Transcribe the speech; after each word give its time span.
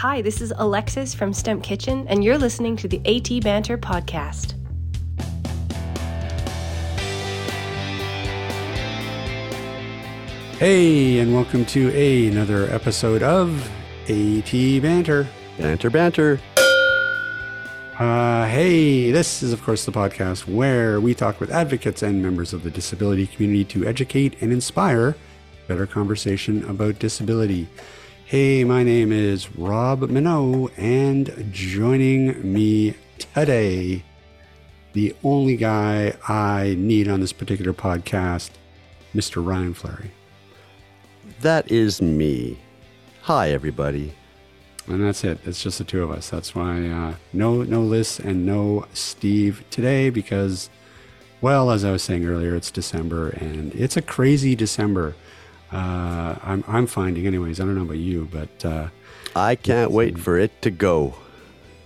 Hi, 0.00 0.22
this 0.22 0.40
is 0.40 0.50
Alexis 0.56 1.12
from 1.12 1.34
Stump 1.34 1.62
Kitchen, 1.62 2.08
and 2.08 2.24
you're 2.24 2.38
listening 2.38 2.74
to 2.76 2.88
the 2.88 3.00
AT 3.04 3.44
Banter 3.44 3.76
podcast. 3.76 4.54
Hey, 10.56 11.18
and 11.18 11.34
welcome 11.34 11.66
to 11.66 11.92
a, 11.94 12.28
another 12.28 12.64
episode 12.70 13.22
of 13.22 13.62
AT 14.08 14.50
Banter. 14.80 15.28
Banter, 15.58 15.90
banter. 15.90 16.40
Uh, 17.98 18.46
hey, 18.46 19.10
this 19.10 19.42
is, 19.42 19.52
of 19.52 19.62
course, 19.62 19.84
the 19.84 19.92
podcast 19.92 20.48
where 20.48 20.98
we 20.98 21.14
talk 21.14 21.40
with 21.40 21.50
advocates 21.50 22.02
and 22.02 22.22
members 22.22 22.54
of 22.54 22.62
the 22.62 22.70
disability 22.70 23.26
community 23.26 23.66
to 23.66 23.86
educate 23.86 24.40
and 24.40 24.50
inspire 24.50 25.14
better 25.68 25.86
conversation 25.86 26.64
about 26.70 26.98
disability. 26.98 27.68
Hey, 28.30 28.62
my 28.62 28.84
name 28.84 29.10
is 29.10 29.50
Rob 29.56 30.02
Mineault, 30.02 30.70
and 30.78 31.48
joining 31.50 32.52
me 32.52 32.94
today, 33.18 34.04
the 34.92 35.16
only 35.24 35.56
guy 35.56 36.14
I 36.28 36.76
need 36.78 37.08
on 37.08 37.18
this 37.18 37.32
particular 37.32 37.72
podcast, 37.72 38.50
Mr. 39.16 39.44
Ryan 39.44 39.74
Fleury. 39.74 40.12
That 41.40 41.72
is 41.72 42.00
me. 42.00 42.56
Hi, 43.22 43.50
everybody. 43.50 44.14
And 44.86 45.04
that's 45.04 45.24
it. 45.24 45.40
It's 45.44 45.60
just 45.60 45.78
the 45.78 45.84
two 45.84 46.04
of 46.04 46.12
us. 46.12 46.30
That's 46.30 46.54
why 46.54 46.86
uh, 46.86 47.14
no 47.32 47.64
no 47.64 47.82
Liz 47.82 48.20
and 48.20 48.46
no 48.46 48.86
Steve 48.92 49.64
today 49.70 50.08
because, 50.08 50.70
well, 51.40 51.72
as 51.72 51.84
I 51.84 51.90
was 51.90 52.04
saying 52.04 52.24
earlier, 52.24 52.54
it's 52.54 52.70
December 52.70 53.30
and 53.30 53.74
it's 53.74 53.96
a 53.96 54.02
crazy 54.02 54.54
December. 54.54 55.16
Uh, 55.72 56.36
I'm 56.42 56.64
I'm 56.66 56.86
finding, 56.86 57.26
anyways. 57.26 57.60
I 57.60 57.64
don't 57.64 57.74
know 57.76 57.82
about 57.82 57.98
you, 57.98 58.28
but 58.30 58.64
uh, 58.64 58.88
I 59.36 59.54
can't 59.54 59.90
wait 59.92 60.18
for 60.18 60.38
it 60.38 60.60
to 60.62 60.70
go. 60.70 61.14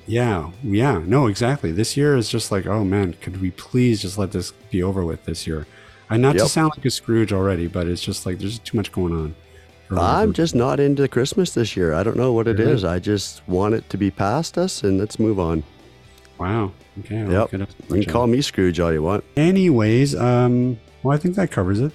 yeah, 0.06 0.50
yeah, 0.62 1.02
no, 1.04 1.26
exactly. 1.26 1.72
This 1.72 1.96
year 1.96 2.16
is 2.16 2.28
just 2.28 2.50
like, 2.52 2.66
oh 2.66 2.84
man, 2.84 3.14
could 3.20 3.41
we 3.41 3.50
please 3.50 4.00
just 4.02 4.16
let 4.18 4.32
this 4.32 4.52
be 4.70 4.82
over 4.82 5.04
with 5.04 5.24
this 5.24 5.46
year? 5.46 5.66
And 6.10 6.22
not 6.22 6.34
to 6.34 6.46
sound 6.48 6.72
like 6.76 6.84
a 6.84 6.91
Scrooge 6.91 7.32
already, 7.32 7.66
but 7.66 7.86
it's 7.86 8.02
just 8.02 8.24
like 8.26 8.38
there's 8.38 8.58
too 8.58 8.76
much 8.76 8.92
going 8.92 9.12
on. 9.14 9.34
I'm 9.96 10.32
just 10.32 10.54
not 10.54 10.80
into 10.80 11.06
Christmas 11.08 11.54
this 11.54 11.76
year. 11.76 11.94
I 11.94 12.02
don't 12.02 12.16
know 12.16 12.32
what 12.32 12.48
it 12.48 12.58
Really? 12.58 12.72
is. 12.72 12.84
I 12.84 12.98
just 12.98 13.46
want 13.46 13.74
it 13.74 13.88
to 13.91 13.96
be 13.98 14.10
past 14.10 14.58
us 14.58 14.82
and 14.82 14.98
let's 14.98 15.19
move 15.19 15.38
on. 15.38 15.62
wow. 16.38 16.72
Okay. 17.00 17.20
I'll 17.22 17.30
Yep. 17.30 17.41
look 17.41 17.54
it 17.54 17.60
up. 17.62 17.69
You 17.91 18.02
can 18.04 18.12
call 18.12 18.26
me 18.26 18.41
Scrooge 18.41 18.78
all 18.80 18.92
you 18.92 19.02
want. 19.02 19.24
Anyways, 19.36 20.14
um, 20.16 20.78
well, 21.02 21.14
I 21.16 21.19
think 21.20 21.34
that 21.36 21.50
covers 21.50 21.80
it. 21.80 21.92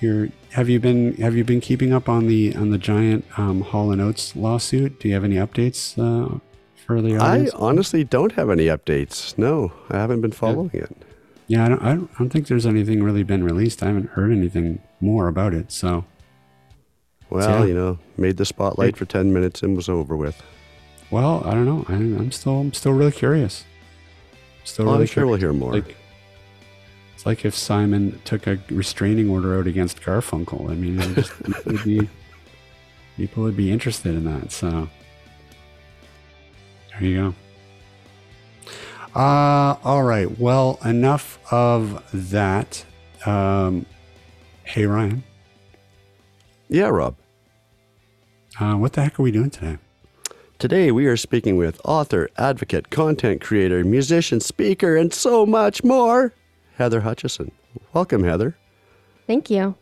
You're, 0.00 0.28
have 0.50 0.68
you 0.68 0.78
been 0.78 1.14
have 1.16 1.34
you 1.36 1.44
been 1.44 1.60
keeping 1.60 1.92
up 1.92 2.08
on 2.08 2.26
the 2.26 2.54
on 2.54 2.70
the 2.70 2.78
giant 2.78 3.24
um, 3.38 3.62
Hall 3.62 3.90
and 3.92 4.00
Oates 4.00 4.36
lawsuit? 4.36 5.00
Do 5.00 5.08
you 5.08 5.14
have 5.14 5.24
any 5.24 5.36
updates 5.36 5.96
uh, 5.98 6.38
for 6.86 7.00
the 7.00 7.16
audience? 7.16 7.54
I 7.54 7.56
honestly 7.58 8.04
don't 8.04 8.32
have 8.32 8.50
any 8.50 8.66
updates. 8.66 9.36
No, 9.38 9.72
I 9.90 9.96
haven't 9.96 10.20
been 10.20 10.32
following 10.32 10.70
it. 10.74 10.94
yeah, 11.46 11.64
I 11.64 11.68
don't, 11.68 11.82
I 11.82 11.94
don't 11.94 12.10
I 12.14 12.18
don't 12.18 12.30
think 12.30 12.46
there's 12.48 12.66
anything 12.66 13.02
really 13.02 13.22
been 13.22 13.42
released. 13.42 13.82
I 13.82 13.86
haven't 13.86 14.10
heard 14.10 14.32
anything 14.32 14.80
more 15.00 15.28
about 15.28 15.54
it. 15.54 15.72
So 15.72 16.04
Well, 17.30 17.60
Yeah. 17.60 17.64
you 17.66 17.74
know, 17.74 17.98
made 18.18 18.36
the 18.36 18.44
spotlight 18.44 18.96
for 18.96 19.04
10 19.06 19.32
minutes 19.32 19.62
and 19.62 19.74
was 19.76 19.88
over 19.88 20.14
with. 20.16 20.42
well, 21.10 21.42
I 21.46 21.52
don't 21.54 21.64
know. 21.64 21.84
I, 21.88 21.94
I'm 21.94 22.32
still 22.32 22.60
I'm 22.60 22.72
still 22.74 22.92
really 22.92 23.12
curious. 23.12 23.64
Still 24.64 24.84
Well, 24.86 24.94
really 24.96 25.04
I'm 25.04 25.08
sure 25.08 25.26
we'll 25.26 25.36
hear 25.38 25.52
more. 25.54 25.72
Like, 25.72 25.96
it's 27.26 27.38
like 27.38 27.44
if 27.44 27.56
Simon 27.56 28.20
took 28.24 28.46
a 28.46 28.56
restraining 28.70 29.28
order 29.28 29.58
out 29.58 29.66
against 29.66 30.00
Garfunkel. 30.00 30.70
I 30.70 30.74
mean, 30.74 31.00
it 31.00 31.14
just, 31.14 31.42
people, 31.42 31.72
would 31.72 31.84
be, 31.84 32.08
people 33.16 33.42
would 33.42 33.56
be 33.56 33.72
interested 33.72 34.14
in 34.14 34.24
that. 34.24 34.52
So 34.52 34.88
there 36.92 37.02
you 37.02 37.16
go. 37.16 37.34
Uh, 39.18 39.76
all 39.82 40.04
right. 40.04 40.38
Well, 40.38 40.78
enough 40.84 41.40
of 41.52 42.00
that. 42.12 42.84
Um, 43.24 43.86
hey, 44.62 44.86
Ryan, 44.86 45.24
yeah, 46.68 46.86
Rob. 46.86 47.16
uh, 48.60 48.74
what 48.74 48.92
the 48.92 49.02
heck 49.02 49.18
are 49.18 49.22
we 49.24 49.32
doing 49.32 49.50
today? 49.50 49.78
Today 50.60 50.92
we 50.92 51.06
are 51.06 51.16
speaking 51.16 51.56
with 51.56 51.80
author, 51.84 52.30
advocate, 52.38 52.90
content 52.90 53.40
creator, 53.40 53.84
musician, 53.84 54.38
speaker, 54.38 54.96
and 54.96 55.12
so 55.12 55.44
much 55.44 55.82
more, 55.82 56.32
Heather 56.76 57.00
Hutchison. 57.00 57.52
Welcome, 57.92 58.22
Heather. 58.24 58.56
Thank 59.26 59.50
you. 59.50 59.74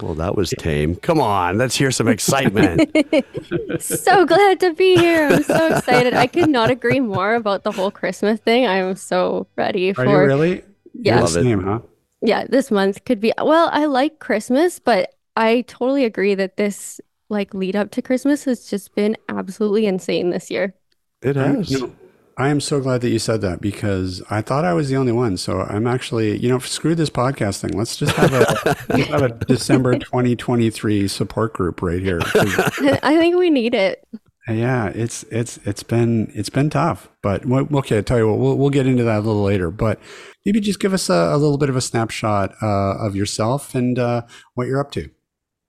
Well, 0.00 0.14
that 0.14 0.34
was 0.34 0.50
tame. 0.50 0.96
Come 0.96 1.20
on, 1.20 1.58
let's 1.58 1.76
hear 1.76 1.90
some 1.90 2.08
excitement. 2.08 2.90
So 3.80 4.24
glad 4.26 4.60
to 4.60 4.74
be 4.74 4.96
here. 4.96 5.28
I'm 5.28 5.42
so 5.42 5.76
excited. 5.76 6.14
I 6.14 6.26
could 6.26 6.48
not 6.48 6.70
agree 6.70 7.00
more 7.00 7.34
about 7.34 7.64
the 7.64 7.72
whole 7.72 7.90
Christmas 7.90 8.40
thing. 8.40 8.66
I'm 8.66 8.94
so 8.96 9.46
ready 9.56 9.90
Are 9.90 9.94
for 9.94 10.04
you 10.06 10.16
really? 10.18 10.64
Yeah. 10.94 11.14
You're 11.14 11.22
Love 11.22 11.36
it. 11.36 11.42
same, 11.42 11.62
huh? 11.64 11.80
Yeah, 12.22 12.46
this 12.48 12.70
month 12.70 13.04
could 13.04 13.20
be 13.20 13.32
well, 13.40 13.68
I 13.72 13.86
like 13.86 14.18
Christmas, 14.18 14.78
but 14.78 15.14
I 15.36 15.62
totally 15.62 16.04
agree 16.04 16.34
that 16.34 16.56
this 16.56 17.00
like 17.28 17.54
lead 17.54 17.76
up 17.76 17.90
to 17.92 18.02
Christmas 18.02 18.44
has 18.44 18.66
just 18.68 18.94
been 18.94 19.16
absolutely 19.28 19.86
insane 19.86 20.30
this 20.30 20.50
year. 20.50 20.74
it 21.22 21.36
has. 21.36 21.70
No, 21.70 21.92
I 22.40 22.48
am 22.48 22.60
so 22.60 22.80
glad 22.80 23.02
that 23.02 23.10
you 23.10 23.18
said 23.18 23.40
that 23.42 23.60
because 23.60 24.22
I 24.30 24.40
thought 24.40 24.64
I 24.64 24.72
was 24.72 24.88
the 24.88 24.96
only 24.96 25.12
one. 25.12 25.36
So 25.36 25.60
I'm 25.60 25.86
actually, 25.86 26.38
you 26.38 26.48
know, 26.48 26.58
screw 26.58 26.94
this 26.94 27.10
podcast 27.10 27.60
thing. 27.60 27.76
Let's 27.76 27.96
just 27.96 28.16
have 28.16 28.32
a, 28.32 28.76
let's 28.88 29.08
have 29.08 29.22
a 29.22 29.28
December 29.28 29.98
2023 29.98 31.06
support 31.08 31.52
group 31.52 31.82
right 31.82 32.00
here. 32.00 32.20
I 32.34 33.16
think 33.18 33.36
we 33.36 33.50
need 33.50 33.74
it. 33.74 34.06
yeah, 34.48 34.88
it's 34.88 35.22
it's 35.24 35.58
it's 35.64 35.82
been 35.82 36.32
it's 36.34 36.50
been 36.50 36.70
tough, 36.70 37.08
but 37.22 37.44
well, 37.44 37.68
okay. 37.74 37.98
I 37.98 38.00
tell 38.00 38.18
you 38.18 38.28
what, 38.28 38.38
we'll 38.38 38.56
we'll 38.56 38.70
get 38.70 38.86
into 38.86 39.04
that 39.04 39.18
a 39.18 39.20
little 39.20 39.42
later. 39.42 39.70
But 39.70 40.00
maybe 40.46 40.60
just 40.60 40.80
give 40.80 40.94
us 40.94 41.10
a, 41.10 41.34
a 41.34 41.36
little 41.36 41.58
bit 41.58 41.68
of 41.68 41.76
a 41.76 41.80
snapshot 41.80 42.54
uh, 42.62 42.96
of 42.98 43.14
yourself 43.14 43.74
and 43.74 43.98
uh, 43.98 44.22
what 44.54 44.66
you're 44.66 44.80
up 44.80 44.92
to. 44.92 45.10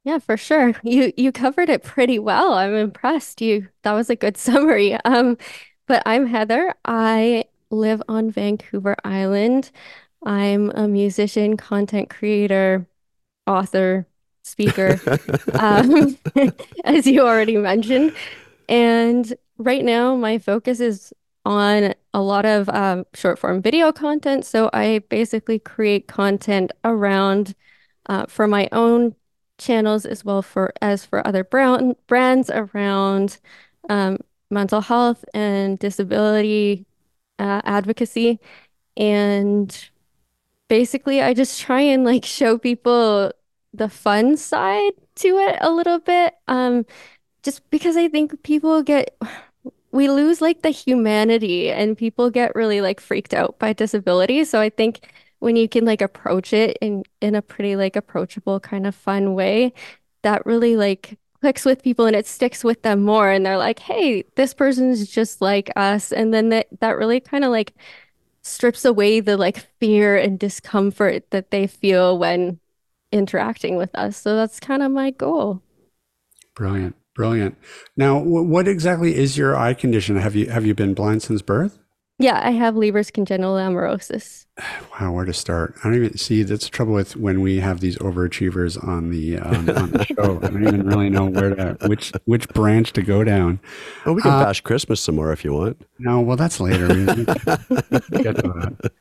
Yeah, 0.03 0.17
for 0.17 0.35
sure. 0.35 0.73
You 0.83 1.13
you 1.15 1.31
covered 1.31 1.69
it 1.69 1.83
pretty 1.83 2.17
well. 2.17 2.53
I'm 2.53 2.73
impressed. 2.73 3.41
You 3.41 3.67
that 3.83 3.93
was 3.93 4.09
a 4.09 4.15
good 4.15 4.37
summary. 4.47 4.93
Um, 5.05 5.37
but 5.91 6.03
I'm 6.06 6.25
Heather. 6.25 6.74
I 6.85 7.44
live 7.69 8.02
on 8.07 8.31
Vancouver 8.31 8.96
Island. 9.03 9.72
I'm 10.25 10.69
a 10.69 10.88
musician, 10.88 11.57
content 11.57 12.09
creator, 12.09 12.88
author, 13.46 14.07
speaker, 14.41 15.02
um, 15.53 16.18
as 16.85 17.06
you 17.06 17.19
already 17.19 17.57
mentioned. 17.57 18.13
And 18.69 19.34
right 19.57 19.84
now, 19.84 20.16
my 20.16 20.38
focus 20.38 20.79
is 20.79 21.12
on 21.44 21.94
a 22.13 22.22
lot 22.22 22.46
of 22.46 22.69
um, 22.69 23.06
short 23.13 23.38
form 23.38 23.62
video 23.62 23.91
content. 23.91 24.46
So 24.46 24.69
I 24.72 25.00
basically 25.09 25.59
create 25.59 26.08
content 26.08 26.72
around 26.85 27.53
uh, 28.06 28.28
for 28.28 28.47
my 28.47 28.69
own 28.72 29.13
channels 29.58 30.06
as 30.06 30.23
well 30.23 30.41
for 30.41 30.72
as 30.81 31.06
for 31.06 31.28
other 31.28 31.44
brown 31.44 31.97
brands 32.08 32.50
around 32.50 33.40
um, 33.90 34.19
mental 34.51 34.81
health 34.81 35.25
and 35.34 35.79
disability 35.79 36.85
uh, 37.39 37.62
advocacy. 37.66 38.39
And 38.97 39.89
basically 40.69 41.22
I 41.22 41.34
just 41.34 41.62
try 41.62 41.81
and 41.81 42.03
like 42.06 42.25
show 42.39 42.57
people 42.57 43.31
the 43.73 43.90
fun 43.90 44.38
side 44.38 44.94
to 45.16 45.38
it 45.38 45.57
a 45.61 45.72
little 45.72 46.00
bit 46.00 46.34
um 46.47 46.85
just 47.44 47.69
because 47.72 47.97
I 47.97 48.07
think 48.09 48.44
people 48.44 48.84
get 48.84 49.17
we 49.91 50.09
lose 50.09 50.41
like 50.41 50.61
the 50.61 50.69
humanity 50.69 51.69
and 51.69 51.97
people 51.97 52.29
get 52.29 52.56
really 52.56 52.81
like 52.81 53.01
freaked 53.01 53.34
out 53.34 53.59
by 53.59 53.73
disability. 53.73 54.45
So 54.45 54.61
I 54.61 54.69
think 54.69 55.11
when 55.40 55.55
you 55.58 55.67
can 55.67 55.85
like 55.85 56.02
approach 56.02 56.53
it 56.53 56.78
in 56.81 57.03
in 57.22 57.35
a 57.35 57.41
pretty 57.41 57.75
like 57.75 57.96
approachable 57.96 58.59
kind 58.59 58.87
of 58.87 58.96
fun 58.96 59.34
way 59.34 59.73
that 60.23 60.46
really 60.46 60.78
like 60.78 61.17
clicks 61.41 61.66
with 61.66 61.84
people 61.84 62.05
and 62.05 62.16
it 62.16 62.28
sticks 62.28 62.64
with 62.64 62.82
them 62.84 63.03
more 63.03 63.29
and 63.32 63.46
they're 63.46 63.58
like 63.58 63.79
hey 63.79 64.23
this 64.35 64.53
person's 64.53 65.09
just 65.09 65.41
like 65.41 65.72
us 65.76 66.11
and 66.11 66.34
then 66.34 66.49
that 66.49 66.67
that 66.79 66.97
really 66.97 67.20
kind 67.20 67.43
of 67.43 67.52
like 67.52 67.73
strips 68.43 68.85
away 68.85 69.20
the 69.20 69.38
like 69.38 69.67
fear 69.79 70.17
and 70.17 70.40
discomfort 70.40 71.29
that 71.32 71.52
they 71.52 71.67
feel 71.67 72.17
when 72.17 72.59
interacting 73.11 73.78
with 73.78 73.93
us 73.96 74.17
so 74.17 74.35
that's 74.35 74.59
kind 74.59 74.84
of 74.84 74.91
my 74.91 75.11
goal 75.11 75.61
Brilliant, 76.55 76.96
brilliant. 77.16 77.58
Now, 77.97 78.20
wh- 78.22 78.47
what 78.47 78.67
exactly 78.67 79.16
is 79.16 79.37
your 79.37 79.55
eye 79.55 79.73
condition? 79.73 80.16
Have 80.17 80.35
you 80.35 80.49
have 80.49 80.66
you 80.66 80.73
been 80.73 80.94
blind 80.94 81.22
since 81.23 81.41
birth? 81.41 81.79
Yeah 82.22 82.40
I 82.44 82.52
have 82.52 82.76
Leber's 82.76 83.12
congenital 83.12 83.56
amaurosis 83.56 84.46
Wow, 85.00 85.14
where 85.14 85.26
to 85.26 85.34
start? 85.34 85.73
I 85.79 85.88
don't 85.88 85.96
even 85.96 86.18
see. 86.18 86.44
That's 86.44 86.66
the 86.66 86.70
trouble 86.70 86.94
with 86.94 87.16
when 87.16 87.41
we 87.41 87.59
have 87.62 87.79
these 87.79 87.97
overachievers 87.97 88.78
on 88.88 89.09
the 89.09 89.38
um, 89.40 89.70
on 89.70 89.90
the 89.91 90.06
show. 90.06 90.40
I 90.44 90.47
don't 90.50 90.68
even 90.68 90.85
really 90.85 91.09
know 91.09 91.26
where 91.26 91.56
to 91.56 91.78
which 91.88 92.12
which 92.26 92.47
branch 92.50 92.94
to 92.94 93.02
go 93.02 93.23
down. 93.23 93.59
Oh, 94.06 94.14
we 94.14 94.22
can 94.22 94.32
Uh, 94.32 94.44
bash 94.46 94.62
Christmas 94.62 95.02
some 95.02 95.16
more 95.16 95.32
if 95.32 95.44
you 95.44 95.53
want. 95.53 95.82
No, 95.97 96.20
well, 96.22 96.38
that's 96.38 96.59
later. 96.59 96.88
We- 96.90 97.06
we 97.06 98.23
get 98.23 98.35
to 98.35 98.52
that. 98.53 98.91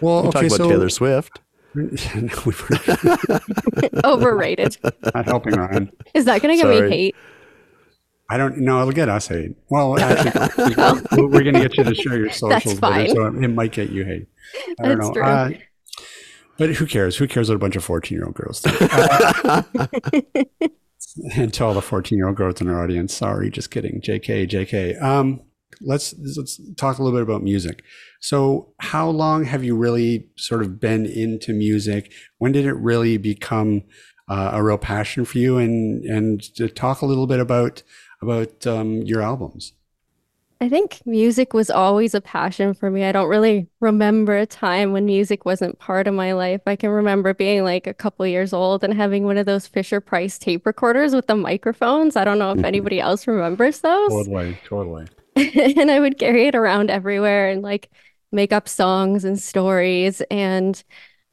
Well, 0.00 0.22
We'll 0.22 0.28
okay, 0.28 0.30
talk 0.30 0.42
about 0.44 0.56
so 0.56 0.68
Taylor 0.68 0.88
Swift. 0.88 1.40
Yeah, 1.74 1.82
no, 2.20 2.42
we 2.46 2.52
overrated 4.04 4.76
not 5.14 5.24
helping 5.24 5.54
Ryan. 5.54 5.90
is 6.14 6.26
that 6.26 6.42
gonna 6.42 6.56
give 6.56 6.68
me 6.68 6.88
hate 6.90 7.16
I 8.32 8.38
don't 8.38 8.56
know. 8.58 8.80
It'll 8.80 8.92
get 8.92 9.10
us 9.10 9.28
hate. 9.28 9.56
Well, 9.68 9.98
actually, 10.00 11.26
we're 11.26 11.42
going 11.42 11.52
to 11.52 11.60
get 11.60 11.76
you 11.76 11.84
to 11.84 11.94
share 11.94 12.16
your 12.16 12.30
socials, 12.30 12.78
so 12.78 13.26
it 13.26 13.48
might 13.48 13.72
get 13.72 13.90
you 13.90 14.06
hate. 14.06 14.26
I 14.80 14.88
don't 14.88 14.98
That's 14.98 15.08
know. 15.08 15.14
true. 15.14 15.22
Uh, 15.22 15.50
but 16.56 16.70
who 16.70 16.86
cares? 16.86 17.18
Who 17.18 17.28
cares 17.28 17.50
what 17.50 17.56
a 17.56 17.58
bunch 17.58 17.76
of 17.76 17.84
14 17.84 18.16
year 18.16 18.24
old 18.24 18.34
girls 18.34 18.62
do? 18.62 18.70
Uh, 18.80 19.62
and 21.36 21.52
to 21.52 21.64
all 21.64 21.74
the 21.74 21.82
14 21.82 22.16
year 22.16 22.26
old 22.26 22.36
girls 22.36 22.62
in 22.62 22.70
our 22.70 22.82
audience, 22.82 23.14
sorry, 23.14 23.50
just 23.50 23.70
kidding. 23.70 24.00
JK, 24.00 24.48
JK. 24.48 25.02
Um, 25.02 25.42
let's 25.82 26.14
let's 26.36 26.58
talk 26.76 26.98
a 26.98 27.02
little 27.02 27.18
bit 27.18 27.22
about 27.22 27.42
music. 27.42 27.82
So, 28.20 28.72
how 28.80 29.10
long 29.10 29.44
have 29.44 29.62
you 29.62 29.76
really 29.76 30.28
sort 30.38 30.62
of 30.62 30.80
been 30.80 31.04
into 31.04 31.52
music? 31.52 32.10
When 32.38 32.52
did 32.52 32.64
it 32.64 32.76
really 32.76 33.18
become 33.18 33.82
uh, 34.26 34.52
a 34.54 34.62
real 34.62 34.78
passion 34.78 35.26
for 35.26 35.36
you? 35.36 35.58
And 35.58 36.02
and 36.06 36.42
to 36.56 36.68
talk 36.68 37.02
a 37.02 37.06
little 37.06 37.26
bit 37.26 37.40
about 37.40 37.82
about 38.22 38.66
um, 38.66 39.02
your 39.02 39.20
albums. 39.20 39.72
I 40.62 40.68
think 40.68 41.02
music 41.04 41.54
was 41.54 41.70
always 41.70 42.14
a 42.14 42.20
passion 42.20 42.72
for 42.72 42.88
me. 42.88 43.02
I 43.02 43.10
don't 43.10 43.28
really 43.28 43.66
remember 43.80 44.36
a 44.36 44.46
time 44.46 44.92
when 44.92 45.06
music 45.06 45.44
wasn't 45.44 45.80
part 45.80 46.06
of 46.06 46.14
my 46.14 46.34
life. 46.34 46.60
I 46.68 46.76
can 46.76 46.90
remember 46.90 47.34
being 47.34 47.64
like 47.64 47.88
a 47.88 47.94
couple 47.94 48.24
years 48.28 48.52
old 48.52 48.84
and 48.84 48.94
having 48.94 49.24
one 49.24 49.38
of 49.38 49.46
those 49.46 49.66
Fisher 49.66 50.00
Price 50.00 50.38
tape 50.38 50.64
recorders 50.64 51.16
with 51.16 51.26
the 51.26 51.34
microphones. 51.34 52.14
I 52.14 52.24
don't 52.24 52.38
know 52.38 52.52
if 52.52 52.62
anybody 52.62 53.00
else 53.00 53.26
remembers 53.26 53.80
those. 53.80 54.10
Totally, 54.10 54.56
totally. 54.64 55.08
and 55.36 55.90
I 55.90 55.98
would 55.98 56.16
carry 56.16 56.46
it 56.46 56.54
around 56.54 56.90
everywhere 56.90 57.48
and 57.48 57.62
like 57.62 57.90
make 58.30 58.52
up 58.52 58.68
songs 58.68 59.24
and 59.24 59.40
stories. 59.40 60.20
And 60.30 60.80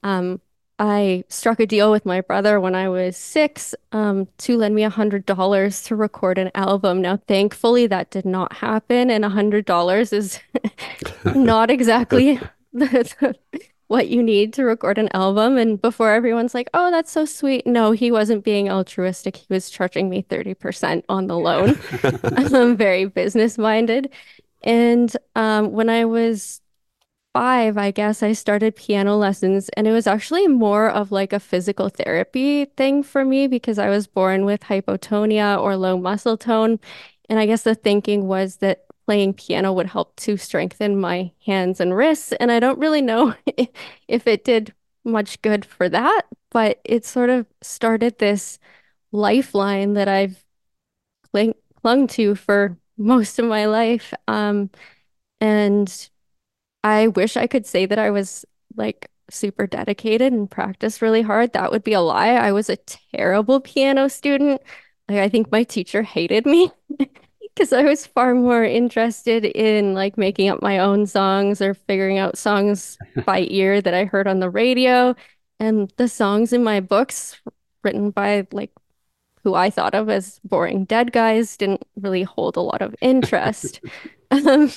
um, 0.02 0.42
I 0.80 1.26
struck 1.28 1.60
a 1.60 1.66
deal 1.66 1.92
with 1.92 2.06
my 2.06 2.22
brother 2.22 2.60
when 2.60 2.74
I 2.74 2.88
was 2.88 3.18
six 3.18 3.76
um, 3.92 4.30
to 4.40 4.58
lend 4.58 4.76
me 4.76 4.84
a 4.84 4.90
hundred 4.90 5.26
dollars 5.26 5.84
to 5.84 5.96
record 5.96 6.38
an 6.38 6.52
album. 6.56 7.02
Now, 7.02 7.18
thankfully, 7.28 7.86
that 7.88 8.12
did 8.12 8.26
not 8.26 8.54
happen, 8.54 9.10
and 9.10 9.26
a 9.26 9.30
hundred 9.30 9.66
dollars 9.66 10.14
is 10.14 10.40
not 11.36 11.70
exactly 11.70 12.40
what 13.88 14.08
you 14.08 14.24
need 14.24 14.54
to 14.54 14.64
record 14.64 14.98
an 14.98 15.10
album. 15.14 15.58
And 15.58 15.82
before 15.82 16.14
everyone's 16.14 16.54
like, 16.54 16.70
"Oh, 16.74 16.92
that's 16.92 17.12
so 17.12 17.26
sweet," 17.26 17.68
no, 17.68 17.92
he 17.92 18.10
wasn't 18.10 18.46
being 18.46 18.70
altruistic. 18.72 19.36
He 19.36 19.48
was 19.50 19.70
charging 19.70 20.10
me 20.10 20.24
30% 20.24 21.04
on 21.10 21.28
the 21.28 21.38
loan. 21.38 21.78
I'm 22.24 22.78
very 22.78 23.06
business 23.06 23.58
minded. 23.58 24.12
And 24.64 25.16
um, 25.36 25.72
when 25.72 25.90
I 25.90 26.06
was 26.06 26.62
five, 27.40 27.78
I 27.78 27.92
guess 27.92 28.22
I 28.22 28.34
started 28.34 28.76
piano 28.76 29.16
lessons, 29.16 29.70
and 29.78 29.88
it 29.88 29.94
was 29.94 30.08
actually 30.08 30.46
more 30.50 30.90
of 30.90 31.10
like 31.10 31.32
a 31.32 31.40
physical 31.40 31.88
therapy 31.88 32.66
thing 32.66 33.02
for 33.02 33.24
me 33.24 33.48
because 33.48 33.80
I 33.80 33.88
was 33.88 34.08
born 34.08 34.44
with 34.44 34.60
hypotonia 34.60 35.58
or 35.58 35.78
low 35.78 35.98
muscle 35.98 36.36
tone. 36.36 36.82
And 37.30 37.40
I 37.40 37.46
guess 37.46 37.62
the 37.62 37.76
thinking 37.76 38.28
was 38.28 38.58
that 38.58 38.82
playing 39.06 39.36
piano 39.36 39.72
would 39.72 39.86
help 39.86 40.18
to 40.18 40.36
strengthen 40.36 41.00
my 41.00 41.32
hands 41.46 41.80
and 41.80 41.96
wrists. 41.96 42.34
And 42.34 42.52
I 42.52 42.60
don't 42.60 42.78
really 42.78 43.02
know 43.02 43.34
if 44.10 44.28
it 44.28 44.44
did 44.44 44.74
much 45.06 45.42
good 45.42 45.64
for 45.64 45.88
that, 45.88 46.24
but 46.52 46.82
it 46.84 47.06
sort 47.06 47.30
of 47.30 47.46
started 47.62 48.18
this 48.18 48.60
lifeline 49.14 49.94
that 49.94 50.10
I've 50.10 50.44
clung 51.82 52.08
to 52.08 52.36
for 52.36 52.78
most 52.98 53.40
of 53.40 53.46
my 53.46 53.66
life. 53.66 54.14
Um, 54.28 54.72
and 55.40 56.10
I 56.84 57.08
wish 57.08 57.38
I 57.38 57.48
could 57.48 57.66
say 57.66 57.86
that 57.86 58.00
I 58.00 58.10
was 58.10 58.46
like 58.76 59.10
super 59.30 59.68
dedicated 59.68 60.34
and 60.34 60.50
practiced 60.50 61.02
really 61.02 61.22
hard. 61.22 61.54
That 61.54 61.72
would 61.72 61.84
be 61.84 61.94
a 61.94 62.02
lie. 62.02 62.30
I 62.30 62.52
was 62.52 62.70
a 62.70 62.78
terrible 62.78 63.60
piano 63.60 64.10
student. 64.10 64.62
Like 65.08 65.20
I 65.20 65.30
think 65.30 65.52
my 65.52 65.64
teacher 65.64 66.02
hated 66.04 66.46
me 66.46 66.72
because 67.60 67.74
I 67.74 67.84
was 67.84 68.06
far 68.08 68.34
more 68.34 68.64
interested 68.64 69.46
in 69.46 69.94
like 69.94 70.18
making 70.18 70.50
up 70.50 70.62
my 70.62 70.80
own 70.80 71.06
songs 71.06 71.62
or 71.62 71.74
figuring 71.74 72.18
out 72.18 72.38
songs 72.38 72.98
by 73.26 73.46
ear 73.50 73.82
that 73.82 73.94
I 73.94 74.06
heard 74.06 74.28
on 74.28 74.40
the 74.40 74.50
radio. 74.50 75.16
And 75.60 75.92
the 75.98 76.08
songs 76.08 76.54
in 76.54 76.64
my 76.64 76.80
books 76.80 77.40
written 77.84 78.12
by 78.12 78.48
like 78.52 78.72
who 79.44 79.56
I 79.56 79.70
thought 79.70 79.96
of 79.96 80.10
as 80.10 80.40
boring 80.44 80.86
dead 80.86 81.12
guys 81.12 81.58
didn't 81.58 81.84
really 81.96 82.24
hold 82.24 82.56
a 82.56 82.62
lot 82.62 82.82
of 82.82 82.96
interest. 83.02 83.82
um, 84.32 84.72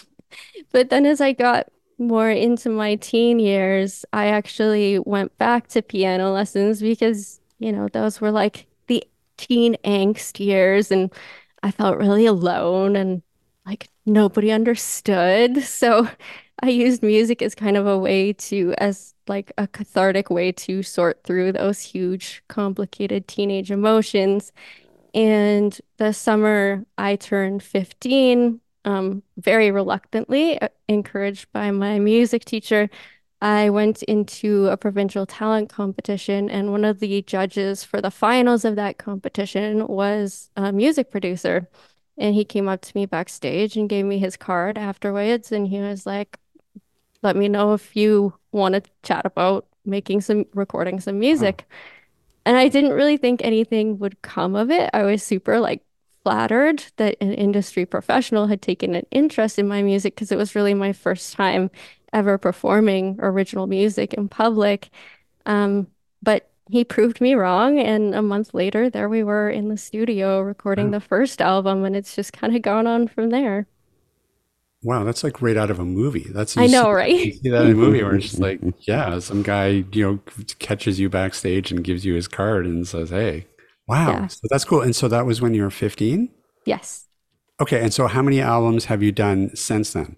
but 0.73 0.91
then 0.91 1.07
as 1.07 1.21
I 1.21 1.33
got 1.33 1.69
more 1.99 2.31
into 2.31 2.71
my 2.71 2.97
teen 2.97 3.39
years, 3.39 4.05
I 4.13 4.29
actually 4.29 4.99
went 4.99 5.37
back 5.39 5.69
to 5.69 5.83
piano 5.83 6.33
lessons 6.33 6.81
because, 6.81 7.41
you 7.59 7.73
know, 7.73 7.89
those 7.89 8.21
were 8.21 8.31
like 8.31 8.67
the 8.89 9.05
teen 9.37 9.77
angst 9.85 10.45
years 10.45 10.91
and 10.91 11.13
I 11.63 11.71
felt 11.71 11.99
really 11.99 12.27
alone 12.27 12.97
and 12.97 13.23
like 13.67 13.89
nobody 14.07 14.51
understood. 14.51 15.63
So 15.65 16.09
I 16.63 16.69
used 16.69 17.03
music 17.03 17.43
as 17.43 17.55
kind 17.55 17.77
of 17.77 17.87
a 17.87 17.99
way 17.99 18.33
to, 18.35 18.75
as 18.79 19.15
like 19.27 19.53
a 19.59 19.67
cathartic 19.67 20.31
way 20.31 20.53
to 20.53 20.83
sort 20.83 21.25
through 21.25 21.53
those 21.53 21.81
huge, 21.81 22.43
complicated 22.49 23.27
teenage 23.27 23.71
emotions. 23.71 24.53
And 25.15 25.79
the 25.99 26.13
summer 26.13 26.85
I 26.99 27.17
turned 27.17 27.63
15, 27.63 28.61
um, 28.85 29.23
very 29.37 29.71
reluctantly, 29.71 30.61
uh, 30.61 30.69
encouraged 30.89 31.53
by 31.53 31.71
my 31.71 31.99
music 31.99 32.45
teacher, 32.45 32.91
I 33.43 33.71
went 33.71 34.05
into 34.05 34.69
a 34.69 34.77
provincial 34.77 35.27
talent 35.27 35.69
competition, 35.69 36.49
and 36.49 36.71
one 36.71 36.85
of 36.85 37.01
the 37.01 37.23
judges 37.23 37.83
for 37.83 38.01
the 38.01 38.11
finals 38.11 38.65
of 38.65 38.77
that 38.77 38.99
competition 38.99 39.87
was 39.89 40.49
a 40.57 40.73
music 40.73 41.11
producer. 41.11 41.69
And 42.17 42.37
he 42.37 42.45
came 42.45 42.69
up 42.69 42.83
to 42.83 42.97
me 42.97 43.05
backstage 43.07 43.77
and 43.77 43.89
gave 43.89 44.05
me 44.05 44.19
his 44.19 44.37
card 44.37 44.79
afterwards, 44.79 45.51
and 45.51 45.67
he 45.67 45.81
was 45.81 46.07
like, 46.07 46.39
Let 47.23 47.35
me 47.37 47.49
know 47.49 47.75
if 47.75 47.97
you 47.97 48.35
want 48.53 48.75
to 48.77 48.83
chat 49.03 49.27
about 49.27 49.67
making 49.85 50.21
some 50.21 50.45
recording 50.55 51.01
some 51.01 51.19
music. 51.19 51.67
And 52.47 52.57
I 52.57 52.69
didn't 52.69 52.93
really 52.93 53.17
think 53.17 53.43
anything 53.43 53.99
would 53.99 54.23
come 54.23 54.55
of 54.55 54.71
it. 54.71 54.91
I 54.93 55.03
was 55.05 55.23
super 55.23 55.59
like 55.61 55.83
flattered 56.25 56.85
that 56.97 57.17
an 57.21 57.33
industry 57.35 57.85
professional 57.87 58.47
had 58.47 58.63
taken 58.63 58.95
an 58.95 59.07
interest 59.11 59.59
in 59.59 59.69
my 59.69 59.83
music 59.83 60.15
because 60.15 60.33
it 60.33 60.37
was 60.39 60.55
really 60.55 60.75
my 60.75 60.93
first 60.93 61.35
time 61.35 61.71
ever 62.13 62.39
performing 62.39 63.17
original 63.21 63.67
music 63.67 64.15
in 64.15 64.29
public. 64.29 64.91
Um, 65.47 65.89
but 66.23 66.51
he 66.71 66.85
proved 66.85 67.21
me 67.21 67.35
wrong, 67.35 67.79
and 67.81 68.15
a 68.15 68.23
month 68.23 68.55
later, 68.55 68.89
there 68.91 69.09
we 69.09 69.25
were 69.25 69.51
in 69.51 69.69
the 69.69 69.77
studio 69.77 70.41
recording 70.41 70.91
Wow. 70.91 70.93
the 70.93 71.01
first 71.01 71.41
album, 71.43 71.85
and 71.85 71.97
it's 71.97 72.15
just 72.17 72.33
kind 72.33 72.55
of 72.57 72.63
gone 72.63 72.87
on 72.87 73.09
from 73.09 73.31
there. 73.31 73.67
Wow, 74.83 75.05
that's 75.05 75.23
like 75.23 75.41
right 75.41 75.57
out 75.57 75.71
of 75.71 75.79
a 75.79 75.85
movie. 75.85 76.27
That's 76.31 76.57
I 76.57 76.67
know, 76.67 76.85
see- 76.85 76.91
right? 76.91 77.27
You 77.27 77.33
see 77.33 77.51
that 77.51 77.67
in 77.67 77.73
a 77.73 77.75
movie 77.75 78.03
where 78.03 78.17
it's 78.17 78.27
just 78.31 78.41
like, 78.41 78.61
yeah, 78.81 79.19
some 79.21 79.43
guy 79.43 79.85
you 79.93 80.05
know 80.05 80.21
catches 80.59 80.99
you 80.99 81.09
backstage 81.09 81.71
and 81.71 81.85
gives 81.85 82.05
you 82.05 82.15
his 82.15 82.27
card 82.29 82.67
and 82.67 82.87
says, 82.87 83.11
"Hey, 83.11 83.47
wow, 83.87 84.11
Yeah. 84.11 84.27
so 84.29 84.41
that's 84.51 84.65
cool." 84.65 84.81
And 84.83 84.95
so 84.95 85.09
that 85.09 85.27
was 85.27 85.41
when 85.41 85.55
you 85.55 85.63
were 85.63 85.71
fifteen. 85.71 86.31
Yes. 86.67 87.09
Okay, 87.61 87.81
and 87.83 87.93
so 87.93 88.07
how 88.07 88.23
many 88.23 88.41
albums 88.41 88.87
have 88.87 89.03
you 89.03 89.13
done 89.13 89.55
since 89.55 89.93
then? 89.93 90.17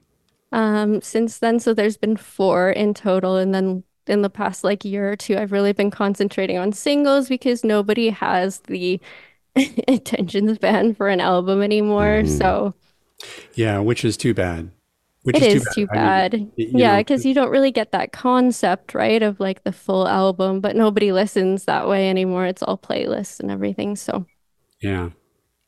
Um, 0.53 1.01
since 1.03 1.39
then, 1.39 1.59
so 1.61 1.75
there's 1.75 1.97
been 1.97 2.17
four 2.17 2.71
in 2.71 2.95
total, 2.95 3.37
and 3.37 3.55
then 3.55 3.83
in 4.07 4.23
the 4.23 4.31
past 4.31 4.65
like 4.65 4.85
year 4.85 5.11
or 5.11 5.17
two, 5.17 5.37
I've 5.37 5.53
really 5.53 5.73
been 5.73 5.91
concentrating 5.91 6.59
on 6.59 6.73
singles 6.73 7.29
because 7.29 7.65
nobody 7.65 8.11
has 8.11 8.61
the 8.61 9.01
attention 9.89 10.55
span 10.55 10.95
for 10.95 11.09
an 11.09 11.21
album 11.21 11.63
anymore. 11.63 12.23
Mm-hmm. 12.23 12.39
So 12.39 12.75
Yeah, 13.55 13.79
which 13.81 14.05
is 14.05 14.17
too 14.17 14.35
bad. 14.35 14.71
Which 15.25 15.37
it 15.37 15.43
is 15.43 15.49
is 15.49 15.53
too 15.53 15.61
too 15.69 15.87
bad. 15.87 15.91
I 15.95 15.99
mean, 15.99 16.23
bad. 16.23 16.53
you 16.57 16.67
Yeah, 16.73 16.99
because 17.01 17.25
you 17.25 17.35
don't 17.35 17.51
really 17.51 17.73
get 17.73 17.93
that 17.93 18.13
concept, 18.13 18.95
right, 18.95 19.23
of 19.23 19.41
like 19.41 19.65
the 19.65 19.73
full 19.73 20.07
album, 20.09 20.61
but 20.61 20.77
nobody 20.77 21.13
listens 21.13 21.65
that 21.67 21.89
way 21.89 22.09
anymore. 22.11 22.47
It's 22.47 22.63
all 22.63 22.79
playlists 22.79 23.41
and 23.41 23.51
everything. 23.51 23.97
So 23.97 24.27
yeah. 24.81 25.11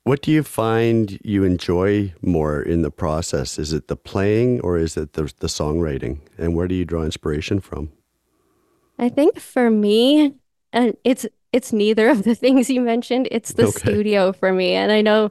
What 0.04 0.22
do 0.22 0.32
you 0.32 0.42
find 0.42 1.20
you 1.25 1.44
enjoy 1.44 2.14
more 2.22 2.62
in 2.62 2.82
the 2.82 2.90
process? 2.90 3.58
Is 3.58 3.72
it 3.72 3.88
the 3.88 3.96
playing 3.96 4.60
or 4.62 4.78
is 4.78 4.96
it 4.96 5.14
the, 5.14 5.25
the 5.40 5.48
songwriting? 5.48 6.20
And 6.38 6.56
where 6.56 6.68
do 6.68 6.75
you 6.75 6.84
draw 6.84 7.02
inspiration 7.02 7.60
from? 7.60 7.92
I 8.98 9.08
think 9.08 9.38
for 9.38 9.70
me, 9.70 10.34
and 10.72 10.96
it's 11.04 11.26
it's 11.52 11.72
neither 11.72 12.08
of 12.08 12.25
the 12.25 12.34
things 12.34 12.70
you 12.70 12.80
mentioned. 12.80 13.28
It's 13.30 13.52
the 13.54 13.66
Okay. 13.66 13.66
studio 13.66 14.32
for 14.32 14.52
me. 14.52 14.72
And 14.75 14.92
I 14.92 15.02
know 15.02 15.30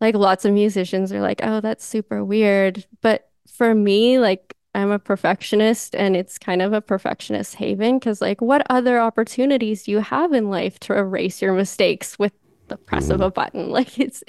like 0.00 0.16
lots 0.16 0.46
of 0.46 0.54
musicians 0.54 1.12
are 1.12 1.22
like, 1.22 1.40
"Oh, 1.44 1.60
that's 1.62 1.86
super 1.86 2.24
weird." 2.24 2.86
But 3.02 3.30
for 3.48 3.74
me, 3.74 4.18
like 4.18 4.54
I'm 4.74 4.90
a 4.90 4.98
perfectionist 4.98 5.94
and 5.94 6.16
it's 6.16 6.38
kind 6.38 6.62
of 6.62 6.72
a 6.72 6.80
perfectionist 6.80 7.56
haven 7.56 7.98
because 7.98 8.20
like 8.20 8.40
what 8.40 8.66
other 8.70 9.00
opportunities 9.00 9.84
do 9.84 9.90
you 9.92 9.98
have 10.00 10.32
in 10.32 10.48
life 10.50 10.78
to 10.80 10.94
erase 10.96 11.42
your 11.42 11.52
mistakes 11.52 12.18
with 12.18 12.32
the 12.68 12.76
press 12.76 13.10
of 13.10 13.20
a 13.20 13.30
button? 13.30 13.70
Like 13.70 13.98
it's 13.98 14.22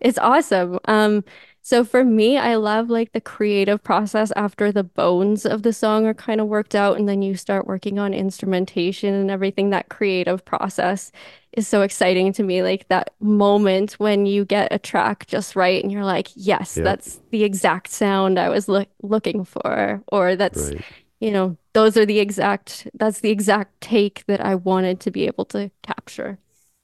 it's 0.00 0.18
awesome. 0.18 0.78
Um 0.86 1.24
So 1.62 1.84
for 1.84 2.04
me, 2.04 2.38
I 2.38 2.54
love 2.54 2.88
like 2.88 3.12
the 3.12 3.20
creative 3.20 3.82
process 3.82 4.32
after 4.34 4.72
the 4.72 4.82
bones 4.82 5.44
of 5.44 5.62
the 5.62 5.72
song 5.72 6.06
are 6.06 6.14
kind 6.14 6.40
of 6.40 6.46
worked 6.46 6.74
out, 6.74 6.98
and 6.98 7.08
then 7.08 7.20
you 7.22 7.36
start 7.36 7.66
working 7.66 7.98
on 7.98 8.14
instrumentation 8.14 9.14
and 9.14 9.30
everything. 9.30 9.70
That 9.70 9.88
creative 9.90 10.44
process 10.44 11.12
is 11.52 11.68
so 11.68 11.82
exciting 11.82 12.32
to 12.34 12.42
me. 12.42 12.62
Like 12.62 12.88
that 12.88 13.10
moment 13.20 13.92
when 13.94 14.24
you 14.24 14.44
get 14.44 14.72
a 14.72 14.78
track 14.78 15.26
just 15.26 15.54
right 15.54 15.82
and 15.82 15.92
you're 15.92 16.04
like, 16.04 16.28
yes, 16.34 16.76
Yeah. 16.76 16.84
that's 16.84 17.20
the 17.30 17.44
exact 17.44 17.88
sound 17.88 18.38
I 18.38 18.48
was 18.48 18.66
look 18.68 18.88
looking 19.02 19.44
for, 19.44 20.02
or 20.10 20.36
that's, 20.36 20.70
Right. 20.72 20.80
you 21.20 21.30
know, 21.30 21.56
those 21.74 21.96
are 21.96 22.06
the 22.06 22.20
exact, 22.20 22.88
that's 22.94 23.20
the 23.20 23.30
exact 23.30 23.80
take 23.80 24.24
that 24.26 24.40
I 24.44 24.54
wanted 24.54 24.98
to 25.00 25.10
be 25.10 25.26
able 25.26 25.44
to 25.46 25.70
capture. 25.82 26.38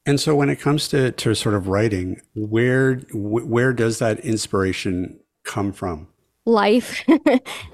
And 0.06 0.20
so 0.20 0.34
when 0.34 0.48
it 0.48 0.56
comes 0.56 0.88
to, 0.88 1.10
to 1.10 1.34
sort 1.34 1.54
of 1.54 1.68
writing, 1.68 2.20
where 2.34 2.96
where 3.12 3.72
does 3.72 3.98
that 3.98 4.20
inspiration 4.20 5.18
come 5.44 5.72
from? 5.72 6.08
life. 6.46 7.02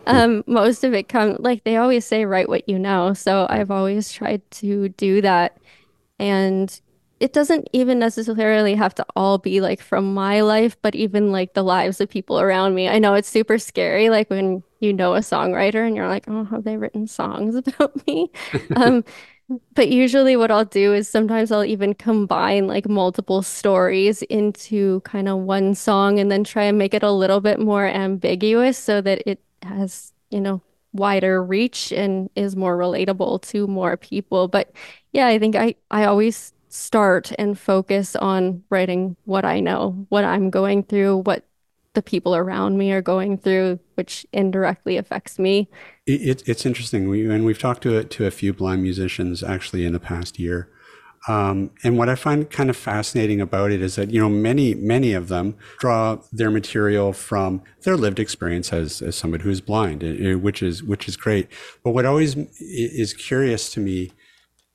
Um, 0.04 0.42
most 0.48 0.82
of 0.82 0.94
it 0.94 1.08
comes 1.08 1.38
like 1.38 1.62
they 1.62 1.76
always 1.76 2.04
say, 2.04 2.24
write 2.24 2.48
what 2.48 2.68
you 2.68 2.76
know. 2.76 3.14
So 3.14 3.46
I've 3.48 3.70
always 3.70 4.10
tried 4.10 4.42
to 4.50 4.88
do 4.88 5.20
that. 5.20 5.58
And 6.18 6.80
it 7.20 7.32
doesn't 7.32 7.68
even 7.72 8.00
necessarily 8.00 8.74
have 8.74 8.96
to 8.96 9.06
all 9.14 9.38
be 9.38 9.60
like 9.60 9.80
from 9.80 10.12
my 10.12 10.40
life, 10.40 10.76
but 10.82 10.96
even 10.96 11.30
like 11.30 11.54
the 11.54 11.62
lives 11.62 12.00
of 12.00 12.08
people 12.08 12.40
around 12.40 12.74
me. 12.74 12.88
I 12.88 12.98
know 12.98 13.14
it's 13.14 13.28
super 13.28 13.58
scary, 13.58 14.10
like 14.10 14.28
when 14.28 14.64
you 14.80 14.92
know 14.92 15.14
a 15.14 15.20
songwriter 15.20 15.86
and 15.86 15.94
you're 15.94 16.08
like, 16.08 16.24
oh, 16.26 16.42
have 16.46 16.64
they 16.64 16.76
written 16.76 17.06
songs 17.06 17.54
about 17.66 18.04
me? 18.08 18.28
Um, 18.74 19.04
but 19.74 19.88
usually 19.88 20.36
what 20.36 20.50
I'll 20.50 20.64
do 20.64 20.92
is 20.94 21.08
sometimes 21.08 21.50
I'll 21.52 21.64
even 21.64 21.94
combine 21.94 22.66
like 22.66 22.88
multiple 22.88 23.42
stories 23.42 24.22
into 24.22 25.00
kind 25.00 25.28
of 25.28 25.38
one 25.38 25.74
song 25.74 26.18
and 26.18 26.30
then 26.30 26.44
try 26.44 26.64
and 26.64 26.78
make 26.78 26.94
it 26.94 27.02
a 27.02 27.10
little 27.10 27.40
bit 27.40 27.58
more 27.58 27.86
ambiguous 27.86 28.78
so 28.78 29.00
that 29.00 29.22
it 29.26 29.40
has, 29.62 30.12
you 30.30 30.40
know, 30.40 30.62
wider 30.92 31.42
reach 31.42 31.92
and 31.92 32.28
is 32.36 32.56
more 32.56 32.76
relatable 32.76 33.42
to 33.42 33.66
more 33.66 33.96
people. 33.96 34.48
But 34.48 34.72
yeah, 35.12 35.26
I 35.26 35.38
think 35.38 35.56
I 35.56 35.74
I 35.90 36.04
always 36.04 36.52
start 36.68 37.32
and 37.38 37.58
focus 37.58 38.16
on 38.16 38.62
writing 38.70 39.16
what 39.24 39.44
I 39.44 39.60
know, 39.60 40.06
what 40.08 40.24
I'm 40.24 40.50
going 40.50 40.82
through, 40.84 41.18
what 41.18 41.44
the 41.94 42.02
people 42.02 42.34
around 42.34 42.78
me 42.78 42.92
are 42.92 43.02
going 43.02 43.38
through, 43.38 43.78
which 43.94 44.26
indirectly 44.32 44.96
affects 44.96 45.38
me. 45.38 45.68
It, 46.06 46.20
it, 46.22 46.48
it's 46.48 46.64
interesting. 46.64 47.08
We, 47.08 47.28
and 47.30 47.44
we've 47.44 47.58
talked 47.58 47.82
to, 47.82 48.04
to 48.04 48.26
a 48.26 48.30
few 48.30 48.52
blind 48.52 48.82
musicians 48.82 49.42
actually 49.42 49.84
in 49.84 49.92
the 49.92 50.00
past 50.00 50.38
year. 50.38 50.68
Um, 51.28 51.70
and 51.84 51.98
what 51.98 52.08
I 52.08 52.16
find 52.16 52.50
kind 52.50 52.68
of 52.68 52.76
fascinating 52.76 53.40
about 53.40 53.70
it 53.70 53.80
is 53.80 53.94
that, 53.94 54.10
you 54.10 54.20
know, 54.20 54.28
many, 54.28 54.74
many 54.74 55.12
of 55.12 55.28
them 55.28 55.56
draw 55.78 56.18
their 56.32 56.50
material 56.50 57.12
from 57.12 57.62
their 57.82 57.96
lived 57.96 58.18
experience 58.18 58.72
as, 58.72 59.00
as 59.00 59.14
somebody 59.14 59.44
who's 59.44 59.60
blind, 59.60 60.02
eh, 60.02 60.30
eh, 60.30 60.34
which 60.34 60.62
is, 60.62 60.82
which 60.82 61.06
is 61.06 61.16
great. 61.16 61.48
But 61.84 61.90
what 61.92 62.06
always 62.06 62.36
is 62.60 63.12
curious 63.12 63.72
to 63.74 63.80
me 63.80 64.10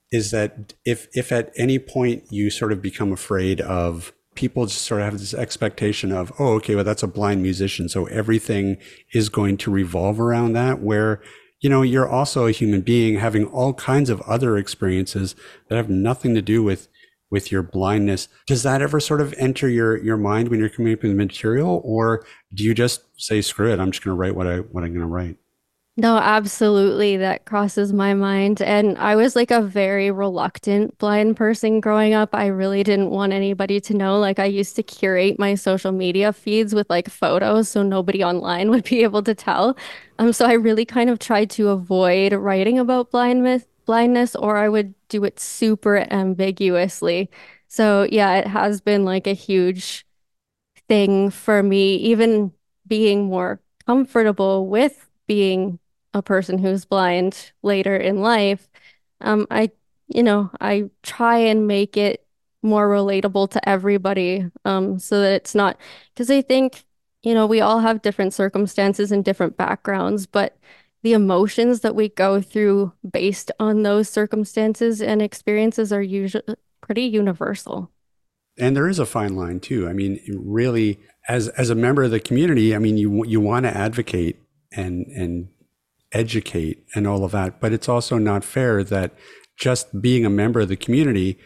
is 0.09 0.31
that 0.31 0.73
if, 0.85 1.09
if 1.11 1.33
at 1.33 1.51
any 1.57 1.79
point 1.79 2.23
you 2.29 2.49
sort 2.49 2.71
of 2.71 2.81
become 2.81 3.11
afraid 3.11 3.59
of 3.59 4.13
people 4.37 4.65
just 4.65 4.83
sort 4.83 5.01
of 5.01 5.05
have 5.05 5.19
this 5.19 5.33
expectation 5.33 6.13
of, 6.13 6.31
oh, 6.39 6.53
okay, 6.53 6.75
well, 6.75 6.83
that's 6.83 7.03
a 7.03 7.07
blind 7.07 7.41
musician. 7.41 7.89
So 7.89 8.05
everything 8.05 8.77
is 9.13 9.27
going 9.27 9.57
to 9.57 9.71
revolve 9.71 10.21
around 10.21 10.53
that, 10.53 10.79
where, 10.79 11.21
you 11.59 11.69
know, 11.69 11.81
you're 11.81 12.07
also 12.07 12.45
a 12.45 12.51
human 12.51 12.81
being 12.81 13.15
having 13.15 13.45
all 13.47 13.73
kinds 13.73 14.09
of 14.09 14.21
other 14.21 14.57
experiences 14.57 15.35
that 15.67 15.75
have 15.75 15.89
nothing 15.89 16.33
to 16.35 16.41
do 16.41 16.63
with 16.63 16.87
with 17.29 17.51
your 17.51 17.61
blindness. 17.61 18.29
Does 18.45 18.63
that 18.63 18.81
ever 18.81 19.01
sort 19.01 19.19
of 19.19 19.33
enter 19.37 19.67
your 19.67 19.97
your 19.97 20.17
mind 20.17 20.47
when 20.47 20.59
you're 20.59 20.69
coming 20.69 20.93
up 20.93 21.03
with 21.03 21.11
material, 21.11 21.81
or 21.83 22.25
do 22.53 22.63
you 22.63 22.73
just 22.73 23.01
say, 23.17 23.41
screw 23.41 23.73
it, 23.73 23.79
I'm 23.79 23.91
just 23.91 24.03
going 24.03 24.15
to 24.15 24.19
write 24.19 24.35
what 24.35 24.47
I 24.47 24.59
what 24.59 24.83
I'm 24.83 24.91
going 24.91 25.01
to 25.01 25.07
write? 25.07 25.37
No, 25.99 26.17
absolutely. 26.17 27.17
That 27.17 27.45
crosses 27.45 27.91
my 27.91 28.13
mind. 28.13 28.61
And 28.61 28.99
I 28.99 29.15
was 29.15 29.35
like 29.35 29.49
a 29.49 29.61
very 29.63 30.11
reluctant 30.11 30.95
blind 30.99 31.35
person 31.37 31.79
growing 31.79 32.13
up. 32.13 32.35
I 32.35 32.47
really 32.47 32.83
didn't 32.83 33.09
want 33.09 33.33
anybody 33.33 33.79
to 33.81 33.95
know. 33.95 34.19
Like, 34.19 34.37
I 34.37 34.45
used 34.45 34.75
to 34.75 34.83
curate 34.83 35.39
my 35.39 35.55
social 35.55 35.91
media 35.91 36.33
feeds 36.33 36.75
with 36.75 36.87
like 36.91 37.09
photos 37.09 37.67
so 37.69 37.81
nobody 37.81 38.23
online 38.23 38.69
would 38.71 38.83
be 38.83 39.01
able 39.01 39.23
to 39.23 39.33
tell. 39.33 39.75
Um, 40.19 40.33
so 40.33 40.45
I 40.45 40.53
really 40.53 40.85
kind 40.85 41.09
of 41.09 41.17
tried 41.17 41.49
to 41.51 41.69
avoid 41.69 42.31
writing 42.33 42.77
about 42.77 43.09
blindness, 43.09 43.65
blindness, 43.85 44.35
or 44.35 44.57
I 44.57 44.69
would 44.69 44.93
do 45.09 45.23
it 45.23 45.39
super 45.39 46.05
ambiguously. 46.11 47.31
So 47.69 48.07
yeah, 48.11 48.35
it 48.35 48.45
has 48.47 48.81
been 48.81 49.03
like 49.03 49.25
a 49.25 49.33
huge 49.33 50.05
thing 50.87 51.29
for 51.29 51.63
me, 51.63 51.95
even 51.97 52.53
being 52.87 53.25
more 53.25 53.61
comfortable 53.85 54.67
with 54.67 55.09
being 55.27 55.79
a 56.13 56.21
person 56.21 56.57
who's 56.57 56.85
blind 56.85 57.51
later 57.63 57.95
in 57.95 58.21
life. 58.21 58.67
Um, 59.21 59.47
I, 59.51 59.71
you 60.07 60.23
know, 60.23 60.51
I 60.61 60.89
try 61.03 61.37
and 61.37 61.67
make 61.67 61.97
it 61.97 62.25
more 62.63 62.89
relatable 62.89 63.49
to 63.51 63.69
everybody, 63.69 64.49
um, 64.65 64.99
so 64.99 65.21
that 65.21 65.33
it's 65.33 65.55
not, 65.55 65.77
because 66.13 66.29
I 66.31 66.41
think, 66.41 66.83
you 67.23 67.33
know, 67.33 67.45
we 67.45 67.61
all 67.61 67.79
have 67.79 68.01
different 68.01 68.33
circumstances 68.33 69.11
and 69.11 69.23
different 69.23 69.57
backgrounds, 69.57 70.25
but 70.27 70.57
the 71.03 71.13
emotions 71.13 71.81
that 71.81 71.95
we 71.95 72.09
go 72.09 72.41
through 72.41 72.91
based 73.09 73.51
on 73.59 73.83
those 73.83 74.09
circumstances 74.09 75.01
and 75.01 75.21
experiences 75.21 75.93
are 75.93 76.01
usually 76.01 76.43
pretty 76.81 77.03
universal. 77.03 77.91
and 78.57 78.75
there 78.75 78.87
is 78.87 78.99
a 78.99 79.05
fine 79.05 79.35
line 79.35 79.59
too. 79.59 79.87
I 79.87 79.93
mean, 79.93 80.19
really, 80.27 80.99
as 81.27 81.49
as 81.49 81.69
a 81.69 81.75
member 81.75 82.03
of 82.03 82.11
the 82.11 82.19
community, 82.19 82.75
I 82.75 82.79
mean, 82.79 82.97
you 82.97 83.25
you 83.25 83.39
want 83.39 83.65
to 83.65 83.75
advocate 83.75 84.37
and 84.71 85.05
and 85.07 85.49
educate 86.11 86.85
and 86.95 87.07
all 87.07 87.23
of 87.23 87.31
that, 87.31 87.59
but 87.59 87.73
it's 87.73 87.89
also 87.89 88.17
not 88.17 88.43
fair 88.43 88.83
that 88.83 89.13
just 89.57 90.01
being 90.01 90.25
a 90.25 90.29
member 90.29 90.61
of 90.61 90.69
the 90.69 90.77
community 90.77 91.37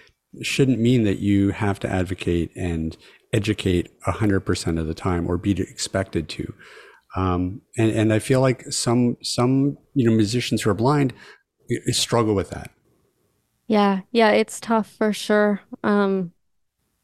shouldn't 0.42 0.80
mean 0.80 1.04
that 1.04 1.20
you 1.20 1.52
have 1.52 1.80
to 1.80 1.90
advocate 1.90 2.52
and 2.56 2.98
educate 3.34 3.90
a 4.06 4.12
hundred 4.12 4.42
percent 4.42 4.78
of 4.78 4.88
the 4.88 4.94
time 4.94 5.28
or 5.28 5.38
be 5.38 5.52
expected 5.62 6.30
to. 6.30 6.54
Um, 7.16 7.62
and 7.78 7.92
and 7.92 8.14
I 8.14 8.20
feel 8.20 8.42
like 8.42 8.64
some 8.72 9.18
some 9.22 9.78
you 9.94 10.10
know 10.10 10.16
musicians 10.16 10.62
who 10.62 10.70
are 10.70 10.76
blind 10.76 11.14
struggle 11.88 12.36
with 12.36 12.50
that. 12.50 12.72
Yeah, 13.68 14.02
yeah, 14.12 14.32
it's 14.32 14.60
tough 14.60 14.92
for 14.92 15.14
sure. 15.14 15.62
Um, 15.84 16.34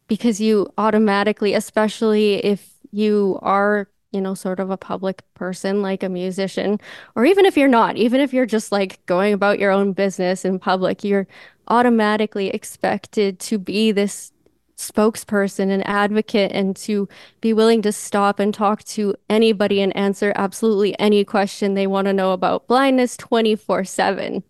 because 0.08 0.40
you 0.40 0.72
automatically, 0.78 1.54
especially 1.54 2.36
if 2.46 2.74
you 2.92 3.40
are, 3.42 3.90
you 4.18 4.22
know, 4.22 4.34
sort 4.34 4.60
of 4.60 4.72
a 4.72 4.78
public 4.78 5.22
person 5.36 5.84
like 5.84 6.02
a 6.02 6.10
musician, 6.10 6.80
or 7.16 7.24
even 7.24 7.46
if 7.46 7.56
you're 7.56 7.68
not, 7.68 7.98
even 7.98 8.20
if 8.20 8.34
you're 8.34 8.48
just 8.48 8.72
like 8.72 9.06
going 9.06 9.32
about 9.32 9.60
your 9.60 9.72
own 9.72 9.94
business 9.94 10.44
in 10.44 10.58
public, 10.58 11.04
you're 11.04 11.28
automatically 11.68 12.48
expected 12.50 13.40
to 13.40 13.60
be 13.60 13.92
this 13.92 14.32
spokesperson 14.76 15.70
and 15.70 15.86
advocate 15.88 16.52
and 16.52 16.76
to 16.76 17.08
be 17.42 17.54
willing 17.54 17.84
to 17.84 17.92
stop 17.92 18.40
and 18.40 18.56
talk 18.56 18.84
to 18.86 19.14
anybody 19.30 19.82
and 19.82 19.96
answer 19.96 20.34
absolutely 20.36 20.98
any 21.00 21.24
question 21.24 21.76
they 21.76 21.86
want 21.86 22.06
to 22.08 22.14
know 22.14 22.32
about 22.32 22.68
blindness 22.68 23.16
24/7. 23.18 24.42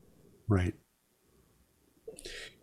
Right. 0.47 0.73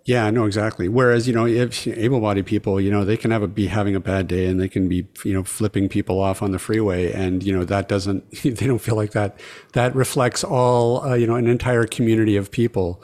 Yeah, 0.06 0.28
no, 0.30 0.44
exactly. 0.44 0.87
Whereas, 0.87 1.26
you 1.26 1.32
know, 1.32 1.46
if 1.46 1.87
able-bodied 1.87 2.44
people, 2.44 2.78
you 2.78 2.90
know, 2.90 3.06
they 3.06 3.16
can 3.16 3.30
have 3.30 3.42
a 3.42 3.49
be 3.49 3.68
having 3.68 3.96
a 3.96 4.00
bad 4.00 4.28
day 4.28 4.46
and 4.46 4.61
they 4.61 4.68
can 4.68 4.87
be, 4.87 5.06
you 5.25 5.32
know, 5.32 5.42
flipping 5.42 5.88
people 5.88 6.20
off 6.20 6.42
on 6.42 6.52
the 6.52 6.58
freeway, 6.58 7.11
and 7.12 7.42
you 7.42 7.52
know 7.52 7.64
that 7.64 7.88
doesn't, 7.88 8.30
they 8.42 8.66
don't 8.66 8.80
feel 8.80 8.96
like 8.96 9.12
that. 9.12 9.40
That 9.73 9.94
reflects 9.94 10.44
all, 10.44 11.02
uh, 11.04 11.14
you 11.14 11.26
know, 11.26 11.37
an 11.37 11.46
entire 11.46 11.87
community 11.87 12.37
of 12.37 12.50
people. 12.50 13.02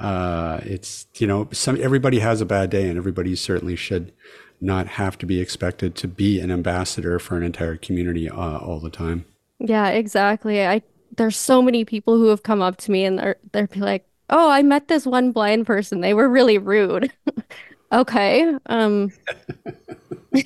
Uh, 0.00 0.60
it's, 0.64 1.06
you 1.18 1.26
know, 1.26 1.48
some 1.52 1.80
everybody 1.80 2.18
has 2.18 2.40
a 2.40 2.46
bad 2.46 2.70
day, 2.70 2.88
and 2.88 2.98
everybody 2.98 3.36
certainly 3.36 3.76
should 3.76 4.12
not 4.60 4.86
have 4.86 5.16
to 5.18 5.26
be 5.26 5.40
expected 5.40 5.94
to 5.94 6.08
be 6.08 6.40
an 6.40 6.50
ambassador 6.50 7.18
for 7.18 7.36
an 7.36 7.44
entire 7.44 7.76
community 7.76 8.28
uh, 8.28 8.58
all 8.58 8.80
the 8.80 8.90
time. 8.90 9.24
Yeah, 9.60 9.88
exactly. 9.88 10.66
I 10.66 10.82
there's 11.16 11.36
so 11.36 11.60
many 11.62 11.84
people 11.84 12.16
who 12.16 12.26
have 12.26 12.42
come 12.42 12.62
up 12.62 12.76
to 12.78 12.90
me 12.90 13.04
and 13.04 13.18
they're 13.18 13.36
they're 13.52 13.68
like, 13.76 14.06
"Oh, 14.30 14.50
I 14.50 14.62
met 14.62 14.88
this 14.88 15.06
one 15.06 15.32
blind 15.32 15.66
person. 15.66 16.00
They 16.00 16.14
were 16.14 16.28
really 16.28 16.58
rude." 16.58 17.12
Okay. 17.92 18.54
Um, 18.66 19.10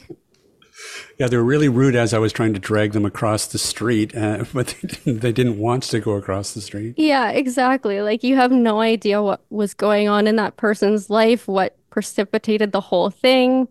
Yeah, 1.18 1.28
they 1.28 1.36
were 1.36 1.44
really 1.44 1.68
rude 1.68 1.94
as 1.94 2.12
I 2.12 2.18
was 2.18 2.32
trying 2.32 2.54
to 2.54 2.58
drag 2.60 2.92
them 2.92 3.04
across 3.04 3.46
the 3.46 3.58
street, 3.58 4.16
uh, 4.16 4.44
but 4.52 4.68
they 4.68 4.88
didn't, 4.88 5.20
they 5.20 5.32
didn't 5.32 5.58
want 5.58 5.84
to 5.84 6.00
go 6.00 6.12
across 6.12 6.54
the 6.54 6.60
street. 6.60 6.94
yeah, 6.96 7.30
exactly. 7.30 8.02
Like 8.02 8.24
you 8.24 8.34
have 8.36 8.50
no 8.50 8.80
idea 8.80 9.22
what 9.22 9.44
was 9.50 9.74
going 9.74 10.08
on 10.08 10.26
in 10.26 10.36
that 10.36 10.56
person's 10.56 11.10
life, 11.10 11.46
what 11.46 11.76
precipitated 11.90 12.72
the 12.72 12.80
whole 12.80 13.10
thing, 13.10 13.68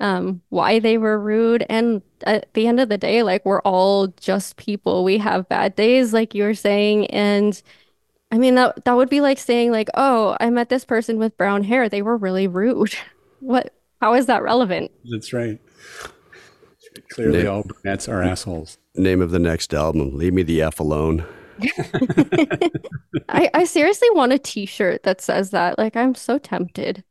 um, 0.00 0.40
why 0.48 0.80
they 0.80 0.98
were 0.98 1.18
rude. 1.18 1.64
And 1.68 2.02
at 2.24 2.52
the 2.54 2.66
end 2.66 2.80
of 2.80 2.88
the 2.88 2.98
day, 2.98 3.22
like 3.22 3.44
we're 3.44 3.60
all 3.62 4.08
just 4.08 4.56
people. 4.56 5.04
We 5.04 5.18
have 5.18 5.48
bad 5.48 5.76
days, 5.76 6.12
like 6.12 6.34
you 6.34 6.42
were 6.42 6.54
saying, 6.54 7.06
and 7.08 7.60
I 8.30 8.38
mean, 8.38 8.54
that 8.54 8.84
that 8.84 8.96
would 8.96 9.10
be 9.10 9.20
like 9.20 9.38
saying 9.38 9.72
like, 9.72 9.88
"Oh, 9.94 10.36
I 10.40 10.50
met 10.50 10.68
this 10.68 10.84
person 10.84 11.18
with 11.18 11.36
brown 11.36 11.64
hair. 11.64 11.88
They 11.88 12.02
were 12.02 12.16
really 12.16 12.46
rude." 12.46 12.94
What? 13.42 13.72
How 14.02 14.12
is 14.12 14.26
that 14.26 14.42
relevant? 14.42 14.90
That's 15.10 15.32
right. 15.32 15.58
Clearly, 17.12 17.38
Name- 17.38 17.50
all 17.50 17.62
brunettes 17.62 18.06
are 18.06 18.22
assholes. 18.22 18.76
Name 18.94 19.22
of 19.22 19.30
the 19.30 19.38
next 19.38 19.72
album: 19.72 20.16
"Leave 20.16 20.34
Me 20.34 20.42
the 20.42 20.60
F 20.60 20.78
Alone." 20.78 21.24
I, 23.30 23.50
I 23.54 23.64
seriously 23.64 24.08
want 24.12 24.34
a 24.34 24.38
t-shirt 24.38 25.04
that 25.04 25.22
says 25.22 25.50
that. 25.50 25.78
Like 25.78 25.96
I'm 25.96 26.14
so 26.14 26.36
tempted. 26.38 27.02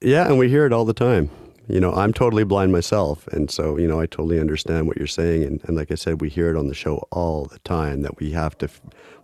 Yeah, 0.00 0.26
and 0.26 0.38
we 0.38 0.48
hear 0.48 0.66
it 0.66 0.72
all 0.72 0.84
the 0.84 0.92
time. 0.92 1.30
You 1.68 1.80
know, 1.80 1.92
I'm 1.92 2.14
totally 2.14 2.44
blind 2.44 2.72
myself, 2.72 3.26
and 3.28 3.50
so 3.50 3.76
you 3.76 3.86
know, 3.86 4.00
I 4.00 4.06
totally 4.06 4.40
understand 4.40 4.86
what 4.86 4.96
you're 4.96 5.06
saying. 5.06 5.42
And, 5.44 5.60
and 5.64 5.76
like 5.76 5.90
I 5.92 5.96
said, 5.96 6.20
we 6.20 6.30
hear 6.30 6.48
it 6.48 6.56
on 6.56 6.68
the 6.68 6.74
show 6.74 7.06
all 7.10 7.44
the 7.44 7.58
time 7.58 8.00
that 8.02 8.18
we 8.18 8.30
have 8.30 8.56
to, 8.58 8.70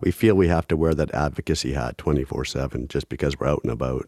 we 0.01 0.11
feel 0.11 0.35
we 0.35 0.47
have 0.47 0.67
to 0.67 0.77
wear 0.77 0.93
that 0.93 1.13
advocacy 1.13 1.73
hat 1.73 1.97
24 1.97 2.45
seven 2.45 2.87
just 2.87 3.09
because 3.09 3.39
we're 3.39 3.47
out 3.47 3.61
and 3.63 3.71
about. 3.71 4.07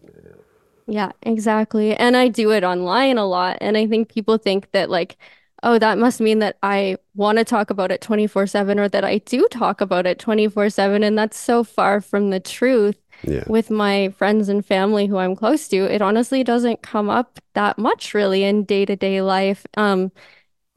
Yeah, 0.85 1.11
exactly. 1.23 1.95
And 1.95 2.15
I 2.15 2.27
do 2.29 2.51
it 2.51 2.63
online 2.63 3.17
a 3.17 3.25
lot. 3.25 3.57
And 3.59 3.75
I 3.75 3.87
think 3.87 4.07
people 4.09 4.37
think 4.37 4.71
that, 4.71 4.89
like, 4.89 5.17
oh, 5.63 5.79
that 5.79 5.97
must 5.97 6.21
mean 6.21 6.39
that 6.39 6.57
I 6.63 6.97
want 7.15 7.39
to 7.39 7.43
talk 7.43 7.71
about 7.71 7.91
it 7.91 8.01
24/7 8.01 8.79
or 8.79 8.87
that 8.89 9.03
I 9.03 9.17
do 9.19 9.47
talk 9.49 9.81
about 9.81 10.05
it 10.05 10.19
24/7. 10.19 11.03
And 11.03 11.17
that's 11.17 11.37
so 11.37 11.63
far 11.63 12.01
from 12.01 12.29
the 12.29 12.39
truth 12.39 12.97
Yeah, 13.23 13.43
with 13.47 13.69
my 13.69 14.09
friends 14.17 14.49
and 14.49 14.65
family 14.65 15.07
who 15.07 15.17
I'm 15.17 15.35
close 15.35 15.67
to. 15.69 15.85
It 15.85 16.01
honestly 16.01 16.43
doesn't 16.43 16.81
come 16.81 17.09
up 17.09 17.39
that 17.53 17.77
much 17.77 18.13
really 18.13 18.43
in 18.43 18.63
day-to-day 18.63 19.21
life. 19.21 19.65
Um, 19.75 20.11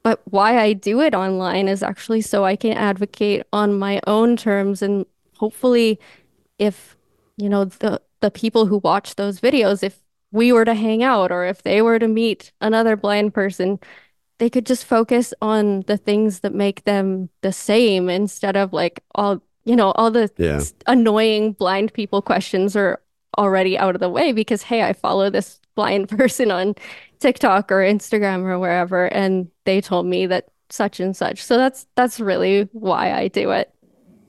but 0.03 0.23
why 0.25 0.59
I 0.59 0.73
do 0.73 1.01
it 1.01 1.15
online 1.15 1.69
is 1.69 1.83
actually 1.83 2.23
so 2.23 2.45
I 2.45 2.57
can 2.57 2.73
advocate 2.73 3.43
on 3.53 3.79
my 3.79 4.01
own 4.07 4.37
terms 4.37 4.83
and 4.83 5.05
hopefully 5.37 5.99
if 6.59 6.97
you 7.37 7.49
know 7.49 7.65
the 7.65 8.01
the 8.21 8.31
people 8.31 8.67
who 8.67 8.79
watch 8.79 9.17
those 9.17 9.41
videos 9.41 9.83
if 9.83 10.01
we 10.33 10.53
were 10.53 10.65
to 10.65 10.75
hang 10.75 11.03
out 11.03 11.33
or 11.33 11.45
if 11.45 11.63
they 11.63 11.83
were 11.83 11.99
to 11.99 12.09
meet 12.09 12.53
another 12.61 12.97
blind 12.97 13.35
person 13.35 13.79
they 14.39 14.51
could 14.51 14.67
just 14.67 14.85
focus 14.85 15.35
on 15.43 15.83
the 15.83 15.97
things 15.97 16.41
that 16.41 16.55
make 16.55 16.85
them 16.85 17.29
the 17.43 17.53
same 17.53 18.09
instead 18.09 18.57
of 18.57 18.73
like 18.73 19.03
all 19.15 19.43
you 19.65 19.77
know 19.77 19.93
all 19.93 20.11
the 20.11 20.31
Yeah. 20.37 20.63
annoying 20.87 21.53
blind 21.53 21.93
people 21.93 22.23
questions 22.23 22.77
are 22.77 23.01
already 23.39 23.79
out 23.79 23.95
of 23.95 24.01
the 24.01 24.09
way 24.09 24.33
because 24.33 24.63
hey 24.63 24.83
I 24.83 24.93
follow 24.93 25.31
this 25.31 25.61
blind 25.75 26.09
person 26.19 26.51
on 26.51 26.75
TikTok 27.21 27.71
or 27.71 27.77
Instagram 27.79 28.43
or 28.45 28.59
wherever 28.59 29.07
and 29.07 29.49
they 29.65 29.81
told 29.81 30.07
me 30.07 30.27
that 30.27 30.49
such 30.71 31.01
and 31.01 31.17
such 31.17 31.43
so 31.43 31.57
that's 31.57 31.87
that's 31.97 32.21
really 32.21 32.69
why 32.73 33.13
I 33.13 33.29
do 33.29 33.51
it 33.51 33.73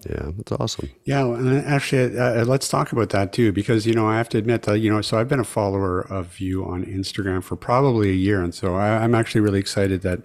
yeah, 0.10 0.32
that's 0.36 0.52
awesome. 0.54 0.90
Yeah, 1.06 1.26
and 1.26 1.64
actually, 1.64 2.18
uh, 2.18 2.44
let's 2.46 2.68
talk 2.68 2.92
about 2.92 3.10
that 3.10 3.34
too, 3.34 3.52
because 3.52 3.86
you 3.86 3.94
know 3.94 4.08
I 4.08 4.18
have 4.18 4.30
to 4.30 4.40
admit 4.40 4.64
that 4.64 4.80
you 4.80 4.92
know, 4.92 5.02
so 5.02 5.20
I've 5.20 5.28
been 5.28 5.40
a 5.40 5.44
follower 5.44 6.02
of 6.02 6.40
you 6.40 6.66
on 6.66 6.84
Instagram 6.86 7.44
for 7.44 7.56
probably 7.56 8.10
a 8.10 8.14
year, 8.14 8.44
and 8.44 8.54
so 8.54 8.76
I, 8.76 9.04
I'm 9.04 9.14
actually 9.14 9.42
really 9.42 9.60
excited 9.60 10.02
that 10.02 10.22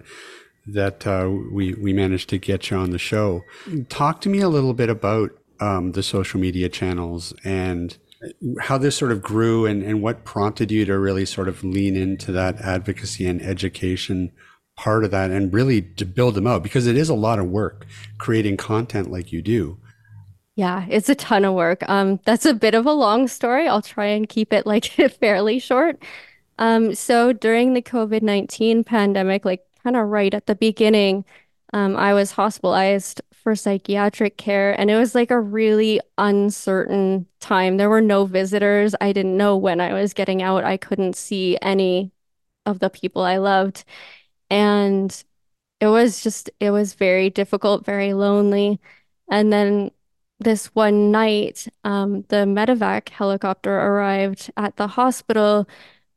that 0.67 1.07
uh, 1.07 1.29
we 1.51 1.73
we 1.73 1.93
managed 1.93 2.29
to 2.29 2.37
get 2.37 2.69
you 2.69 2.77
on 2.77 2.91
the 2.91 2.99
show. 2.99 3.43
Talk 3.89 4.21
to 4.21 4.29
me 4.29 4.39
a 4.39 4.49
little 4.49 4.73
bit 4.73 4.89
about 4.89 5.31
um, 5.59 5.93
the 5.93 6.03
social 6.03 6.39
media 6.39 6.69
channels 6.69 7.33
and 7.43 7.97
how 8.61 8.77
this 8.77 8.95
sort 8.95 9.11
of 9.11 9.21
grew, 9.21 9.65
and 9.65 9.83
and 9.83 10.01
what 10.01 10.25
prompted 10.25 10.71
you 10.71 10.85
to 10.85 10.97
really 10.97 11.25
sort 11.25 11.47
of 11.47 11.63
lean 11.63 11.95
into 11.95 12.31
that 12.31 12.59
advocacy 12.61 13.25
and 13.27 13.41
education 13.41 14.31
part 14.75 15.03
of 15.03 15.11
that, 15.11 15.31
and 15.31 15.53
really 15.53 15.81
to 15.81 16.05
build 16.05 16.35
them 16.35 16.47
out, 16.47 16.63
because 16.63 16.85
it 16.85 16.97
is 16.97 17.09
a 17.09 17.15
lot 17.15 17.39
of 17.39 17.47
work 17.47 17.85
creating 18.19 18.57
content 18.57 19.11
like 19.11 19.31
you 19.31 19.41
do. 19.41 19.77
Yeah, 20.55 20.87
it's 20.89 21.07
a 21.07 21.13
ton 21.15 21.45
of 21.45 21.53
work. 21.53 21.87
Um, 21.87 22.19
that's 22.25 22.45
a 22.47 22.53
bit 22.53 22.73
of 22.73 22.87
a 22.87 22.91
long 22.91 23.27
story. 23.27 23.67
I'll 23.67 23.83
try 23.83 24.07
and 24.07 24.27
keep 24.27 24.51
it 24.51 24.65
like 24.65 24.85
fairly 25.19 25.59
short. 25.59 26.01
Um, 26.57 26.95
so 26.95 27.31
during 27.31 27.73
the 27.73 27.81
COVID-19 27.83 28.83
pandemic, 28.83 29.45
like 29.45 29.66
kind 29.87 29.95
of 29.95 30.09
right 30.09 30.33
at 30.33 30.47
the 30.47 30.55
beginning, 30.55 31.23
um, 31.71 31.95
I 31.95 32.13
was 32.13 32.31
hospitalized 32.31 33.21
for 33.31 33.55
psychiatric 33.55 34.35
care, 34.35 34.77
and 34.77 34.91
it 34.91 34.97
was 34.97 35.15
like 35.15 35.31
a 35.31 35.39
really 35.39 36.01
uncertain 36.17 37.25
time. 37.39 37.77
There 37.77 37.89
were 37.89 38.01
no 38.01 38.25
visitors. 38.25 38.95
I 38.99 39.13
didn't 39.13 39.37
know 39.37 39.55
when 39.55 39.79
I 39.79 39.93
was 39.93 40.13
getting 40.13 40.41
out. 40.41 40.65
I 40.65 40.75
couldn't 40.75 41.15
see 41.15 41.57
any 41.61 42.11
of 42.65 42.79
the 42.79 42.89
people 42.89 43.21
I 43.21 43.37
loved. 43.37 43.85
And 44.49 45.23
it 45.79 45.87
was 45.87 46.21
just, 46.21 46.49
it 46.59 46.71
was 46.71 46.93
very 46.93 47.29
difficult, 47.29 47.85
very 47.85 48.13
lonely. 48.13 48.81
And 49.31 49.53
then 49.53 49.91
this 50.39 50.67
one 50.75 51.11
night, 51.11 51.65
um, 51.85 52.23
the 52.27 52.45
medevac 52.45 53.07
helicopter 53.07 53.73
arrived 53.73 54.51
at 54.57 54.75
the 54.75 54.87
hospital, 54.87 55.65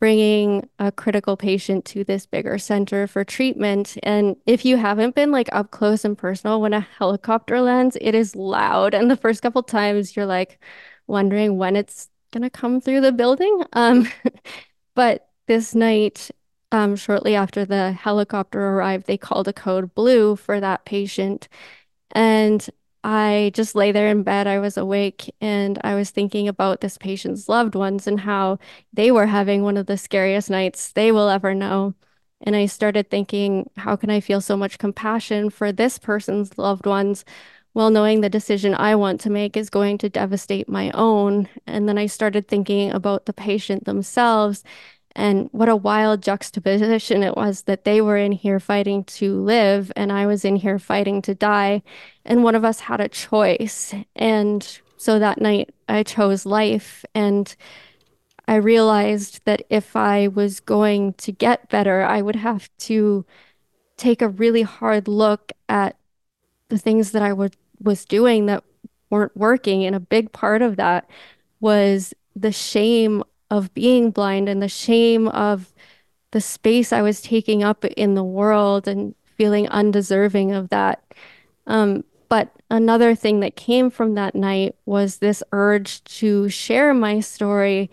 bringing 0.00 0.66
a 0.78 0.90
critical 0.90 1.36
patient 1.36 1.84
to 1.84 2.02
this 2.02 2.26
bigger 2.26 2.58
center 2.58 3.06
for 3.06 3.22
treatment. 3.22 3.98
And 4.02 4.34
if 4.46 4.64
you 4.64 4.78
haven't 4.78 5.14
been 5.14 5.30
like 5.30 5.48
up 5.52 5.70
close 5.70 6.04
and 6.04 6.16
personal 6.16 6.60
when 6.60 6.72
a 6.72 6.80
helicopter 6.80 7.60
lands, 7.60 7.98
it 8.00 8.14
is 8.14 8.34
loud. 8.34 8.94
And 8.94 9.10
the 9.10 9.16
first 9.16 9.42
couple 9.42 9.62
times 9.62 10.16
you're 10.16 10.26
like 10.26 10.58
wondering 11.06 11.58
when 11.58 11.76
it's 11.76 12.08
gonna 12.32 12.50
come 12.50 12.80
through 12.80 13.02
the 13.02 13.12
building. 13.12 13.62
Um, 13.74 14.08
but 14.94 15.28
this 15.46 15.74
night, 15.74 16.30
um, 16.72 16.96
shortly 16.96 17.34
after 17.34 17.64
the 17.64 17.92
helicopter 17.92 18.60
arrived, 18.60 19.06
they 19.06 19.18
called 19.18 19.48
a 19.48 19.52
code 19.52 19.94
blue 19.94 20.36
for 20.36 20.60
that 20.60 20.84
patient. 20.86 21.48
And 22.12 22.66
I 23.02 23.50
just 23.54 23.74
lay 23.74 23.92
there 23.92 24.08
in 24.08 24.22
bed. 24.22 24.46
I 24.46 24.58
was 24.58 24.76
awake 24.76 25.34
and 25.40 25.78
I 25.82 25.94
was 25.94 26.10
thinking 26.10 26.48
about 26.48 26.80
this 26.80 26.98
patient's 26.98 27.48
loved 27.48 27.74
ones 27.74 28.06
and 28.06 28.20
how 28.20 28.58
they 28.92 29.10
were 29.10 29.26
having 29.26 29.62
one 29.62 29.76
of 29.76 29.86
the 29.86 29.96
scariest 29.96 30.50
nights 30.50 30.92
they 30.92 31.10
will 31.10 31.28
ever 31.28 31.54
know. 31.54 31.94
And 32.42 32.56
I 32.56 32.66
started 32.66 33.10
thinking, 33.10 33.70
how 33.76 33.96
can 33.96 34.10
I 34.10 34.20
feel 34.20 34.40
so 34.40 34.56
much 34.56 34.78
compassion 34.78 35.50
for 35.50 35.72
this 35.72 35.98
person's 35.98 36.58
loved 36.58 36.86
ones 36.86 37.24
while 37.72 37.90
knowing 37.90 38.20
the 38.20 38.28
decision 38.30 38.74
I 38.74 38.94
want 38.96 39.20
to 39.22 39.30
make 39.30 39.56
is 39.56 39.70
going 39.70 39.98
to 39.98 40.08
devastate 40.10 40.68
my 40.68 40.90
own? 40.92 41.48
And 41.66 41.88
then 41.88 41.98
I 41.98 42.06
started 42.06 42.48
thinking 42.48 42.90
about 42.92 43.26
the 43.26 43.32
patient 43.32 43.84
themselves 43.84 44.62
and 45.16 45.48
what 45.52 45.68
a 45.68 45.76
wild 45.76 46.22
juxtaposition 46.22 47.22
it 47.22 47.36
was 47.36 47.62
that 47.62 47.84
they 47.84 48.00
were 48.00 48.16
in 48.16 48.32
here 48.32 48.60
fighting 48.60 49.04
to 49.04 49.40
live 49.40 49.90
and 49.96 50.12
I 50.12 50.26
was 50.26 50.44
in 50.44 50.56
here 50.56 50.78
fighting 50.78 51.20
to 51.22 51.34
die. 51.34 51.82
And 52.24 52.44
one 52.44 52.54
of 52.54 52.64
us 52.64 52.80
had 52.80 53.00
a 53.00 53.08
choice. 53.08 53.94
And 54.14 54.80
so 54.96 55.18
that 55.18 55.40
night 55.40 55.70
I 55.88 56.04
chose 56.04 56.46
life. 56.46 57.04
And 57.14 57.54
I 58.46 58.56
realized 58.56 59.40
that 59.46 59.62
if 59.68 59.96
I 59.96 60.28
was 60.28 60.60
going 60.60 61.14
to 61.14 61.32
get 61.32 61.68
better, 61.68 62.02
I 62.02 62.22
would 62.22 62.36
have 62.36 62.70
to 62.80 63.24
take 63.96 64.22
a 64.22 64.28
really 64.28 64.62
hard 64.62 65.08
look 65.08 65.52
at 65.68 65.96
the 66.68 66.78
things 66.78 67.10
that 67.12 67.22
I 67.22 67.32
would, 67.32 67.56
was 67.82 68.04
doing 68.04 68.46
that 68.46 68.62
weren't 69.10 69.36
working. 69.36 69.84
And 69.84 69.96
a 69.96 70.00
big 70.00 70.32
part 70.32 70.62
of 70.62 70.76
that 70.76 71.10
was 71.58 72.14
the 72.36 72.52
shame 72.52 73.24
of 73.50 73.72
being 73.74 74.10
blind 74.10 74.48
and 74.48 74.62
the 74.62 74.68
shame 74.68 75.28
of 75.28 75.72
the 76.32 76.40
space 76.40 76.92
I 76.92 77.02
was 77.02 77.20
taking 77.20 77.62
up 77.62 77.84
in 77.84 78.14
the 78.14 78.24
world 78.24 78.86
and 78.86 79.14
feeling 79.36 79.68
undeserving 79.68 80.52
of 80.52 80.68
that. 80.68 81.02
Um, 81.66 82.04
but 82.28 82.50
another 82.70 83.14
thing 83.14 83.40
that 83.40 83.56
came 83.56 83.90
from 83.90 84.14
that 84.14 84.34
night 84.34 84.76
was 84.86 85.18
this 85.18 85.42
urge 85.52 86.04
to 86.04 86.48
share 86.48 86.94
my 86.94 87.20
story 87.20 87.90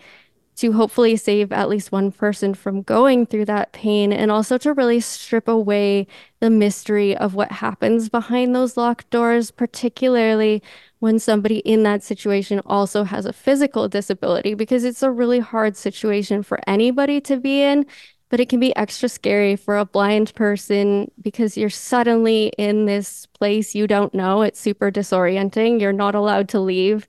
to 0.58 0.72
hopefully 0.72 1.16
save 1.16 1.52
at 1.52 1.68
least 1.68 1.92
one 1.92 2.10
person 2.10 2.52
from 2.52 2.82
going 2.82 3.24
through 3.24 3.44
that 3.44 3.70
pain 3.72 4.12
and 4.12 4.30
also 4.30 4.58
to 4.58 4.74
really 4.74 4.98
strip 4.98 5.46
away 5.46 6.06
the 6.40 6.50
mystery 6.50 7.16
of 7.16 7.34
what 7.34 7.52
happens 7.52 8.08
behind 8.08 8.54
those 8.54 8.76
locked 8.76 9.08
doors, 9.10 9.52
particularly 9.52 10.60
when 10.98 11.18
somebody 11.20 11.58
in 11.58 11.84
that 11.84 12.02
situation 12.02 12.60
also 12.66 13.04
has 13.04 13.24
a 13.24 13.32
physical 13.32 13.88
disability, 13.88 14.54
because 14.54 14.82
it's 14.82 15.02
a 15.02 15.12
really 15.12 15.38
hard 15.38 15.76
situation 15.76 16.42
for 16.42 16.58
anybody 16.66 17.20
to 17.20 17.36
be 17.36 17.62
in. 17.62 17.86
But 18.30 18.40
it 18.40 18.50
can 18.50 18.60
be 18.60 18.76
extra 18.76 19.08
scary 19.08 19.56
for 19.56 19.78
a 19.78 19.86
blind 19.86 20.34
person 20.34 21.10
because 21.22 21.56
you're 21.56 21.70
suddenly 21.70 22.52
in 22.58 22.84
this 22.84 23.24
place 23.24 23.74
you 23.74 23.86
don't 23.86 24.12
know. 24.12 24.42
It's 24.42 24.60
super 24.60 24.90
disorienting. 24.90 25.80
You're 25.80 25.94
not 25.94 26.14
allowed 26.14 26.50
to 26.50 26.60
leave. 26.60 27.08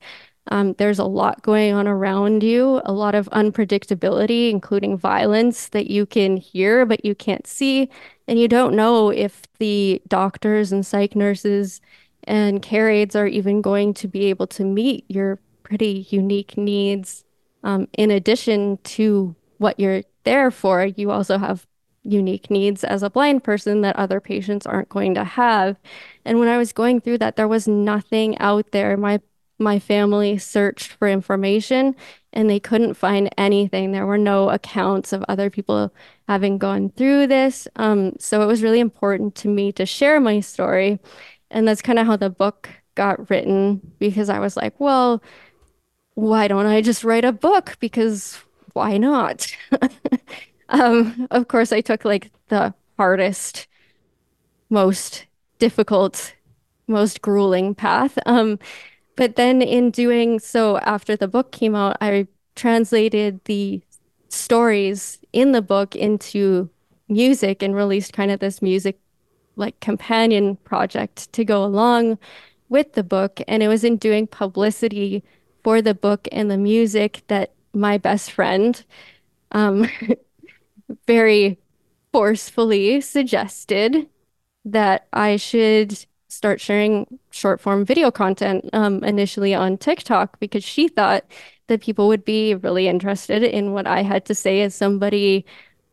Um, 0.49 0.73
there's 0.73 0.99
a 0.99 1.05
lot 1.05 1.41
going 1.41 1.73
on 1.73 1.87
around 1.87 2.43
you, 2.43 2.81
a 2.85 2.91
lot 2.91 3.15
of 3.15 3.29
unpredictability, 3.29 4.49
including 4.49 4.97
violence 4.97 5.69
that 5.69 5.89
you 5.89 6.05
can 6.05 6.37
hear 6.37 6.85
but 6.85 7.05
you 7.05 7.15
can't 7.15 7.47
see. 7.47 7.89
And 8.27 8.39
you 8.39 8.47
don't 8.47 8.75
know 8.75 9.09
if 9.09 9.43
the 9.59 10.01
doctors 10.07 10.71
and 10.71 10.85
psych 10.85 11.15
nurses 11.15 11.81
and 12.25 12.61
care 12.61 12.89
aides 12.89 13.15
are 13.15 13.27
even 13.27 13.61
going 13.61 13.93
to 13.95 14.07
be 14.07 14.25
able 14.25 14.47
to 14.47 14.63
meet 14.63 15.05
your 15.07 15.39
pretty 15.63 16.07
unique 16.09 16.57
needs. 16.57 17.23
Um, 17.63 17.87
in 17.93 18.11
addition 18.11 18.77
to 18.83 19.35
what 19.57 19.79
you're 19.79 20.03
there 20.23 20.51
for, 20.51 20.85
you 20.85 21.11
also 21.11 21.37
have 21.37 21.65
unique 22.03 22.49
needs 22.49 22.83
as 22.83 23.03
a 23.03 23.09
blind 23.09 23.43
person 23.43 23.81
that 23.81 23.95
other 23.95 24.19
patients 24.19 24.65
aren't 24.65 24.89
going 24.89 25.13
to 25.13 25.23
have. 25.23 25.77
And 26.25 26.39
when 26.39 26.47
I 26.47 26.57
was 26.57 26.73
going 26.73 27.01
through 27.01 27.19
that, 27.19 27.35
there 27.35 27.47
was 27.47 27.67
nothing 27.67 28.37
out 28.39 28.71
there. 28.71 28.95
My 28.97 29.19
my 29.59 29.77
family 29.77 30.37
searched 30.37 30.93
for 30.93 31.07
information 31.07 31.95
and 32.31 32.49
they 32.49 32.59
couldn't 32.59 32.93
find 32.93 33.29
anything. 33.37 33.91
There 33.91 34.05
were 34.05 34.17
no 34.17 34.49
accounts 34.49 35.13
of 35.13 35.23
other 35.27 35.49
people 35.49 35.93
having 36.27 36.57
gone 36.57 36.89
through 36.91 37.27
this. 37.27 37.67
Um, 37.75 38.13
so 38.19 38.41
it 38.41 38.45
was 38.45 38.63
really 38.63 38.79
important 38.79 39.35
to 39.35 39.47
me 39.47 39.71
to 39.73 39.85
share 39.85 40.19
my 40.19 40.39
story. 40.39 40.99
And 41.51 41.67
that's 41.67 41.81
kind 41.81 41.99
of 41.99 42.05
how 42.05 42.15
the 42.15 42.29
book 42.29 42.69
got 42.95 43.29
written 43.29 43.81
because 43.99 44.29
I 44.29 44.39
was 44.39 44.55
like, 44.55 44.79
well, 44.79 45.21
why 46.13 46.47
don't 46.47 46.65
I 46.65 46.81
just 46.81 47.03
write 47.03 47.25
a 47.25 47.31
book? 47.31 47.77
Because 47.79 48.37
why 48.73 48.97
not? 48.97 49.47
um, 50.69 51.27
of 51.31 51.47
course, 51.47 51.71
I 51.71 51.81
took 51.81 52.05
like 52.05 52.31
the 52.49 52.73
hardest, 52.97 53.67
most 54.69 55.25
difficult, 55.57 56.35
most 56.87 57.21
grueling 57.21 57.73
path. 57.73 58.17
Um, 58.25 58.59
but 59.19 59.35
then 59.35 59.61
in 59.61 59.91
doing 59.91 60.39
so, 60.39 60.77
after 60.77 61.17
the 61.17 61.27
book 61.27 61.51
came 61.51 61.75
out, 61.75 61.97
I 61.99 62.25
translated 62.55 63.43
the 63.43 63.81
stories 64.29 65.19
in 65.33 65.51
the 65.51 65.61
book 65.61 65.93
into 65.93 66.69
music 67.09 67.61
and 67.61 67.75
released 67.75 68.13
kind 68.13 68.31
of 68.31 68.39
this 68.39 68.61
music 68.61 68.97
like 69.57 69.77
companion 69.81 70.55
project 70.63 71.33
to 71.33 71.43
go 71.43 71.65
along 71.65 72.17
with 72.69 72.93
the 72.93 73.03
book. 73.03 73.41
And 73.45 73.61
it 73.61 73.67
was 73.67 73.83
in 73.83 73.97
doing 73.97 74.25
publicity 74.25 75.21
for 75.65 75.81
the 75.81 75.93
book 75.93 76.29
and 76.31 76.49
the 76.49 76.57
music 76.57 77.23
that 77.27 77.51
my 77.73 77.97
best 77.97 78.31
friend 78.31 78.81
um, 79.51 79.89
very 81.07 81.59
forcefully 82.13 83.01
suggested 83.01 84.07
that 84.63 85.07
I 85.11 85.35
should 85.35 86.05
start 86.29 86.61
sharing 86.61 87.19
short 87.31 87.59
form 87.59 87.83
video 87.83 88.11
content 88.11 88.69
um, 88.73 89.03
initially 89.03 89.53
on 89.53 89.77
TikTok 89.77 90.39
because 90.39 90.63
she 90.63 90.87
thought 90.87 91.25
that 91.67 91.81
people 91.81 92.07
would 92.07 92.23
be 92.23 92.55
really 92.55 92.87
interested 92.87 93.43
in 93.43 93.73
what 93.73 93.87
I 93.87 94.03
had 94.03 94.25
to 94.25 94.35
say 94.35 94.61
as 94.61 94.73
somebody 94.73 95.45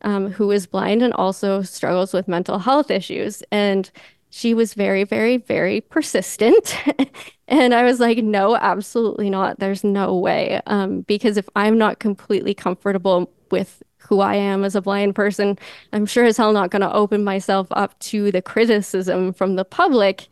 um, 0.02 0.30
who 0.30 0.50
is 0.50 0.66
blind 0.66 1.02
and 1.02 1.12
also 1.14 1.62
struggles 1.62 2.12
with 2.12 2.28
mental 2.28 2.58
health 2.58 2.90
issues. 2.90 3.42
And 3.50 3.90
she 4.30 4.54
was 4.54 4.74
very, 4.74 5.04
very, 5.04 5.38
very 5.38 5.80
persistent. 5.80 6.76
and 7.48 7.74
I 7.74 7.84
was 7.84 8.00
like, 8.00 8.18
no, 8.18 8.56
absolutely 8.56 9.30
not. 9.30 9.58
There's 9.58 9.84
no 9.84 10.16
way. 10.16 10.60
Um, 10.66 11.00
because 11.02 11.36
if 11.36 11.48
I'm 11.56 11.78
not 11.78 11.98
completely 11.98 12.52
comfortable 12.52 13.32
with 13.50 13.82
who 14.08 14.20
I 14.20 14.34
am 14.36 14.64
as 14.64 14.74
a 14.74 14.82
blind 14.82 15.14
person, 15.14 15.58
I'm 15.92 16.06
sure 16.06 16.24
as 16.24 16.36
hell 16.36 16.52
not 16.52 16.70
going 16.70 16.82
to 16.82 16.92
open 16.92 17.24
myself 17.24 17.66
up 17.70 17.98
to 18.00 18.30
the 18.30 18.42
criticism 18.42 19.32
from 19.32 19.56
the 19.56 19.64
public 19.64 20.28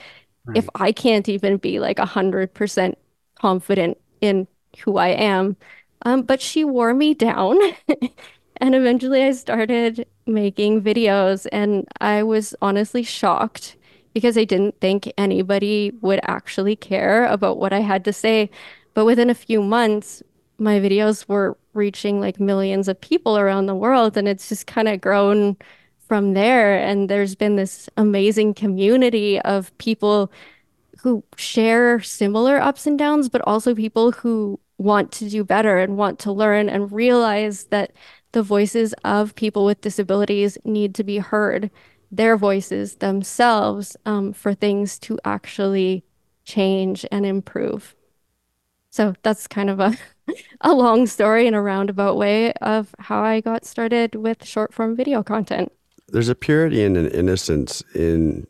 right. 0.47 0.57
if 0.57 0.69
I 0.75 0.93
can't 0.93 1.29
even 1.29 1.57
be 1.57 1.81
like 1.81 1.99
100% 1.99 2.95
confident 3.35 3.99
in 4.21 4.47
who 4.85 4.97
I 4.97 5.09
am. 5.09 5.57
Um, 6.03 6.23
but 6.23 6.41
she 6.41 6.65
wore 6.65 6.95
me 6.95 7.15
down. 7.15 7.59
and 8.59 8.75
eventually 8.75 9.23
I 9.23 9.33
started 9.33 10.07
making 10.27 10.83
videos, 10.83 11.47
and 11.53 11.87
I 12.01 12.23
was 12.23 12.55
honestly 12.63 13.03
shocked 13.03 13.77
because 14.13 14.39
I 14.39 14.45
didn't 14.45 14.81
think 14.81 15.13
anybody 15.19 15.93
would 16.01 16.21
actually 16.23 16.77
care 16.77 17.27
about 17.27 17.59
what 17.59 17.73
I 17.73 17.81
had 17.81 18.05
to 18.05 18.13
say. 18.13 18.51
But 18.95 19.07
within 19.07 19.29
a 19.29 19.35
few 19.35 19.61
months, 19.61 20.23
my 20.59 20.79
videos 20.79 21.29
were 21.29 21.57
reaching 21.75 22.21
like 22.21 22.41
millions 22.41 22.89
of 22.89 23.01
people 23.01 23.39
around 23.39 23.67
the 23.67 23.75
world 23.75 24.17
and 24.17 24.29
it's 24.29 24.49
just 24.49 24.67
kind 24.67 24.89
of 24.89 25.01
grown 25.01 25.57
from 26.09 26.35
there. 26.35 26.77
And 26.79 27.09
there's 27.09 27.35
been 27.35 27.57
this 27.57 27.89
amazing 27.97 28.55
community 28.55 29.41
of 29.41 29.77
people 29.79 30.31
who 31.01 31.25
share 31.37 32.01
similar 32.01 32.61
ups 32.61 32.87
and 32.87 32.99
downs 32.99 33.29
but 33.29 33.43
also 33.43 33.75
people 33.75 34.13
who 34.13 34.59
want 34.79 35.13
to 35.13 35.29
do 35.29 35.45
better 35.45 35.79
and 35.79 35.97
want 35.97 36.19
to 36.21 36.33
learn 36.33 36.69
and 36.69 36.91
realize 36.91 37.65
that 37.65 37.93
the 38.33 38.43
voices 38.43 38.95
of 39.05 39.35
people 39.35 39.65
with 39.65 39.81
disabilities 39.81 40.59
need 40.65 40.95
to 40.95 41.05
be 41.05 41.19
heard 41.19 41.71
their 42.11 42.37
voices 42.37 42.97
themselves 42.97 43.97
um, 44.07 44.33
for 44.33 44.55
things 44.55 44.99
to 44.99 45.19
actually 45.25 46.05
change 46.45 47.07
and 47.11 47.25
improve 47.25 47.95
so 48.95 49.13
that's 49.25 49.49
kind 49.49 49.71
of 49.71 49.81
a 49.81 49.97
a 50.61 50.73
long 50.73 51.09
story 51.09 51.49
in 51.49 51.55
a 51.55 51.61
roundabout 51.61 52.17
way 52.17 52.53
of 52.63 52.95
how 53.01 53.25
I 53.25 53.41
got 53.41 53.65
started 53.65 54.15
with 54.15 54.45
short 54.45 54.73
form 54.73 54.95
video 54.95 55.21
content. 55.25 55.73
There's 56.09 56.29
a 56.29 56.37
purity 56.37 56.85
and 56.85 56.97
an 56.97 57.09
innocence 57.09 57.83
in 57.93 58.47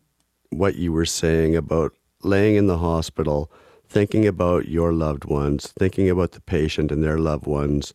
what 0.51 0.75
you 0.75 0.93
were 0.93 1.07
saying 1.07 1.57
about 1.57 1.93
laying 2.23 2.57
in 2.57 2.67
the 2.67 2.77
hospital, 2.77 3.51
thinking 3.89 4.27
about 4.27 4.69
your 4.69 4.93
loved 4.93 5.25
ones, 5.25 5.73
thinking 5.79 6.11
about 6.11 6.33
the 6.33 6.43
patient 6.43 6.93
and 6.93 7.03
their 7.03 7.19
loved 7.19 7.47
ones, 7.47 7.95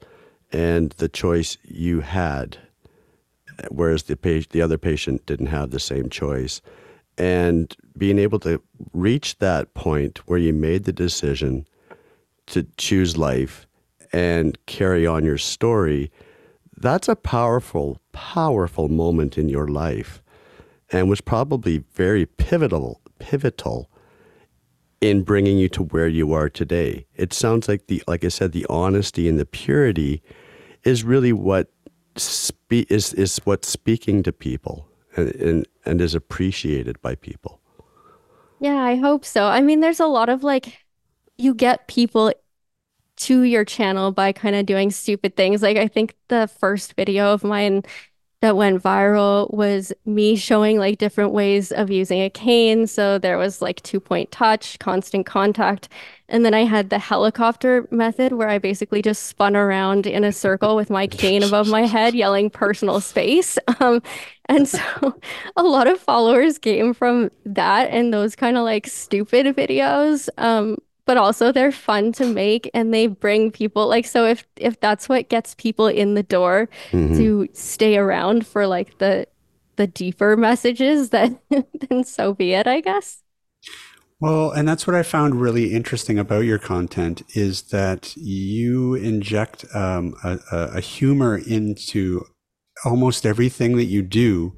and 0.52 0.94
the 0.94 1.08
choice 1.08 1.56
you 1.64 2.00
had, 2.00 2.58
whereas 3.70 4.04
the 4.04 4.18
patient, 4.18 4.54
the 4.54 4.64
other 4.64 4.80
patient 4.80 5.24
didn't 5.28 5.48
have 5.48 5.70
the 5.70 5.80
same 5.80 6.10
choice. 6.10 6.62
And 7.16 7.76
being 7.96 8.18
able 8.18 8.40
to 8.40 8.60
reach 8.92 9.38
that 9.38 9.76
point 9.76 10.28
where 10.28 10.40
you 10.40 10.52
made 10.52 10.86
the 10.86 10.94
decision 10.94 11.68
to 12.50 12.68
choose 12.78 13.18
life 13.18 13.68
and 14.12 14.58
carry 14.66 15.06
on 15.06 15.24
your 15.24 15.38
story, 15.38 16.12
that's 16.78 17.08
a 17.08 17.16
powerful, 17.16 18.00
powerful 18.12 18.90
moment 18.90 19.38
in 19.38 19.50
your 19.50 19.68
life 19.68 20.22
and 20.92 21.10
was 21.10 21.22
probably 21.22 21.84
very 21.94 22.26
pivotal, 22.26 23.02
pivotal 23.20 23.90
in 25.02 25.24
bringing 25.24 25.58
you 25.58 25.70
to 25.70 25.84
where 25.84 26.08
you 26.08 26.34
are 26.34 26.50
today. 26.50 27.06
It 27.16 27.34
sounds 27.34 27.68
like 27.68 27.88
the, 27.88 28.04
like 28.08 28.24
I 28.24 28.30
said, 28.30 28.52
the 28.52 28.66
honesty 28.70 29.30
and 29.30 29.40
the 29.40 29.46
purity 29.46 30.22
is 30.84 31.04
really 31.04 31.34
what 31.34 31.72
spe- 32.16 32.90
is 32.90 33.14
is 33.14 33.40
what's 33.44 33.68
speaking 33.68 34.24
to 34.24 34.32
people 34.32 34.88
and, 35.16 35.36
and 35.36 35.68
and 35.86 36.02
is 36.02 36.16
appreciated 36.16 37.02
by 37.02 37.16
people. 37.16 37.60
Yeah, 38.60 38.78
I 38.78 38.96
hope 38.96 39.24
so. 39.24 39.46
I 39.46 39.62
mean, 39.62 39.80
there's 39.80 40.02
a 40.02 40.08
lot 40.08 40.28
of 40.28 40.44
like, 40.44 40.80
you 41.40 41.54
get 41.54 41.88
people 41.88 42.34
to 43.16 43.44
your 43.44 43.66
channel 43.66 44.12
by 44.12 44.32
kind 44.32 44.56
of 44.56 44.66
doing 44.66 44.92
stupid 44.92 45.36
things. 45.36 45.62
Like 45.62 45.78
I 45.78 45.88
think 45.88 46.16
the 46.28 46.50
first 46.60 46.94
video 46.96 47.34
of 47.34 47.44
mine 47.44 47.84
that 48.42 48.56
went 48.56 48.82
viral 48.82 49.54
was 49.54 49.92
me 50.06 50.38
showing 50.38 50.78
like 50.78 50.98
different 50.98 51.34
ways 51.34 51.74
of 51.74 51.90
using 51.90 52.22
a 52.22 52.30
cane. 52.30 52.88
So 52.88 53.18
there 53.18 53.38
was 53.38 53.62
like 53.62 53.82
two 53.84 54.00
point 54.00 54.32
touch, 54.32 54.80
constant 54.80 55.26
contact. 55.26 55.90
And 56.30 56.46
then 56.46 56.54
I 56.54 56.64
had 56.64 56.90
the 56.90 57.00
helicopter 57.00 57.86
method 57.92 58.34
where 58.34 58.48
I 58.48 58.58
basically 58.58 59.02
just 59.02 59.24
spun 59.24 59.58
around 59.58 60.08
in 60.08 60.24
a 60.24 60.32
circle 60.32 60.78
with 60.78 60.90
my 60.90 61.08
cane 61.08 61.44
above 61.44 61.68
my 61.68 61.82
head, 61.82 62.16
yelling 62.16 62.50
personal 62.50 63.02
space. 63.02 63.58
Um, 63.82 64.02
and 64.48 64.68
so 64.68 64.82
a 65.56 65.64
lot 65.64 65.88
of 65.88 66.00
followers 66.00 66.58
came 66.58 66.94
from 66.94 67.30
that 67.46 67.92
and 67.92 68.14
those 68.14 68.36
kind 68.36 68.58
of 68.58 68.64
like 68.64 68.88
stupid 68.88 69.56
videos. 69.56 70.28
Um, 70.38 70.78
but 71.10 71.18
also 71.18 71.52
they're 71.52 71.72
fun 71.72 72.12
to 72.12 72.24
make 72.24 72.70
and 72.72 72.94
they 72.94 73.08
bring 73.08 73.50
people 73.50 73.88
like 73.88 74.06
so 74.06 74.28
if 74.28 74.48
if 74.58 74.80
that's 74.80 75.10
what 75.10 75.28
gets 75.28 75.56
people 75.56 75.88
in 75.88 76.14
the 76.14 76.22
door 76.22 76.70
mm-hmm. 76.92 77.18
to 77.18 77.50
stay 77.52 77.98
around 77.98 78.46
for 78.46 78.68
like 78.68 79.00
the 79.00 79.26
the 79.78 79.88
deeper 79.88 80.38
messages 80.38 81.10
then 81.16 81.40
then 81.50 82.04
so 82.04 82.36
be 82.36 82.54
it 82.54 82.68
i 82.68 82.80
guess 82.80 83.24
well 84.20 84.52
and 84.52 84.68
that's 84.68 84.86
what 84.86 84.96
i 84.96 85.02
found 85.02 85.42
really 85.42 85.74
interesting 85.74 86.20
about 86.20 86.42
your 86.42 86.60
content 86.60 87.24
is 87.34 87.64
that 87.70 88.16
you 88.16 88.94
inject 88.94 89.66
um, 89.74 90.14
a, 90.24 90.38
a 90.52 90.80
humor 90.80 91.40
into 91.40 92.24
almost 92.86 93.26
everything 93.26 93.78
that 93.78 93.86
you 93.86 94.04
do 94.04 94.56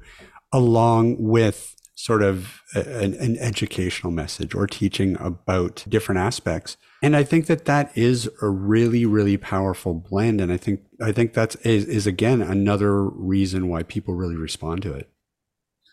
along 0.52 1.16
with 1.18 1.74
sort 1.94 2.22
of 2.22 2.62
an, 2.74 3.14
an, 3.14 3.36
educational 3.38 4.10
message 4.10 4.54
or 4.54 4.66
teaching 4.66 5.16
about 5.20 5.84
different 5.88 6.18
aspects. 6.18 6.76
And 7.02 7.14
I 7.14 7.22
think 7.22 7.46
that 7.46 7.66
that 7.66 7.96
is 7.96 8.30
a 8.40 8.48
really, 8.48 9.04
really 9.04 9.36
powerful 9.36 9.94
blend. 9.94 10.40
And 10.40 10.50
I 10.50 10.56
think, 10.56 10.80
I 11.00 11.12
think 11.12 11.34
that's 11.34 11.56
is, 11.56 11.84
is 11.84 12.06
again, 12.06 12.40
another 12.40 13.04
reason 13.04 13.68
why 13.68 13.82
people 13.82 14.14
really 14.14 14.36
respond 14.36 14.82
to 14.82 14.92
it. 14.94 15.10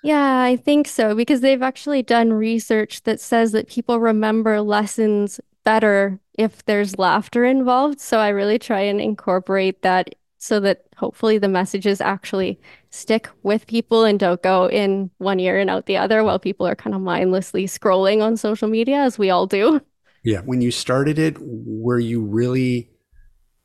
Yeah, 0.02 0.42
I 0.42 0.56
think 0.56 0.88
so 0.88 1.14
because 1.14 1.42
they've 1.42 1.62
actually 1.62 2.04
done 2.04 2.32
research 2.32 3.04
that 3.04 3.20
says 3.20 3.52
that 3.52 3.68
people 3.68 4.00
remember 4.00 4.62
lessons 4.62 5.42
better 5.66 6.20
if 6.36 6.64
there's 6.66 6.98
laughter 6.98 7.44
involved. 7.44 8.00
So 8.00 8.20
I 8.20 8.30
really 8.30 8.58
try 8.58 8.80
and 8.80 9.02
incorporate 9.02 9.82
that 9.82 10.16
so 10.40 10.60
that 10.62 10.86
hopefully 10.96 11.38
the 11.38 11.50
messages 11.50 12.02
actually 12.02 12.60
stick 12.90 13.30
with 13.44 13.68
people 13.68 14.06
and 14.06 14.20
don't 14.20 14.42
go 14.42 14.70
in 14.70 15.12
one 15.18 15.40
ear 15.40 15.60
and 15.60 15.70
out 15.70 15.86
the 15.86 15.98
other 15.98 16.24
while 16.24 16.40
people 16.40 16.66
are 16.66 16.76
kind 16.76 16.96
of 16.96 17.02
mindlessly 17.02 17.66
scrolling 17.66 18.24
on 18.24 18.38
social 18.38 18.70
media 18.70 18.98
as 18.98 19.20
we 19.20 19.30
all 19.30 19.46
do. 19.46 19.82
Yeah. 20.24 20.40
When 20.40 20.62
you 20.62 20.72
started 20.72 21.20
it, 21.20 21.38
were 21.40 22.00
you 22.00 22.22
really 22.22 22.90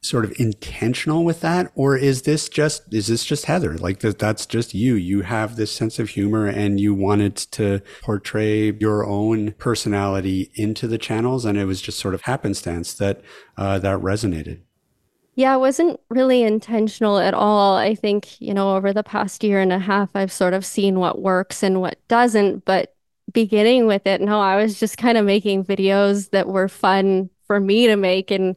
sort 0.03 0.25
of 0.27 0.39
intentional 0.39 1.25
with 1.25 1.41
that 1.41 1.73
or 1.75 1.97
is 1.97 2.23
this 2.23 2.47
just 2.51 2.93
is 2.93 3.07
this 3.07 3.25
just 3.25 3.47
heather 3.47 3.79
like 3.79 4.01
that 4.01 4.19
that's 4.19 4.45
just 4.45 4.75
you 4.75 4.97
you 4.97 5.23
have 5.23 5.57
this 5.57 5.73
sense 5.73 5.99
of 5.99 6.11
humor 6.11 6.45
and 6.45 6.79
you 6.79 6.93
wanted 6.93 7.35
to 7.35 7.81
portray 8.03 8.71
your 8.73 9.07
own 9.07 9.53
personality 9.53 10.51
into 10.57 10.87
the 10.87 10.99
channels 10.99 11.47
and 11.47 11.57
it 11.57 11.65
was 11.65 11.81
just 11.81 11.99
sort 11.99 12.13
of 12.13 12.21
happenstance 12.21 12.93
that 12.93 13.23
uh, 13.57 13.79
that 13.79 13.99
resonated 14.01 14.61
Yeah, 15.37 15.57
it 15.57 15.59
wasn't 15.59 15.99
really 16.11 16.43
intentional 16.43 17.19
at 17.19 17.35
all. 17.35 17.77
I 17.77 17.97
think, 17.97 18.41
you 18.41 18.55
know, 18.55 18.77
over 18.77 18.93
the 18.93 19.03
past 19.03 19.43
year 19.43 19.61
and 19.61 19.73
a 19.73 19.81
half, 19.81 20.11
I've 20.15 20.33
sort 20.33 20.55
of 20.55 20.65
seen 20.65 21.01
what 21.01 21.21
works 21.21 21.63
and 21.65 21.81
what 21.81 21.99
doesn't. 22.07 22.65
But 22.65 22.95
beginning 23.33 23.87
with 23.87 24.07
it, 24.07 24.21
no, 24.21 24.41
I 24.41 24.57
was 24.63 24.79
just 24.79 24.97
kind 24.97 25.19
of 25.19 25.27
making 25.27 25.65
videos 25.65 26.31
that 26.31 26.47
were 26.47 26.69
fun 26.69 27.31
for 27.49 27.59
me 27.59 27.89
to 27.89 27.97
make. 27.97 28.31
And, 28.31 28.57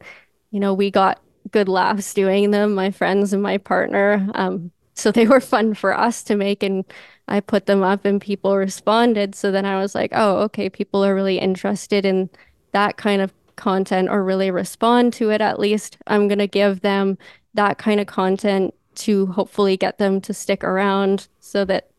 you 0.52 0.60
know, 0.60 0.74
we 0.76 0.92
got 0.92 1.20
good 1.50 1.68
laughs 1.68 2.14
doing 2.14 2.52
them, 2.52 2.76
my 2.76 2.92
friends 2.92 3.34
and 3.34 3.42
my 3.42 3.58
partner. 3.58 4.30
Um, 4.36 4.72
so 4.94 5.12
they 5.12 5.26
were 5.28 5.42
fun 5.42 5.74
for 5.74 5.98
us 5.98 6.22
to 6.24 6.36
make. 6.36 6.62
And 6.62 6.86
I 7.28 7.40
put 7.40 7.66
them 7.66 7.82
up 7.82 8.06
and 8.06 8.22
people 8.22 8.56
responded. 8.56 9.34
So 9.34 9.52
then 9.52 9.66
I 9.66 9.82
was 9.82 9.96
like, 9.96 10.12
oh, 10.14 10.42
okay, 10.42 10.70
people 10.70 11.04
are 11.04 11.16
really 11.16 11.40
interested 11.40 12.06
in 12.06 12.30
that 12.72 12.98
kind 12.98 13.22
of 13.22 13.34
content 13.58 14.10
or 14.10 14.24
really 14.24 14.52
respond 14.52 15.14
to 15.14 15.30
it 15.32 15.42
at 15.42 15.60
least, 15.60 15.98
I'm 16.08 16.28
going 16.28 16.40
to 16.40 16.48
give 16.48 16.82
them 16.82 17.18
that 17.54 17.78
kind 17.78 18.00
of 18.00 18.08
content 18.08 18.74
to 18.96 19.28
hopefully 19.28 19.78
get 19.78 19.98
them 19.98 20.22
to 20.22 20.34
stick 20.34 20.64
around 20.64 21.28
so 21.40 21.66
that 21.66 21.90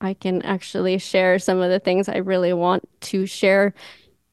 I 0.00 0.14
can 0.14 0.42
actually 0.42 0.98
share 0.98 1.38
some 1.38 1.60
of 1.60 1.70
the 1.70 1.78
things 1.78 2.08
I 2.08 2.16
really 2.16 2.52
want 2.52 2.88
to 3.02 3.26
share 3.26 3.72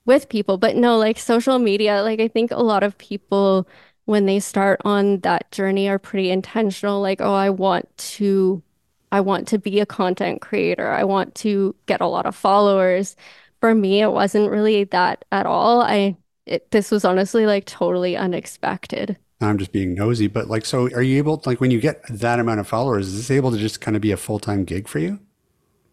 with 0.06 0.30
people. 0.30 0.58
But 0.58 0.76
no, 0.76 0.98
like 0.98 1.20
social 1.20 1.60
media, 1.60 2.02
like 2.02 2.20
I 2.20 2.28
think 2.28 2.52
a 2.52 2.58
lot 2.58 2.84
of 2.84 2.98
people 2.98 3.68
when 4.06 4.26
they 4.26 4.40
start 4.40 4.82
on 4.84 5.20
that 5.20 5.52
journey 5.52 5.88
are 5.88 6.00
pretty 6.00 6.32
intentional 6.32 7.00
like 7.00 7.22
oh 7.22 7.36
I 7.36 7.52
want 7.52 7.96
to 7.98 8.64
I 9.12 9.22
want 9.22 9.48
to 9.50 9.60
be 9.60 9.80
a 9.80 9.86
content 9.86 10.42
creator. 10.42 10.90
I 10.90 11.04
want 11.04 11.36
to 11.36 11.76
get 11.86 12.02
a 12.02 12.08
lot 12.08 12.26
of 12.26 12.36
followers. 12.36 13.16
For 13.60 13.74
me, 13.76 14.02
it 14.02 14.12
wasn't 14.12 14.52
really 14.52 14.84
that 14.86 15.26
at 15.32 15.46
all. 15.46 15.82
I 15.82 16.18
it, 16.50 16.72
this 16.72 16.92
was 16.92 17.06
honestly 17.06 17.46
like 17.46 17.66
totally 17.66 18.18
unexpected. 18.18 19.18
I'm 19.42 19.58
just 19.58 19.72
being 19.72 19.94
nosy, 19.94 20.28
but 20.28 20.50
like, 20.50 20.66
so 20.66 20.90
are 20.92 21.02
you 21.02 21.18
able 21.18 21.42
like, 21.46 21.62
when 21.62 21.72
you 21.72 21.80
get 21.80 22.02
that 22.10 22.40
amount 22.40 22.60
of 22.60 22.68
followers, 22.68 23.08
is 23.08 23.16
this 23.16 23.32
able 23.32 23.52
to 23.52 23.58
just 23.58 23.80
kind 23.80 23.96
of 23.96 24.02
be 24.02 24.12
a 24.12 24.18
full 24.18 24.40
time 24.40 24.66
gig 24.66 24.88
for 24.88 25.00
you? 25.00 25.20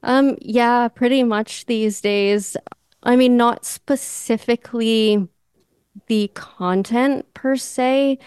Um, 0.03 0.37
yeah, 0.41 0.89
pretty 0.89 1.23
much 1.23 1.67
these 1.67 2.01
days. 2.01 2.57
I 3.03 3.15
mean, 3.15 3.37
not 3.37 3.65
specifically 3.65 5.29
the 6.09 6.31
content 6.35 7.33
per 7.35 7.57
se, 7.57 8.19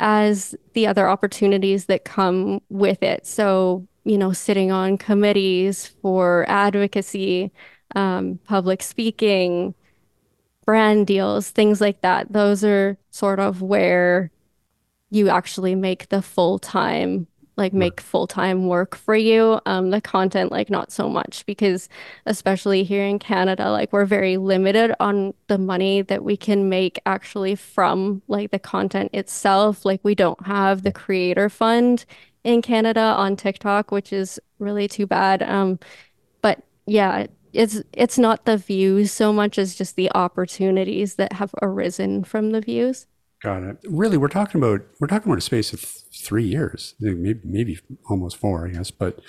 as 0.00 0.54
the 0.72 0.86
other 0.86 1.08
opportunities 1.08 1.86
that 1.86 2.04
come 2.04 2.60
with 2.70 3.02
it. 3.02 3.26
So, 3.26 3.86
you 4.04 4.18
know, 4.18 4.32
sitting 4.32 4.72
on 4.72 4.98
committees 4.98 5.86
for 5.86 6.44
advocacy, 6.48 7.52
um, 7.94 8.40
public 8.44 8.82
speaking, 8.82 9.74
brand 10.72 11.06
deals, 11.06 11.50
things 11.50 11.82
like 11.82 12.00
that. 12.00 12.32
Those 12.32 12.64
are 12.64 12.96
sort 13.10 13.38
of 13.38 13.60
where 13.60 14.30
you 15.10 15.28
actually 15.28 15.74
make 15.74 16.08
the 16.08 16.22
full 16.22 16.58
time, 16.58 17.26
like 17.58 17.74
make 17.74 18.00
full 18.00 18.26
time 18.26 18.68
work 18.68 18.96
for 18.96 19.14
you. 19.14 19.60
Um, 19.66 19.90
the 19.90 20.00
content, 20.00 20.50
like 20.50 20.70
not 20.70 20.90
so 20.90 21.10
much, 21.10 21.44
because 21.44 21.90
especially 22.24 22.84
here 22.84 23.04
in 23.04 23.18
Canada, 23.18 23.70
like 23.70 23.92
we're 23.92 24.06
very 24.06 24.38
limited 24.38 24.94
on 24.98 25.34
the 25.48 25.58
money 25.58 26.00
that 26.00 26.24
we 26.24 26.38
can 26.38 26.70
make 26.70 26.98
actually 27.04 27.54
from 27.54 28.22
like 28.26 28.50
the 28.50 28.58
content 28.58 29.10
itself. 29.12 29.84
Like 29.84 30.00
we 30.02 30.14
don't 30.14 30.46
have 30.46 30.84
the 30.84 30.92
creator 30.92 31.50
fund 31.50 32.06
in 32.44 32.62
Canada 32.62 33.14
on 33.18 33.36
TikTok, 33.36 33.90
which 33.90 34.10
is 34.10 34.40
really 34.58 34.88
too 34.88 35.06
bad. 35.06 35.42
Um, 35.42 35.78
but 36.40 36.62
yeah, 36.86 37.26
it's 37.52 37.82
it's 37.92 38.18
not 38.18 38.44
the 38.44 38.56
views 38.56 39.12
so 39.12 39.32
much 39.32 39.58
as 39.58 39.74
just 39.74 39.96
the 39.96 40.10
opportunities 40.14 41.16
that 41.16 41.34
have 41.34 41.54
arisen 41.60 42.24
from 42.24 42.50
the 42.50 42.60
views. 42.60 43.06
Got 43.42 43.62
it. 43.64 43.76
Really, 43.84 44.16
we're 44.16 44.28
talking 44.28 44.60
about 44.60 44.82
we're 45.00 45.08
talking 45.08 45.30
about 45.30 45.38
a 45.38 45.42
space 45.42 45.72
of 45.72 45.80
three 45.80 46.44
years, 46.44 46.94
maybe 47.00 47.40
maybe 47.44 47.80
almost 48.08 48.36
four, 48.36 48.66
I 48.66 48.70
guess. 48.70 48.90
But 48.90 49.20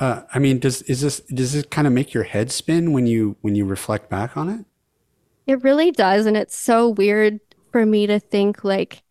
uh, 0.00 0.22
I 0.32 0.38
mean, 0.38 0.58
does 0.58 0.82
is 0.82 1.00
this 1.02 1.20
does 1.20 1.52
this 1.52 1.66
kind 1.66 1.86
of 1.86 1.92
make 1.92 2.14
your 2.14 2.24
head 2.24 2.50
spin 2.50 2.92
when 2.92 3.06
you 3.06 3.36
when 3.42 3.54
you 3.54 3.64
reflect 3.64 4.08
back 4.08 4.36
on 4.36 4.48
it? 4.48 4.64
It 5.46 5.62
really 5.62 5.90
does, 5.90 6.26
and 6.26 6.36
it's 6.36 6.56
so 6.56 6.88
weird 6.88 7.40
for 7.70 7.84
me 7.86 8.06
to 8.06 8.18
think 8.18 8.64
like 8.64 9.02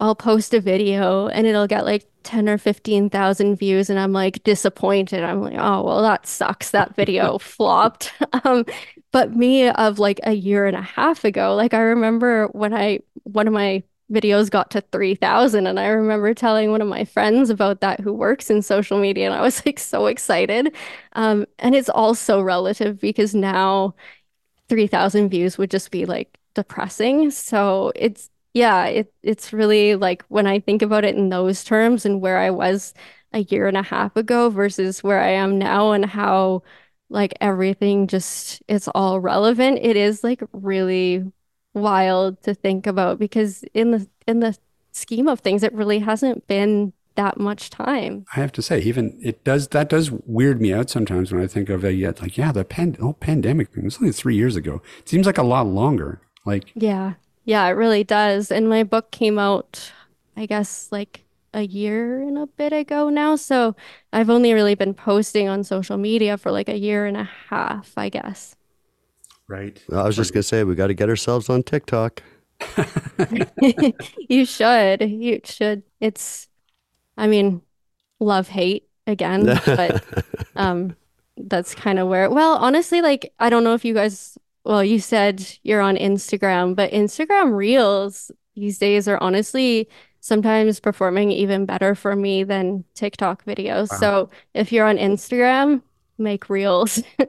I'll 0.00 0.14
post 0.14 0.54
a 0.54 0.60
video 0.60 1.28
and 1.28 1.46
it'll 1.46 1.66
get 1.66 1.84
like 1.84 2.06
10 2.24 2.48
or 2.48 2.58
15,000 2.58 3.56
views 3.56 3.90
and 3.90 3.98
I'm 3.98 4.12
like 4.12 4.42
disappointed. 4.44 5.22
I'm 5.24 5.42
like, 5.42 5.56
oh, 5.58 5.82
well, 5.82 6.02
that 6.02 6.26
sucks. 6.26 6.70
That 6.70 6.94
video 6.96 7.38
flopped. 7.40 8.12
Um, 8.44 8.64
but 9.12 9.34
me 9.36 9.68
of 9.68 9.98
like 9.98 10.20
a 10.24 10.32
year 10.32 10.66
and 10.66 10.76
a 10.76 10.82
half 10.82 11.24
ago, 11.24 11.54
like 11.54 11.74
I 11.74 11.80
remember 11.80 12.46
when 12.48 12.74
I, 12.74 13.00
one 13.24 13.46
of 13.46 13.52
my 13.52 13.82
videos 14.12 14.50
got 14.50 14.70
to 14.72 14.80
3,000 14.92 15.66
and 15.66 15.80
I 15.80 15.86
remember 15.88 16.34
telling 16.34 16.70
one 16.70 16.82
of 16.82 16.88
my 16.88 17.04
friends 17.04 17.50
about 17.50 17.80
that 17.80 18.00
who 18.00 18.12
works 18.12 18.50
in 18.50 18.62
social 18.62 18.98
media 18.98 19.26
and 19.26 19.34
I 19.34 19.40
was 19.40 19.64
like 19.66 19.78
so 19.78 20.06
excited. 20.06 20.74
Um, 21.14 21.46
and 21.58 21.74
it's 21.74 21.88
also 21.88 22.40
relative 22.42 23.00
because 23.00 23.34
now 23.34 23.94
3,000 24.68 25.28
views 25.28 25.58
would 25.58 25.70
just 25.70 25.90
be 25.90 26.06
like 26.06 26.38
depressing. 26.54 27.30
So 27.30 27.92
it's 27.94 28.30
yeah, 28.54 28.84
it 28.86 29.12
it's 29.22 29.52
really 29.52 29.96
like 29.96 30.24
when 30.28 30.46
I 30.46 30.60
think 30.60 30.82
about 30.82 31.04
it 31.04 31.16
in 31.16 31.28
those 31.30 31.64
terms 31.64 32.04
and 32.04 32.20
where 32.20 32.38
I 32.38 32.50
was 32.50 32.94
a 33.32 33.40
year 33.40 33.66
and 33.66 33.76
a 33.76 33.82
half 33.82 34.16
ago 34.16 34.50
versus 34.50 35.02
where 35.02 35.20
I 35.20 35.30
am 35.30 35.58
now 35.58 35.92
and 35.92 36.04
how 36.04 36.62
like 37.08 37.34
everything 37.40 38.06
just 38.06 38.62
it's 38.68 38.88
all 38.88 39.20
relevant. 39.20 39.78
It 39.82 39.96
is 39.96 40.22
like 40.22 40.42
really 40.52 41.24
wild 41.74 42.42
to 42.42 42.54
think 42.54 42.86
about 42.86 43.18
because 43.18 43.64
in 43.74 43.92
the 43.92 44.06
in 44.26 44.40
the 44.40 44.56
scheme 44.92 45.28
of 45.28 45.40
things 45.40 45.62
it 45.62 45.72
really 45.72 45.98
hasn't 46.00 46.46
been 46.46 46.92
that 47.14 47.38
much 47.38 47.70
time. 47.70 48.24
I 48.34 48.40
have 48.40 48.52
to 48.52 48.62
say, 48.62 48.80
even 48.80 49.18
it 49.22 49.44
does 49.44 49.68
that 49.68 49.88
does 49.88 50.10
weird 50.10 50.60
me 50.60 50.72
out 50.72 50.90
sometimes 50.90 51.32
when 51.32 51.42
I 51.42 51.46
think 51.46 51.68
of 51.68 51.84
it. 51.84 51.92
Yet, 51.92 52.20
like, 52.20 52.36
yeah, 52.36 52.52
the 52.52 52.64
pan, 52.64 52.96
oh, 53.00 53.14
pandemic 53.14 53.70
thing 53.70 53.84
was 53.84 53.98
only 53.98 54.12
three 54.12 54.36
years 54.36 54.56
ago. 54.56 54.82
It 54.98 55.08
seems 55.08 55.26
like 55.26 55.38
a 55.38 55.42
lot 55.42 55.66
longer. 55.66 56.20
Like, 56.44 56.72
yeah, 56.74 57.14
yeah, 57.44 57.66
it 57.66 57.72
really 57.72 58.04
does. 58.04 58.50
And 58.50 58.68
my 58.68 58.84
book 58.84 59.10
came 59.10 59.38
out, 59.38 59.92
I 60.36 60.46
guess, 60.46 60.88
like 60.90 61.24
a 61.54 61.62
year 61.62 62.22
and 62.22 62.38
a 62.38 62.46
bit 62.46 62.72
ago 62.72 63.08
now. 63.08 63.36
So 63.36 63.76
I've 64.12 64.30
only 64.30 64.52
really 64.52 64.74
been 64.74 64.94
posting 64.94 65.48
on 65.48 65.64
social 65.64 65.98
media 65.98 66.38
for 66.38 66.50
like 66.50 66.68
a 66.68 66.78
year 66.78 67.06
and 67.06 67.16
a 67.16 67.28
half, 67.48 67.92
I 67.96 68.08
guess. 68.08 68.56
Right. 69.48 69.82
I 69.92 70.04
was 70.04 70.16
just 70.16 70.32
going 70.32 70.42
to 70.42 70.48
say, 70.48 70.64
we 70.64 70.74
got 70.74 70.86
to 70.86 70.94
get 70.94 71.08
ourselves 71.08 71.50
on 71.50 71.62
TikTok. 71.62 72.22
you 74.28 74.46
should. 74.46 75.02
You 75.02 75.40
should. 75.44 75.82
It's, 76.00 76.48
I 77.18 77.26
mean, 77.26 77.60
love 78.20 78.48
hate 78.48 78.88
again, 79.06 79.44
but 79.66 80.24
um, 80.56 80.96
that's 81.36 81.74
kind 81.74 81.98
of 81.98 82.08
where, 82.08 82.30
well, 82.30 82.56
honestly, 82.56 83.02
like, 83.02 83.32
I 83.38 83.50
don't 83.50 83.64
know 83.64 83.74
if 83.74 83.84
you 83.84 83.94
guys 83.94 84.38
well, 84.64 84.84
you 84.84 85.00
said 85.00 85.46
you're 85.62 85.80
on 85.80 85.96
Instagram, 85.96 86.74
but 86.76 86.92
Instagram 86.92 87.54
Reels 87.56 88.30
these 88.54 88.78
days 88.78 89.08
are 89.08 89.18
honestly 89.22 89.88
sometimes 90.20 90.78
performing 90.78 91.30
even 91.32 91.66
better 91.66 91.94
for 91.94 92.14
me 92.14 92.44
than 92.44 92.84
TikTok 92.94 93.44
videos. 93.44 93.90
Wow. 93.90 93.98
So 93.98 94.30
if 94.54 94.70
you're 94.70 94.86
on 94.86 94.98
Instagram, 94.98 95.82
make 96.18 96.48
Reels. 96.48 97.02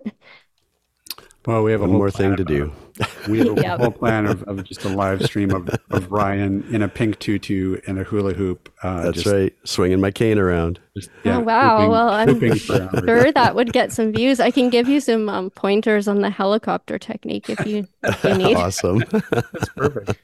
Well, 1.46 1.64
we 1.64 1.74
have 1.74 1.82
one 1.82 1.92
more 1.92 2.10
thing 2.10 2.38
to 2.38 2.46
do. 2.46 2.72
We 3.30 3.40
have 3.40 3.58
a 3.58 3.62
yep. 3.62 3.80
whole 3.80 3.92
plan 3.92 4.26
of, 4.26 4.44
of 4.44 4.64
just 4.66 4.84
a 4.84 4.90
live 4.90 5.24
stream 5.24 5.52
of, 5.52 5.70
of 5.92 6.12
Ryan 6.12 6.64
in 6.74 6.82
a 6.82 6.90
pink 6.90 7.20
tutu 7.20 7.80
and 7.88 7.98
a 7.98 8.04
hula 8.04 8.34
hoop. 8.34 8.72
Uh, 8.84 9.04
That's 9.04 9.24
just, 9.24 9.34
right, 9.34 9.54
swinging 9.64 10.02
my 10.02 10.12
cane 10.12 10.38
around. 10.38 10.80
Just, 10.96 11.10
yeah, 11.24 11.38
oh 11.38 11.40
wow! 11.40 11.78
Hooping, 11.78 11.92
well, 11.92 12.10
I'm 12.10 13.06
sure 13.06 13.32
that 13.32 13.56
would 13.56 13.72
get 13.72 13.94
some 13.94 14.12
views. 14.12 14.42
I 14.42 14.52
can 14.52 14.70
give 14.70 14.90
you 14.90 15.00
some 15.00 15.30
um, 15.30 15.50
pointers 15.52 16.10
on 16.10 16.20
the 16.20 16.30
helicopter 16.30 17.00
technique 17.00 17.50
if 17.50 17.66
you, 17.66 17.88
if 18.04 18.24
you 18.26 18.36
need. 18.36 18.56
awesome. 18.58 19.00
That's 19.32 19.70
perfect. 19.70 20.20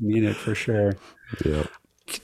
Need 0.00 0.24
it 0.24 0.36
for 0.36 0.54
sure. 0.54 0.94
Yeah 1.44 1.64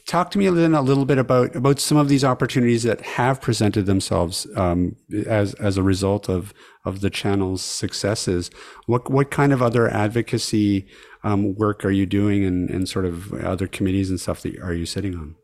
talk 0.06 0.30
to 0.30 0.38
me 0.38 0.48
then 0.48 0.74
a 0.74 0.82
little 0.82 1.04
bit 1.04 1.18
about 1.18 1.54
about 1.54 1.78
some 1.78 1.98
of 1.98 2.08
these 2.08 2.24
opportunities 2.24 2.82
that 2.82 3.00
have 3.00 3.40
presented 3.40 3.86
themselves 3.86 4.46
um, 4.56 4.96
as 5.26 5.54
as 5.54 5.76
a 5.76 5.82
result 5.82 6.28
of 6.28 6.52
of 6.84 7.00
the 7.00 7.10
channel's 7.10 7.62
successes. 7.62 8.50
What 8.86 9.10
what 9.10 9.30
kind 9.30 9.52
of 9.52 9.62
other 9.62 9.88
advocacy 9.88 10.86
um, 11.24 11.54
work 11.54 11.84
are 11.84 11.90
you 11.90 12.06
doing, 12.06 12.44
and 12.44 12.70
and 12.70 12.88
sort 12.88 13.04
of 13.04 13.32
other 13.32 13.66
committees 13.66 14.10
and 14.10 14.20
stuff 14.20 14.42
that 14.42 14.58
are 14.60 14.74
you 14.74 14.86
sitting 14.86 15.14
on? 15.14 15.36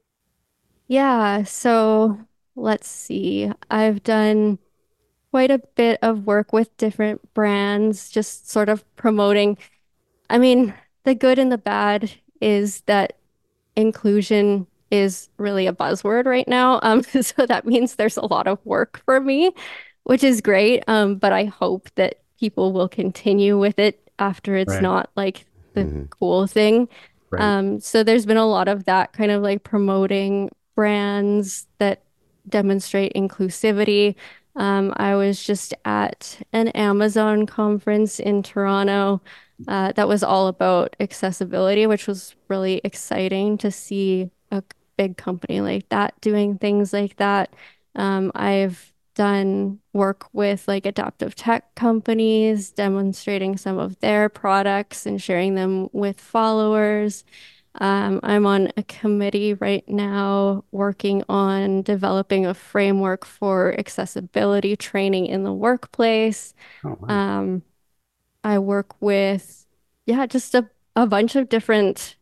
Yeah, 0.87 1.45
so 1.45 2.19
let's 2.57 2.89
see. 2.89 3.51
I've 3.71 4.03
done 4.03 4.59
quite 5.31 5.51
a 5.51 5.61
bit 5.75 5.99
of 6.03 6.27
work 6.27 6.53
with 6.53 6.77
different 6.77 7.35
brands, 7.35 8.11
just 8.11 8.51
sort 8.51 8.69
of 8.69 8.85
promoting. 8.97 9.59
I 10.31 10.39
mean, 10.39 10.75
the 11.05 11.15
good 11.15 11.39
and 11.39 11.51
the 11.51 11.59
bad 11.59 12.11
is 12.41 12.83
that 12.83 13.19
inclusion 13.77 14.67
is 14.91 15.29
really 15.39 15.67
a 15.67 15.73
buzzword 15.73 16.27
right 16.27 16.47
now. 16.47 16.81
Um, 16.83 17.03
so 17.23 17.47
that 17.47 17.67
means 17.67 17.97
there's 17.97 18.17
a 18.17 18.27
lot 18.27 18.47
of 18.47 18.59
work 18.65 19.03
for 19.05 19.21
me, 19.21 19.53
which 20.05 20.25
is 20.25 20.41
great. 20.41 20.85
Um, 20.87 21.17
but 21.17 21.33
I 21.33 21.45
hope 21.45 21.89
that 21.97 22.21
people 22.39 22.73
will 22.73 22.89
continue 22.89 23.59
with 23.59 23.79
it 23.79 24.01
after 24.19 24.57
it's 24.57 24.75
right. 24.75 24.83
not 24.83 25.11
like 25.17 25.47
the 25.75 25.83
mm-hmm. 25.83 26.05
cool 26.11 26.47
thing. 26.47 26.89
Right. 27.31 27.43
Um, 27.43 27.81
so 27.81 28.03
there's 28.03 28.27
been 28.27 28.37
a 28.37 28.47
lot 28.47 28.69
of 28.69 28.85
that 28.85 29.13
kind 29.13 29.31
of 29.31 29.43
like 29.43 29.65
promoting 29.65 30.51
brands 30.75 31.67
that 31.79 32.03
demonstrate 32.49 33.15
inclusivity. 33.15 34.15
Um, 34.57 34.93
I 34.97 35.17
was 35.17 35.43
just 35.43 35.75
at 35.85 36.41
an 36.53 36.69
Amazon 36.69 37.47
conference 37.47 38.21
in 38.21 38.43
Toronto 38.43 39.21
uh, 39.69 39.93
that 39.93 40.09
was 40.09 40.23
all 40.23 40.49
about 40.49 40.95
accessibility, 41.01 41.87
which 41.87 42.07
was 42.07 42.35
really 42.49 42.81
exciting 42.85 43.59
to 43.59 43.71
see 43.71 44.31
a 44.51 44.63
big 44.97 45.17
company 45.17 45.61
like 45.61 45.89
that 45.89 46.21
doing 46.21 46.59
things 46.59 46.93
like 46.93 47.17
that. 47.17 47.55
Um, 47.95 48.31
I've 48.35 48.93
done 49.15 49.79
work 49.93 50.27
with 50.33 50.67
like 50.69 50.87
adaptive 50.87 51.35
tech 51.35 51.75
companies, 51.77 52.71
demonstrating 52.71 53.57
some 53.57 53.79
of 53.79 53.99
their 54.01 54.29
products 54.29 55.07
and 55.07 55.23
sharing 55.23 55.55
them 55.55 55.89
with 55.93 56.21
followers. 56.21 57.25
Um, 57.77 58.21
I'm 58.23 58.47
on 58.47 58.71
a 58.77 58.85
committee 58.85 59.55
right 59.55 59.89
now 59.89 60.65
working 60.71 61.25
on 61.29 61.83
developing 61.83 62.47
a 62.47 62.55
framework 62.55 63.25
for 63.25 63.75
accessibility 63.79 64.77
training 64.77 65.27
in 65.27 65.43
the 65.43 65.53
workplace. 65.53 66.55
Oh, 66.85 66.97
wow. 67.01 67.25
Um, 67.41 67.63
I 68.45 68.59
work 68.59 69.01
with, 69.01 69.67
yeah, 70.07 70.27
just 70.27 70.55
a, 70.55 70.69
a 70.95 71.07
bunch 71.07 71.35
of 71.35 71.49
different 71.49 72.17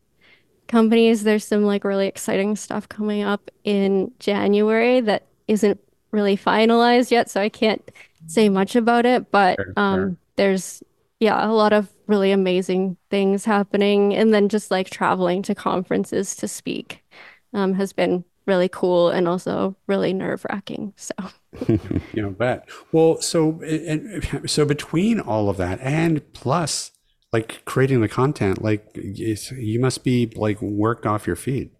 companies. 0.68 1.24
There's 1.24 1.44
some 1.44 1.64
like 1.64 1.84
really 1.84 2.06
exciting 2.06 2.56
stuff 2.56 2.88
coming 2.88 3.22
up 3.22 3.50
in 3.64 4.12
January 4.20 5.00
that 5.00 5.26
isn't 5.48 5.80
really 6.12 6.36
finalized 6.36 7.10
yet, 7.10 7.28
so 7.28 7.40
I 7.40 7.48
can't 7.48 7.82
say 8.26 8.48
much 8.48 8.76
about 8.76 9.04
it. 9.04 9.30
But 9.30 9.58
um, 9.76 10.16
there's 10.36 10.82
yeah, 11.20 11.46
a 11.46 11.52
lot 11.52 11.72
of 11.72 11.88
really 12.06 12.32
amazing 12.32 12.96
things 13.10 13.44
happening, 13.44 14.14
and 14.14 14.32
then 14.32 14.48
just 14.48 14.70
like 14.70 14.90
traveling 14.90 15.42
to 15.42 15.54
conferences 15.54 16.34
to 16.36 16.48
speak 16.48 17.04
um, 17.52 17.74
has 17.74 17.92
been 17.92 18.24
really 18.46 18.68
cool 18.68 19.10
and 19.10 19.28
also 19.28 19.76
really 19.86 20.12
nerve-wracking. 20.12 20.92
So 20.96 21.14
You 21.68 22.22
know, 22.22 22.30
bet. 22.30 22.68
Well, 22.92 23.20
so 23.20 23.60
and 23.62 24.50
so 24.50 24.64
between 24.64 25.20
all 25.20 25.48
of 25.48 25.56
that 25.58 25.80
and 25.80 26.32
plus 26.32 26.92
like 27.32 27.64
creating 27.64 28.00
the 28.00 28.08
content, 28.08 28.62
like 28.62 28.86
you 28.94 29.80
must 29.80 30.04
be 30.04 30.30
like 30.34 30.60
worked 30.60 31.06
off 31.06 31.26
your 31.26 31.36
feet. 31.36 31.72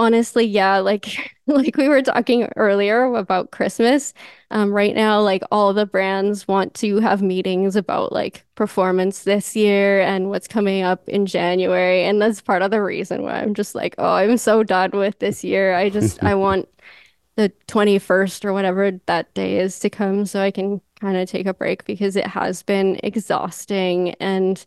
Honestly, 0.00 0.46
yeah, 0.46 0.78
like 0.78 1.34
like 1.46 1.76
we 1.76 1.86
were 1.86 2.00
talking 2.00 2.48
earlier 2.56 3.04
about 3.14 3.50
Christmas. 3.50 4.14
Um, 4.50 4.72
right 4.72 4.94
now, 4.94 5.20
like 5.20 5.42
all 5.52 5.74
the 5.74 5.84
brands 5.84 6.48
want 6.48 6.72
to 6.76 7.00
have 7.00 7.20
meetings 7.20 7.76
about 7.76 8.10
like 8.10 8.46
performance 8.54 9.24
this 9.24 9.54
year 9.54 10.00
and 10.00 10.30
what's 10.30 10.48
coming 10.48 10.82
up 10.82 11.06
in 11.06 11.26
January. 11.26 12.04
And 12.04 12.20
that's 12.20 12.40
part 12.40 12.62
of 12.62 12.70
the 12.70 12.82
reason 12.82 13.24
why 13.24 13.42
I'm 13.42 13.52
just 13.52 13.74
like, 13.74 13.94
oh, 13.98 14.14
I'm 14.14 14.38
so 14.38 14.62
done 14.62 14.92
with 14.92 15.18
this 15.18 15.44
year. 15.44 15.74
I 15.74 15.90
just 15.90 16.22
I 16.24 16.34
want 16.46 16.66
the 17.36 17.52
21st 17.68 18.44
or 18.46 18.54
whatever 18.54 18.92
that 19.06 19.34
day 19.34 19.58
is 19.58 19.78
to 19.80 19.90
come 19.90 20.24
so 20.26 20.40
I 20.40 20.50
can 20.50 20.80
kind 21.00 21.18
of 21.18 21.28
take 21.28 21.46
a 21.46 21.54
break 21.54 21.84
because 21.84 22.16
it 22.16 22.26
has 22.26 22.62
been 22.62 22.98
exhausting 23.02 24.10
and 24.14 24.64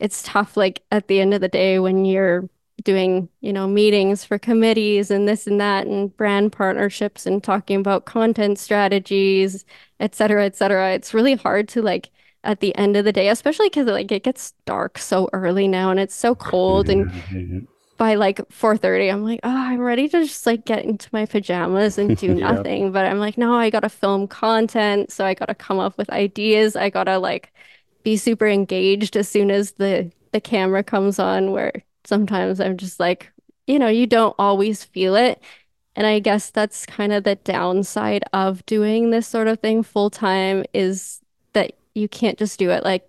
it's 0.00 0.22
tough 0.24 0.56
like 0.56 0.82
at 0.90 1.08
the 1.08 1.20
end 1.20 1.34
of 1.34 1.40
the 1.40 1.48
day 1.48 1.78
when 1.78 2.04
you're 2.04 2.48
doing, 2.82 3.28
you 3.40 3.52
know, 3.52 3.66
meetings 3.68 4.24
for 4.24 4.38
committees 4.38 5.10
and 5.10 5.28
this 5.28 5.46
and 5.46 5.60
that 5.60 5.86
and 5.86 6.14
brand 6.16 6.52
partnerships 6.52 7.26
and 7.26 7.42
talking 7.42 7.76
about 7.78 8.04
content 8.04 8.58
strategies, 8.58 9.64
et 10.00 10.14
cetera, 10.14 10.44
et 10.44 10.56
cetera. 10.56 10.92
It's 10.92 11.14
really 11.14 11.34
hard 11.36 11.68
to 11.70 11.82
like 11.82 12.10
at 12.42 12.60
the 12.60 12.74
end 12.76 12.96
of 12.96 13.04
the 13.04 13.12
day, 13.12 13.28
especially 13.28 13.68
because 13.68 13.86
like 13.86 14.10
it 14.12 14.22
gets 14.24 14.52
dark 14.66 14.98
so 14.98 15.28
early 15.32 15.68
now 15.68 15.90
and 15.90 16.00
it's 16.00 16.14
so 16.14 16.34
cold 16.34 16.90
and 16.90 17.06
by 17.96 18.14
like 18.16 18.40
4:30 18.50 19.08
I'm 19.08 19.22
like, 19.24 19.40
"Oh, 19.44 19.50
I'm 19.56 19.80
ready 19.80 20.08
to 20.08 20.24
just 20.24 20.46
like 20.46 20.64
get 20.64 20.84
into 20.84 21.08
my 21.12 21.26
pajamas 21.26 21.96
and 21.98 22.16
do 22.16 22.34
Yeah. 22.38 22.40
nothing." 22.40 22.92
But 22.92 23.06
I'm 23.06 23.18
like, 23.18 23.38
"No, 23.38 23.54
I 23.56 23.70
gotta 23.70 23.88
film 23.88 24.26
content, 24.28 25.12
so 25.12 25.24
I 25.24 25.34
gotta 25.34 25.54
come 25.54 25.78
up 25.78 25.96
with 25.98 26.10
ideas. 26.10 26.74
I 26.76 26.90
gotta 26.90 27.18
like 27.18 27.52
be 28.04 28.16
super 28.16 28.46
engaged 28.48 29.16
as 29.16 29.28
soon 29.28 29.50
as 29.50 29.72
the 29.72 30.12
the 30.32 30.40
camera 30.40 30.82
comes 30.82 31.18
on 31.20 31.52
where 31.52 31.72
sometimes 32.04 32.60
I'm 32.60 32.76
just 32.76 33.00
like, 33.00 33.30
you 33.66 33.78
know, 33.78 33.88
you 33.88 34.06
don't 34.06 34.34
always 34.38 34.84
feel 34.84 35.14
it. 35.16 35.42
And 35.96 36.06
I 36.06 36.18
guess 36.18 36.50
that's 36.50 36.86
kind 36.86 37.12
of 37.12 37.24
the 37.24 37.36
downside 37.36 38.24
of 38.32 38.64
doing 38.66 39.10
this 39.10 39.26
sort 39.28 39.48
of 39.48 39.60
thing 39.60 39.82
full 39.82 40.10
time 40.10 40.64
is 40.74 41.20
that 41.52 41.72
you 41.94 42.08
can't 42.08 42.38
just 42.38 42.58
do 42.58 42.70
it 42.70 42.82
like 42.84 43.08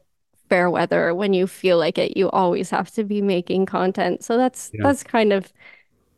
fair 0.50 0.70
weather 0.70 1.14
when 1.16 1.34
you 1.34 1.48
feel 1.48 1.78
like 1.80 1.98
it. 1.98 2.16
You 2.16 2.30
always 2.30 2.70
have 2.70 2.92
to 2.92 3.04
be 3.04 3.22
making 3.22 3.66
content. 3.66 4.24
So 4.24 4.38
that's 4.38 4.72
Yeah. 4.74 4.84
that's 4.84 5.04
kind 5.04 5.34
of 5.34 5.52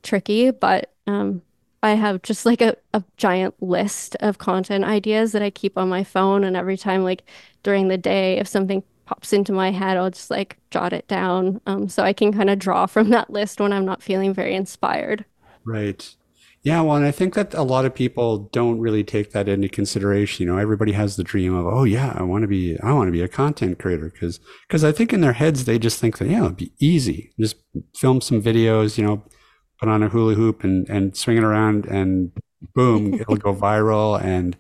tricky, 0.04 0.52
but 0.52 0.94
um 1.08 1.42
I 1.84 1.92
have 1.94 2.22
just 2.24 2.46
like 2.46 2.62
a, 2.62 2.76
a 2.94 3.04
giant 3.18 3.62
list 3.62 4.16
of 4.20 4.40
content 4.40 4.84
ideas 4.84 5.32
that 5.32 5.42
I 5.44 5.50
keep 5.52 5.78
on 5.78 5.90
my 5.90 6.04
phone 6.04 6.44
and 6.44 6.56
every 6.58 6.78
time 6.78 7.04
like 7.04 7.24
during 7.64 7.88
the 7.88 7.98
day 7.98 8.38
if 8.40 8.48
something 8.48 8.84
pops 9.08 9.34
into 9.34 9.52
my 9.52 9.72
head, 9.72 9.98
I'll 9.98 10.12
just 10.12 10.30
like 10.30 10.58
jot 10.70 10.94
it 10.94 11.08
down. 11.08 11.62
Um 11.66 11.90
so 11.90 12.04
I 12.04 12.14
can 12.14 12.32
kind 12.34 12.50
of 12.50 12.60
draw 12.60 12.86
from 12.86 13.10
that 13.16 13.30
list 13.30 13.60
when 13.60 13.74
I'm 13.74 13.86
not 13.86 14.04
feeling 14.04 14.34
very 14.34 14.54
inspired. 14.56 15.26
Right. 15.66 16.16
Yeah, 16.64 16.82
well, 16.82 16.98
and 16.98 17.06
I 17.06 17.12
think 17.12 17.34
that 17.36 17.54
a 17.54 17.62
lot 17.62 17.86
of 17.86 17.96
people 17.96 18.50
don't 18.52 18.80
really 18.80 19.04
take 19.04 19.32
that 19.32 19.48
into 19.48 19.70
consideration. 19.70 20.46
You 20.46 20.52
know, 20.52 20.58
everybody 20.58 20.92
has 20.92 21.16
the 21.16 21.24
dream 21.24 21.54
of, 21.56 21.66
oh 21.66 21.86
yeah, 21.86 22.14
I 22.18 22.24
want 22.24 22.42
to 22.42 22.48
be, 22.48 22.78
I 22.82 22.92
want 22.92 23.08
to 23.08 23.12
be 23.14 23.22
a 23.22 23.30
content 23.30 23.80
creator 23.80 24.10
because, 24.10 24.42
because 24.68 24.84
I 24.84 24.92
think 24.92 25.14
in 25.14 25.22
their 25.22 25.34
heads 25.34 25.64
they 25.64 25.80
just 25.80 26.00
think 26.00 26.18
that 26.18 26.28
yeah, 26.28 26.44
it'd 26.44 26.58
be 26.58 26.74
easy, 26.80 27.32
just 27.40 27.56
film 27.96 28.20
some 28.20 28.42
videos, 28.42 28.98
you 28.98 29.06
know, 29.06 29.24
put 29.80 29.88
on 29.88 30.04
a 30.04 30.10
hula 30.10 30.34
hoop 30.34 30.64
and 30.64 30.90
and 30.90 31.16
swing 31.16 31.38
it 31.38 31.44
around, 31.44 31.86
and 31.86 32.32
boom, 32.74 33.14
it'll 33.14 33.38
go 33.38 33.54
viral, 33.68 34.22
and 34.22 34.58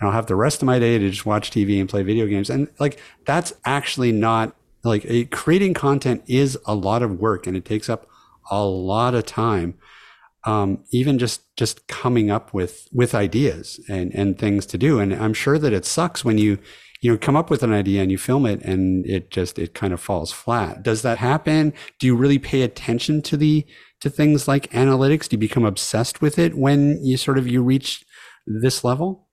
I'll 0.00 0.12
have 0.12 0.26
the 0.26 0.36
rest 0.36 0.62
of 0.62 0.66
my 0.66 0.78
day 0.78 0.98
to 0.98 1.10
just 1.10 1.26
watch 1.26 1.50
TV 1.50 1.78
and 1.80 1.88
play 1.88 2.02
video 2.02 2.26
games. 2.26 2.50
And 2.50 2.68
like 2.78 3.00
that's 3.26 3.52
actually 3.64 4.12
not 4.12 4.56
like 4.82 5.04
a, 5.06 5.24
creating 5.26 5.74
content 5.74 6.22
is 6.26 6.58
a 6.66 6.74
lot 6.74 7.02
of 7.02 7.20
work 7.20 7.46
and 7.46 7.56
it 7.56 7.64
takes 7.64 7.88
up 7.88 8.06
a 8.50 8.64
lot 8.64 9.14
of 9.14 9.26
time 9.26 9.74
um, 10.44 10.84
even 10.90 11.18
just 11.18 11.54
just 11.56 11.86
coming 11.86 12.30
up 12.30 12.54
with 12.54 12.88
with 12.92 13.14
ideas 13.14 13.80
and 13.88 14.12
and 14.14 14.38
things 14.38 14.66
to 14.66 14.78
do. 14.78 14.98
And 14.98 15.14
I'm 15.14 15.34
sure 15.34 15.58
that 15.58 15.72
it 15.72 15.84
sucks 15.84 16.24
when 16.24 16.38
you 16.38 16.58
you 17.00 17.10
know 17.10 17.18
come 17.18 17.36
up 17.36 17.50
with 17.50 17.62
an 17.62 17.72
idea 17.72 18.02
and 18.02 18.10
you 18.10 18.18
film 18.18 18.46
it 18.46 18.62
and 18.62 19.06
it 19.06 19.30
just 19.30 19.58
it 19.58 19.74
kind 19.74 19.92
of 19.92 20.00
falls 20.00 20.32
flat. 20.32 20.82
Does 20.82 21.02
that 21.02 21.18
happen? 21.18 21.72
Do 21.98 22.06
you 22.06 22.16
really 22.16 22.38
pay 22.38 22.62
attention 22.62 23.22
to 23.22 23.36
the 23.36 23.66
to 24.00 24.08
things 24.08 24.48
like 24.48 24.70
analytics? 24.70 25.28
Do 25.28 25.34
you 25.34 25.38
become 25.38 25.64
obsessed 25.64 26.22
with 26.22 26.38
it 26.38 26.56
when 26.56 27.04
you 27.04 27.16
sort 27.16 27.38
of 27.38 27.46
you 27.46 27.62
reach 27.62 28.04
this 28.46 28.82
level? 28.82 29.28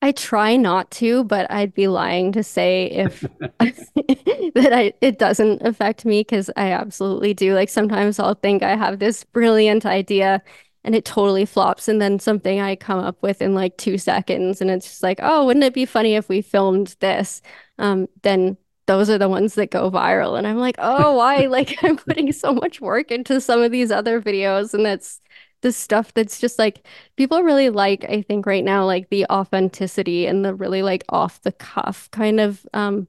I 0.00 0.12
try 0.12 0.56
not 0.56 0.90
to, 0.92 1.24
but 1.24 1.50
I'd 1.50 1.74
be 1.74 1.88
lying 1.88 2.30
to 2.32 2.42
say 2.44 2.86
if 2.86 3.20
that 3.58 4.72
I 4.72 4.92
it 5.00 5.18
doesn't 5.18 5.62
affect 5.62 6.04
me 6.04 6.20
because 6.20 6.50
I 6.56 6.70
absolutely 6.72 7.34
do. 7.34 7.54
Like 7.54 7.68
sometimes 7.68 8.18
I'll 8.18 8.34
think 8.34 8.62
I 8.62 8.76
have 8.76 8.98
this 9.00 9.24
brilliant 9.24 9.84
idea 9.86 10.42
and 10.84 10.94
it 10.94 11.04
totally 11.04 11.44
flops, 11.44 11.88
and 11.88 12.00
then 12.00 12.18
something 12.20 12.60
I 12.60 12.76
come 12.76 13.00
up 13.00 13.20
with 13.22 13.42
in 13.42 13.54
like 13.54 13.76
two 13.76 13.98
seconds, 13.98 14.60
and 14.60 14.70
it's 14.70 14.86
just 14.86 15.02
like, 15.02 15.18
oh, 15.22 15.44
wouldn't 15.46 15.64
it 15.64 15.74
be 15.74 15.84
funny 15.84 16.14
if 16.14 16.28
we 16.28 16.40
filmed 16.40 16.94
this? 17.00 17.42
Um, 17.78 18.08
then 18.22 18.56
those 18.86 19.10
are 19.10 19.18
the 19.18 19.28
ones 19.28 19.54
that 19.56 19.70
go 19.70 19.90
viral, 19.90 20.38
and 20.38 20.46
I'm 20.46 20.58
like, 20.58 20.76
oh, 20.78 21.16
why? 21.16 21.46
Like 21.48 21.76
I'm 21.84 21.96
putting 21.96 22.32
so 22.32 22.52
much 22.54 22.80
work 22.80 23.10
into 23.10 23.40
some 23.40 23.60
of 23.62 23.72
these 23.72 23.90
other 23.90 24.20
videos, 24.22 24.72
and 24.74 24.86
that's 24.86 25.20
the 25.60 25.72
stuff 25.72 26.14
that's 26.14 26.40
just 26.40 26.58
like 26.58 26.86
people 27.16 27.42
really 27.42 27.70
like, 27.70 28.04
I 28.08 28.22
think 28.22 28.46
right 28.46 28.64
now, 28.64 28.84
like 28.86 29.10
the 29.10 29.26
authenticity 29.26 30.26
and 30.26 30.44
the 30.44 30.54
really 30.54 30.82
like 30.82 31.04
off 31.08 31.42
the 31.42 31.52
cuff 31.52 32.10
kind 32.12 32.40
of 32.40 32.66
um 32.74 33.08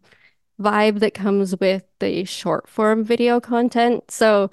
vibe 0.62 0.99
that 0.99 1.13
comes 1.13 1.57
with 1.59 1.83
the 1.99 2.25
short 2.25 2.67
form 2.67 3.03
video 3.03 3.39
content. 3.39 4.12
So 4.12 4.49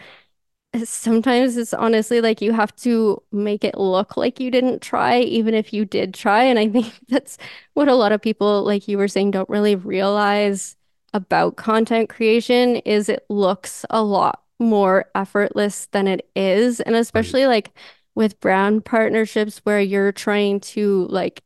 sometimes 0.85 1.56
it's 1.56 1.74
honestly 1.74 2.20
like 2.20 2.40
you 2.40 2.52
have 2.52 2.74
to 2.76 3.22
make 3.32 3.64
it 3.64 3.78
look 3.78 4.16
like 4.16 4.40
you 4.40 4.50
didn't 4.50 4.82
try, 4.82 5.20
even 5.20 5.54
if 5.54 5.72
you 5.72 5.85
did 5.85 6.14
try. 6.14 6.42
And 6.44 6.59
I 6.59 6.68
think 6.68 6.92
that's 7.09 7.38
what 7.74 7.88
a 7.88 7.94
lot 7.94 8.12
of 8.12 8.22
people, 8.22 8.62
like 8.64 8.88
you 8.88 8.98
were 8.98 9.09
saying, 9.09 9.32
don't 9.32 9.48
really 9.48 9.77
realize 9.77 10.77
about 11.14 11.56
content 11.56 12.08
creation 12.10 12.77
is 12.77 13.08
it 13.08 13.25
looks 13.31 13.87
a 13.90 14.02
lot 14.02 14.42
more 14.59 15.07
effortless 15.15 15.87
than 15.92 16.07
it 16.09 16.29
is. 16.35 16.81
And 16.81 16.96
Right. 17.15 17.37
especially 17.37 17.46
like 17.46 17.77
with 18.15 18.40
brand 18.40 18.85
partnerships 18.85 19.59
where 19.65 19.81
you're 19.81 20.13
trying 20.13 20.61
to 20.61 21.07
like 21.11 21.42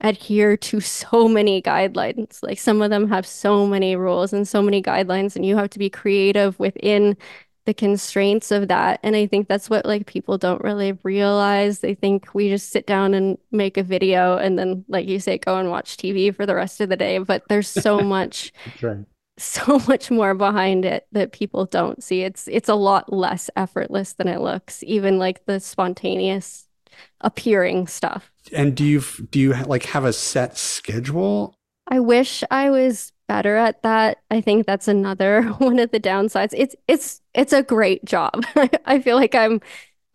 adhere 0.00 0.56
to 0.56 0.80
so 0.82 1.28
many 1.28 1.62
guidelines. 1.62 2.42
Like 2.42 2.58
some 2.58 2.82
of 2.82 2.90
them 2.90 3.08
have 3.08 3.26
so 3.26 3.66
many 3.66 3.96
rules 3.96 4.32
and 4.32 4.46
so 4.46 4.62
many 4.62 4.82
guidelines, 4.82 5.36
and 5.36 5.44
you 5.44 5.56
have 5.56 5.70
to 5.70 5.78
be 5.78 5.90
creative 5.90 6.58
within 6.58 7.16
the 7.66 7.74
constraints 7.74 8.50
of 8.50 8.68
that. 8.68 8.98
And 9.02 9.14
I 9.14 9.26
think 9.26 9.46
that's 9.46 9.68
what 9.68 9.84
like 9.84 10.06
people 10.06 10.38
don't 10.38 10.62
really 10.64 10.92
realize. 11.02 11.80
They 11.80 11.94
think 11.94 12.34
we 12.34 12.48
just 12.48 12.70
sit 12.70 12.86
down 12.86 13.12
and 13.14 13.36
make 13.52 13.76
a 13.76 13.82
video 13.82 14.38
and 14.38 14.58
then, 14.58 14.84
like 14.88 15.06
you 15.06 15.20
say, 15.20 15.36
go 15.38 15.56
and 15.58 15.70
watch 15.70 15.96
TV 15.98 16.30
for 16.30 16.46
the 16.46 16.54
rest 16.54 16.80
of 16.80 16.88
the 16.88 16.96
day. 16.96 17.18
But 17.18 17.44
there's 17.48 17.68
so 17.68 18.02
much 18.02 18.52
right. 18.82 19.06
So 19.38 19.78
much 19.88 20.10
more 20.10 20.34
behind 20.34 20.84
it 20.84 21.06
that 21.12 21.32
people 21.32 21.66
don't 21.66 22.02
see. 22.02 22.22
It's 22.22 22.48
it's 22.48 22.68
a 22.68 22.74
lot 22.74 23.12
less 23.12 23.50
effortless 23.56 24.14
than 24.14 24.28
it 24.28 24.40
looks, 24.40 24.82
even 24.84 25.18
like 25.18 25.44
the 25.46 25.60
spontaneous 25.60 26.68
appearing 27.20 27.86
stuff. 27.86 28.30
And 28.52 28.76
do 28.76 28.84
you 28.84 29.02
do 29.30 29.38
you 29.38 29.54
like 29.54 29.84
have 29.84 30.04
a 30.04 30.12
set 30.12 30.56
schedule? 30.56 31.54
I 31.86 32.00
wish 32.00 32.44
I 32.50 32.70
was 32.70 33.12
better 33.28 33.56
at 33.56 33.82
that. 33.82 34.18
I 34.30 34.40
think 34.40 34.66
that's 34.66 34.88
another 34.88 35.42
one 35.58 35.78
of 35.78 35.90
the 35.90 36.00
downsides. 36.00 36.54
It's 36.56 36.76
it's 36.86 37.20
it's 37.34 37.52
a 37.52 37.62
great 37.62 38.04
job. 38.04 38.44
I 38.84 39.00
feel 39.00 39.16
like 39.16 39.34
I'm 39.34 39.60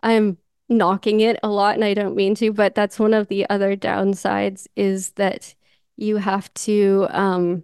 I'm 0.01 0.37
knocking 0.69 1.19
it 1.21 1.39
a 1.43 1.49
lot 1.49 1.75
and 1.75 1.83
I 1.83 1.93
don't 1.93 2.15
mean 2.15 2.35
to, 2.35 2.51
but 2.51 2.75
that's 2.75 2.99
one 2.99 3.13
of 3.13 3.27
the 3.27 3.49
other 3.49 3.75
downsides 3.75 4.67
is 4.75 5.11
that 5.11 5.53
you 5.97 6.17
have 6.17 6.53
to 6.55 7.07
um 7.11 7.63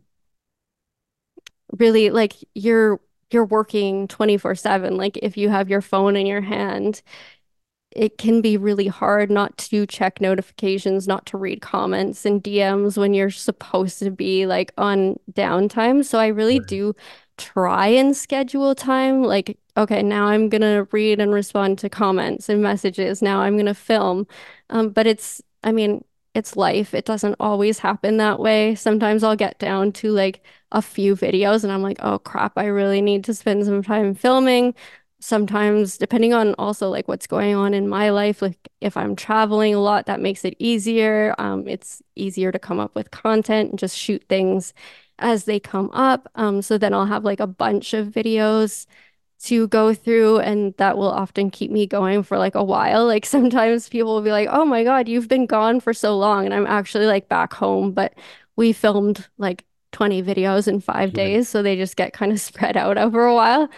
really 1.78 2.10
like 2.10 2.34
you're 2.56 3.00
you're 3.32 3.46
working 3.46 4.08
24/7 4.08 4.98
like 4.98 5.18
if 5.18 5.38
you 5.38 5.50
have 5.50 5.70
your 5.70 5.82
phone 5.82 6.16
in 6.16 6.26
your 6.26 6.42
hand 6.42 7.02
it 7.92 8.18
can 8.18 8.42
be 8.42 8.58
really 8.58 8.88
hard 8.88 9.32
not 9.32 9.58
to 9.58 9.86
check 9.86 10.22
notifications, 10.22 11.08
not 11.08 11.26
to 11.28 11.38
read 11.38 11.62
comments 11.62 12.26
and 12.26 12.44
DMs 12.44 12.98
when 12.98 13.14
you're 13.14 13.32
supposed 13.32 14.00
to 14.00 14.12
be 14.12 14.46
like 14.46 14.72
on 14.78 15.20
downtime. 15.32 16.06
So 16.06 16.20
I 16.20 16.28
really 16.28 16.60
right. 16.60 16.68
do 16.68 16.96
try 17.38 17.88
and 17.88 18.16
schedule 18.16 18.76
time. 18.76 19.24
Like, 19.24 19.58
okay, 19.76 20.04
now 20.04 20.28
I'm 20.28 20.50
gonna 20.50 20.88
read 20.92 21.20
and 21.20 21.34
respond 21.34 21.80
to 21.80 21.90
comments 21.90 22.48
and 22.50 22.62
messages. 22.62 23.22
Now 23.22 23.42
I'm 23.42 23.58
gonna 23.58 23.74
film. 23.74 24.28
Um, 24.70 24.90
but 24.90 25.08
it's, 25.08 25.42
I 25.64 25.72
mean, 25.72 26.04
it's 26.36 26.56
life. 26.56 26.94
It 26.94 27.06
doesn't 27.06 27.36
always 27.40 27.80
happen 27.80 28.18
that 28.18 28.40
way. 28.40 28.76
Sometimes 28.76 29.24
I'll 29.24 29.36
get 29.36 29.58
down 29.58 29.92
to 29.94 30.12
like 30.12 30.44
a 30.72 30.82
few 30.82 31.16
videos 31.16 31.64
and 31.64 31.72
I'm 31.74 31.82
like, 31.82 31.98
oh 32.02 32.20
crap, 32.20 32.54
I 32.58 32.66
really 32.66 33.02
need 33.02 33.24
to 33.26 33.34
spend 33.34 33.66
some 33.66 33.84
time 33.84 34.14
filming. 34.14 34.76
Sometimes 35.22 35.98
depending 35.98 36.34
on 36.34 36.54
also 36.58 36.90
like 36.90 37.08
what's 37.08 37.28
going 37.28 37.56
on 37.56 37.74
in 37.74 37.90
my 37.90 38.10
life 38.10 38.42
like 38.42 38.70
if 38.80 38.96
i'm 38.96 39.18
traveling 39.18 39.76
a 39.76 39.80
lot 39.80 40.06
that 40.06 40.22
makes 40.22 40.46
it 40.46 40.56
easier. 40.60 41.36
Um, 41.38 41.68
it's 41.68 42.02
easier 42.16 42.52
to 42.52 42.60
come 42.60 42.80
up 42.80 42.96
with 42.96 43.12
content 43.12 43.72
and 43.72 43.80
just 43.80 43.98
shoot 43.98 44.24
things 44.30 44.74
as 45.20 45.44
they 45.46 45.60
come 45.60 45.90
up. 45.92 46.30
Um, 46.36 46.62
so 46.62 46.78
then 46.78 46.94
i'll 46.94 47.06
have 47.06 47.26
like 47.26 47.40
a 47.42 47.48
bunch 47.48 47.94
of 47.94 48.08
videos 48.08 48.86
to 49.42 49.68
go 49.70 49.94
through 49.94 50.40
and 50.40 50.74
that 50.78 50.98
will 50.98 51.10
often 51.12 51.50
keep 51.50 51.72
me 51.72 51.88
going 51.88 52.24
for 52.24 52.38
like 52.38 52.56
a 52.56 52.64
while. 52.64 53.06
Like 53.06 53.26
sometimes 53.26 53.90
people 53.90 54.14
will 54.16 54.22
be 54.22 54.32
like 54.32 54.48
oh 54.52 54.66
my 54.66 54.84
god 54.84 55.08
you've 55.10 55.28
been 55.28 55.46
gone 55.46 55.80
for 55.80 55.94
so 55.94 56.18
long. 56.18 56.46
And 56.46 56.54
i'm 56.54 56.68
actually 56.68 57.06
like 57.08 57.28
back 57.30 57.54
home 57.54 57.92
but 57.92 58.14
we 58.56 58.74
filmed 58.74 59.28
like 59.38 59.66
20 59.92 60.22
videos 60.24 60.68
in 60.68 60.80
five 60.80 61.14
days 61.14 61.50
so 61.50 61.62
they 61.64 61.76
just 61.76 61.96
get 61.96 62.14
kind 62.14 62.32
of 62.32 62.40
spread 62.50 62.78
out 62.78 62.98
over 62.98 63.26
a 63.26 63.36
while. 63.36 63.70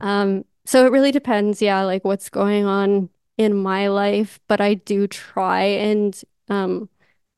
Um, 0.00 0.44
so 0.64 0.86
it 0.86 0.92
really 0.92 1.12
depends, 1.12 1.60
yeah, 1.60 1.82
like 1.82 2.04
what's 2.04 2.28
going 2.28 2.64
on 2.64 3.08
in 3.36 3.56
my 3.56 3.88
life, 3.88 4.38
but 4.48 4.60
I 4.60 4.74
do 4.74 5.06
try 5.06 5.62
and 5.62 6.20
um, 6.48 6.88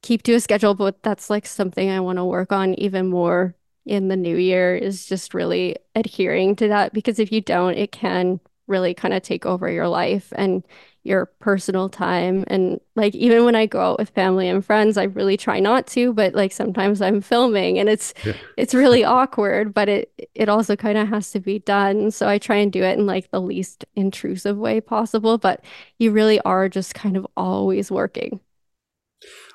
keep 0.03 0.23
to 0.25 0.35
a 0.35 0.41
schedule, 0.41 0.75
but 0.75 1.03
that's 1.03 1.31
like 1.31 1.47
something 1.47 1.91
I 1.91 2.01
want 2.01 2.19
to 2.19 2.25
work 2.25 2.53
on 2.53 2.75
even 2.75 3.09
more 3.09 3.55
in 3.87 4.09
the 4.09 4.17
new 4.17 4.37
year 4.37 4.77
is 4.77 5.07
just 5.07 5.35
really 5.35 5.77
adhering 5.95 6.57
to 6.57 6.69
that 6.69 6.93
because 6.93 7.19
if 7.19 7.33
you 7.33 7.41
don't, 7.41 7.75
it 7.75 7.93
can 7.93 8.41
really 8.67 8.95
kind 8.95 9.15
of 9.15 9.23
take 9.23 9.45
over 9.45 9.71
your 9.71 9.89
life 9.89 10.33
and 10.37 10.65
your 11.05 11.27
personal 11.41 11.89
time. 11.89 12.45
And 12.47 12.81
like 12.95 13.15
even 13.15 13.45
when 13.45 13.57
I 13.57 13.67
go 13.67 13.81
out 13.81 13.99
with 13.99 14.11
family 14.11 14.49
and 14.49 14.65
friends, 14.65 14.97
I 14.97 15.05
really 15.05 15.37
try 15.37 15.59
not 15.59 15.87
to, 15.89 16.13
but 16.13 16.35
like 16.35 16.53
sometimes 16.53 17.03
I'm 17.03 17.21
filming 17.21 17.79
and 17.79 17.89
it's 17.89 18.15
yeah. 18.25 18.35
it's 18.57 18.75
really 18.75 19.05
awkward, 19.05 19.75
but 19.75 19.89
it 19.89 20.13
it 20.35 20.49
also 20.49 20.77
kind 20.77 20.99
of 20.99 21.09
has 21.09 21.31
to 21.33 21.41
be 21.41 21.59
done. 21.59 22.11
So 22.11 22.29
I 22.29 22.39
try 22.39 22.57
and 22.57 22.73
do 22.73 22.83
it 22.83 22.99
in 22.99 23.07
like 23.07 23.31
the 23.31 23.41
least 23.41 23.85
intrusive 23.97 24.57
way 24.57 24.81
possible, 24.81 25.39
but 25.39 25.65
you 25.99 26.13
really 26.13 26.41
are 26.41 26.69
just 26.69 26.95
kind 26.95 27.17
of 27.17 27.27
always 27.37 27.91
working. 27.91 28.41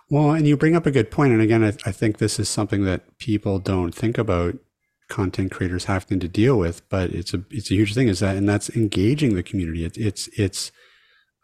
Well, 0.09 0.31
and 0.31 0.47
you 0.47 0.55
bring 0.55 0.75
up 0.75 0.85
a 0.85 0.91
good 0.91 1.11
point. 1.11 1.33
And 1.33 1.41
again, 1.41 1.63
I, 1.63 1.73
I 1.85 1.91
think 1.91 2.17
this 2.17 2.39
is 2.39 2.47
something 2.47 2.83
that 2.85 3.17
people 3.17 3.59
don't 3.59 3.93
think 3.93 4.17
about 4.17 4.57
content 5.09 5.51
creators 5.51 5.85
having 5.85 6.19
to 6.19 6.27
deal 6.27 6.57
with, 6.57 6.87
but 6.89 7.11
it's 7.11 7.33
a 7.33 7.43
it's 7.49 7.71
a 7.71 7.75
huge 7.75 7.93
thing. 7.93 8.09
Is 8.09 8.19
that 8.19 8.35
and 8.35 8.47
that's 8.47 8.69
engaging 8.69 9.35
the 9.35 9.43
community. 9.43 9.85
It, 9.85 9.97
it's 9.97 10.27
it's 10.37 10.71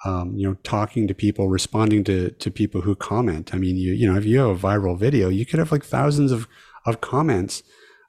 um, 0.05 0.35
you 0.35 0.47
know 0.47 0.55
talking 0.63 1.07
to 1.07 1.13
people, 1.13 1.49
responding 1.49 2.03
to 2.05 2.31
to 2.31 2.51
people 2.51 2.81
who 2.81 2.95
comment. 2.95 3.53
I 3.53 3.57
mean, 3.57 3.77
you 3.77 3.93
you 3.93 4.11
know 4.11 4.17
if 4.17 4.25
you 4.25 4.39
have 4.39 4.49
a 4.49 4.67
viral 4.67 4.97
video, 4.97 5.29
you 5.29 5.45
could 5.45 5.59
have 5.59 5.71
like 5.71 5.85
thousands 5.85 6.31
of 6.31 6.47
of 6.85 7.01
comments 7.01 7.63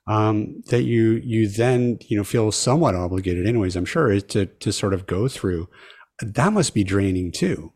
um, 0.07 0.63
that 0.69 0.83
you 0.83 1.21
you 1.25 1.49
then 1.49 1.99
you 2.09 2.17
know 2.17 2.25
feel 2.25 2.51
somewhat 2.53 2.95
obligated, 2.95 3.47
anyways. 3.47 3.77
I'm 3.77 3.85
sure 3.85 4.21
to 4.21 4.47
to 4.47 4.73
sort 4.73 4.95
of 4.95 5.07
go 5.07 5.29
through. 5.29 5.69
That 6.21 6.53
must 6.53 6.75
be 6.75 6.85
draining 6.85 7.33
too. 7.33 7.73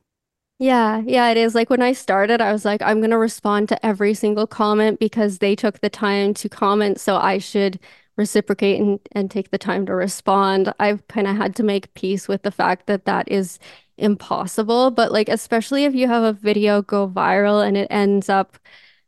Yeah, 0.61 1.03
yeah, 1.07 1.31
it 1.31 1.37
is. 1.37 1.55
Like 1.55 1.71
when 1.71 1.83
I 1.83 1.93
started, 1.93 2.41
I 2.41 2.53
was 2.53 2.65
like, 2.65 2.83
I'm 2.83 2.99
going 2.99 3.11
to 3.11 3.19
respond 3.19 3.69
to 3.69 3.87
every 3.87 4.13
single 4.13 4.47
comment 4.47 4.99
because 4.99 5.39
they 5.39 5.55
took 5.55 5.81
the 5.81 5.91
time 5.91 6.35
to 6.35 6.49
comment. 6.49 6.99
So 6.99 7.17
I 7.17 7.39
should 7.39 7.79
reciprocate 8.17 8.81
and, 8.81 8.99
and 9.13 9.31
take 9.31 9.53
the 9.53 9.59
time 9.59 9.87
to 9.87 9.95
respond. 9.95 10.73
I've 10.81 11.07
kind 11.07 11.29
of 11.29 11.37
had 11.37 11.55
to 11.57 11.63
make 11.63 11.95
peace 11.95 12.27
with 12.27 12.43
the 12.43 12.51
fact 12.51 12.87
that 12.89 13.05
that 13.05 13.31
is 13.31 13.61
impossible. 13.99 14.91
But 14.91 15.13
like, 15.13 15.29
especially 15.29 15.85
if 15.85 15.95
you 15.95 16.07
have 16.09 16.23
a 16.23 16.33
video 16.33 16.83
go 16.83 17.09
viral 17.09 17.67
and 17.67 17.77
it 17.77 17.89
ends 17.91 18.29
up, 18.29 18.59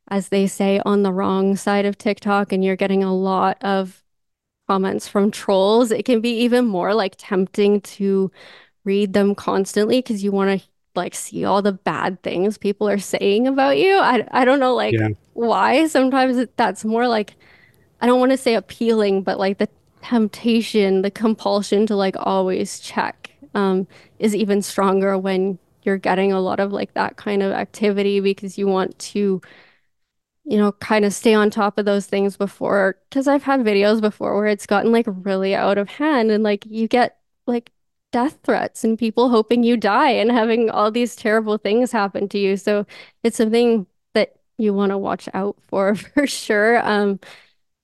as 0.08 0.28
they 0.28 0.46
say, 0.46 0.80
on 0.84 1.02
the 1.02 1.12
wrong 1.12 1.56
side 1.56 1.86
of 1.86 1.98
TikTok 1.98 2.52
and 2.52 2.64
you're 2.64 2.76
getting 2.76 3.02
a 3.02 3.14
lot 3.14 3.58
of 3.62 4.02
comments 4.68 5.08
from 5.08 5.30
trolls, 5.30 5.90
it 5.90 6.04
can 6.04 6.20
be 6.20 6.30
even 6.40 6.64
more 6.64 6.94
like 6.94 7.14
tempting 7.18 7.80
to 7.82 8.30
read 8.84 9.12
them 9.12 9.34
constantly 9.34 9.98
because 9.98 10.22
you 10.22 10.32
want 10.32 10.60
to 10.60 10.66
like 10.94 11.14
see 11.14 11.44
all 11.44 11.62
the 11.62 11.72
bad 11.72 12.22
things 12.22 12.58
people 12.58 12.88
are 12.88 12.98
saying 12.98 13.46
about 13.46 13.78
you. 13.78 13.96
I, 13.96 14.26
I 14.30 14.44
don't 14.44 14.60
know 14.60 14.74
like 14.74 14.94
yeah. 14.94 15.08
why. 15.32 15.86
Sometimes 15.86 16.46
that's 16.56 16.84
more 16.84 17.08
like 17.08 17.34
I 18.00 18.06
don't 18.06 18.20
want 18.20 18.32
to 18.32 18.38
say 18.38 18.54
appealing, 18.54 19.22
but 19.22 19.38
like 19.38 19.58
the 19.58 19.68
temptation, 20.02 21.02
the 21.02 21.10
compulsion 21.10 21.86
to 21.86 21.96
like 21.96 22.16
always 22.18 22.80
check 22.80 23.19
um, 23.54 23.86
is 24.18 24.34
even 24.34 24.62
stronger 24.62 25.18
when 25.18 25.58
you're 25.82 25.98
getting 25.98 26.32
a 26.32 26.40
lot 26.40 26.60
of 26.60 26.72
like 26.72 26.94
that 26.94 27.16
kind 27.16 27.42
of 27.42 27.52
activity 27.52 28.20
because 28.20 28.58
you 28.58 28.66
want 28.66 28.98
to 28.98 29.40
you 30.44 30.56
know 30.56 30.72
kind 30.72 31.04
of 31.04 31.12
stay 31.12 31.34
on 31.34 31.50
top 31.50 31.78
of 31.78 31.84
those 31.84 32.06
things 32.06 32.36
before 32.36 32.96
because 33.08 33.28
I've 33.28 33.42
had 33.42 33.60
videos 33.60 34.00
before 34.00 34.36
where 34.36 34.46
it's 34.46 34.66
gotten 34.66 34.92
like 34.92 35.06
really 35.06 35.54
out 35.54 35.78
of 35.78 35.88
hand 35.88 36.30
and 36.30 36.42
like 36.42 36.64
you 36.66 36.88
get 36.88 37.18
like 37.46 37.70
death 38.12 38.38
threats 38.42 38.82
and 38.84 38.98
people 38.98 39.28
hoping 39.28 39.62
you 39.62 39.76
die 39.76 40.10
and 40.10 40.30
having 40.32 40.70
all 40.70 40.90
these 40.90 41.14
terrible 41.14 41.58
things 41.58 41.92
happen 41.92 42.28
to 42.30 42.38
you. 42.38 42.56
So 42.56 42.86
it's 43.22 43.36
something 43.36 43.86
that 44.14 44.34
you 44.58 44.74
want 44.74 44.90
to 44.90 44.98
watch 44.98 45.28
out 45.34 45.56
for 45.68 45.94
for 45.94 46.26
sure. 46.26 46.84
Um, 46.86 47.20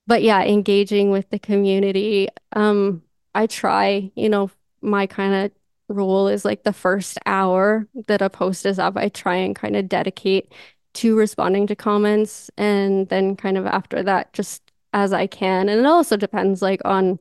but 0.06 0.22
yeah, 0.22 0.42
engaging 0.44 1.10
with 1.10 1.30
the 1.30 1.38
community. 1.38 2.28
Um, 2.54 3.02
I 3.34 3.46
try, 3.46 4.10
you 4.16 4.28
know, 4.28 4.50
my 4.86 5.06
kind 5.06 5.34
of 5.34 5.52
rule 5.94 6.28
is 6.28 6.44
like 6.44 6.64
the 6.64 6.72
first 6.72 7.18
hour 7.26 7.86
that 8.06 8.22
a 8.22 8.30
post 8.30 8.66
is 8.66 8.78
up, 8.78 8.96
I 8.96 9.08
try 9.08 9.36
and 9.36 9.54
kind 9.54 9.76
of 9.76 9.88
dedicate 9.88 10.52
to 10.94 11.16
responding 11.16 11.66
to 11.68 11.76
comments. 11.76 12.50
And 12.56 13.08
then 13.08 13.36
kind 13.36 13.58
of 13.58 13.66
after 13.66 14.02
that, 14.02 14.32
just 14.32 14.62
as 14.92 15.12
I 15.12 15.26
can. 15.26 15.68
And 15.68 15.78
it 15.80 15.86
also 15.86 16.16
depends 16.16 16.62
like 16.62 16.80
on 16.84 17.18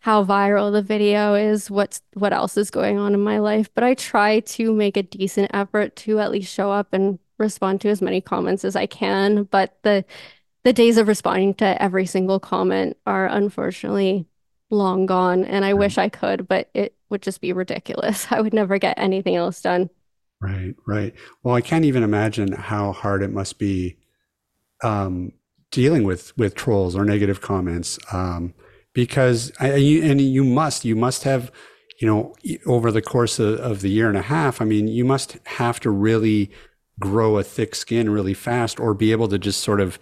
how 0.00 0.24
viral 0.24 0.72
the 0.72 0.82
video 0.82 1.34
is, 1.34 1.70
what's 1.70 2.00
what 2.14 2.32
else 2.32 2.56
is 2.56 2.70
going 2.70 2.98
on 2.98 3.14
in 3.14 3.20
my 3.20 3.38
life, 3.38 3.68
but 3.74 3.82
I 3.82 3.94
try 3.94 4.40
to 4.40 4.72
make 4.72 4.96
a 4.96 5.02
decent 5.02 5.50
effort 5.52 5.96
to 5.96 6.20
at 6.20 6.30
least 6.30 6.52
show 6.52 6.70
up 6.70 6.92
and 6.92 7.18
respond 7.38 7.80
to 7.80 7.88
as 7.88 8.00
many 8.00 8.20
comments 8.20 8.64
as 8.64 8.76
I 8.76 8.86
can, 8.86 9.44
but 9.44 9.78
the 9.82 10.04
the 10.64 10.72
days 10.72 10.96
of 10.96 11.08
responding 11.08 11.54
to 11.54 11.82
every 11.82 12.06
single 12.06 12.40
comment 12.40 12.96
are 13.06 13.26
unfortunately 13.26 14.26
long 14.70 15.06
gone 15.06 15.44
and 15.44 15.64
I 15.64 15.72
hmm. 15.72 15.78
wish 15.78 15.98
I 15.98 16.08
could, 16.08 16.48
but 16.48 16.70
it 16.74 16.95
would 17.08 17.22
just 17.22 17.40
be 17.40 17.52
ridiculous. 17.52 18.26
I 18.30 18.40
would 18.40 18.54
never 18.54 18.78
get 18.78 18.98
anything 18.98 19.36
else 19.36 19.60
done. 19.60 19.90
Right, 20.40 20.74
right. 20.86 21.14
Well, 21.42 21.54
I 21.54 21.60
can't 21.62 21.84
even 21.84 22.02
imagine 22.02 22.52
how 22.52 22.92
hard 22.92 23.22
it 23.22 23.32
must 23.32 23.58
be 23.58 23.96
um, 24.82 25.32
dealing 25.70 26.04
with 26.04 26.36
with 26.36 26.54
trolls 26.54 26.94
or 26.94 27.04
negative 27.04 27.40
comments. 27.40 27.98
Um, 28.12 28.52
because 28.96 29.52
I, 29.60 29.68
and 29.68 30.22
you 30.22 30.42
must 30.42 30.86
you 30.86 30.96
must 30.96 31.24
have 31.24 31.52
you 32.00 32.08
know 32.08 32.34
over 32.64 32.90
the 32.90 33.02
course 33.02 33.38
of, 33.38 33.58
of 33.60 33.82
the 33.82 33.90
year 33.90 34.08
and 34.08 34.16
a 34.16 34.22
half 34.22 34.60
i 34.60 34.64
mean 34.64 34.88
you 34.88 35.04
must 35.04 35.36
have 35.44 35.78
to 35.80 35.90
really 35.90 36.50
grow 36.98 37.36
a 37.36 37.42
thick 37.42 37.74
skin 37.74 38.08
really 38.08 38.32
fast 38.32 38.80
or 38.80 38.94
be 38.94 39.12
able 39.12 39.28
to 39.28 39.38
just 39.38 39.60
sort 39.60 39.82
of 39.82 39.98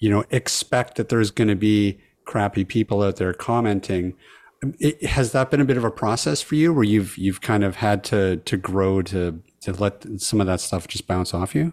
you 0.00 0.10
know 0.10 0.22
expect 0.30 0.96
that 0.96 1.08
there's 1.08 1.30
going 1.30 1.48
to 1.48 1.56
be 1.56 1.98
crappy 2.26 2.62
people 2.62 3.02
out 3.02 3.16
there 3.16 3.32
commenting 3.32 4.14
it, 4.78 5.02
has 5.04 5.32
that 5.32 5.50
been 5.50 5.60
a 5.60 5.64
bit 5.64 5.76
of 5.76 5.84
a 5.84 5.90
process 5.90 6.42
for 6.42 6.54
you 6.54 6.72
where 6.72 6.84
you've 6.84 7.16
you've 7.16 7.40
kind 7.40 7.64
of 7.64 7.76
had 7.76 8.04
to 8.04 8.36
to 8.38 8.56
grow 8.56 9.02
to 9.02 9.40
to 9.60 9.72
let 9.72 10.06
some 10.20 10.40
of 10.40 10.46
that 10.46 10.60
stuff 10.60 10.86
just 10.88 11.06
bounce 11.06 11.32
off 11.34 11.54
you 11.54 11.72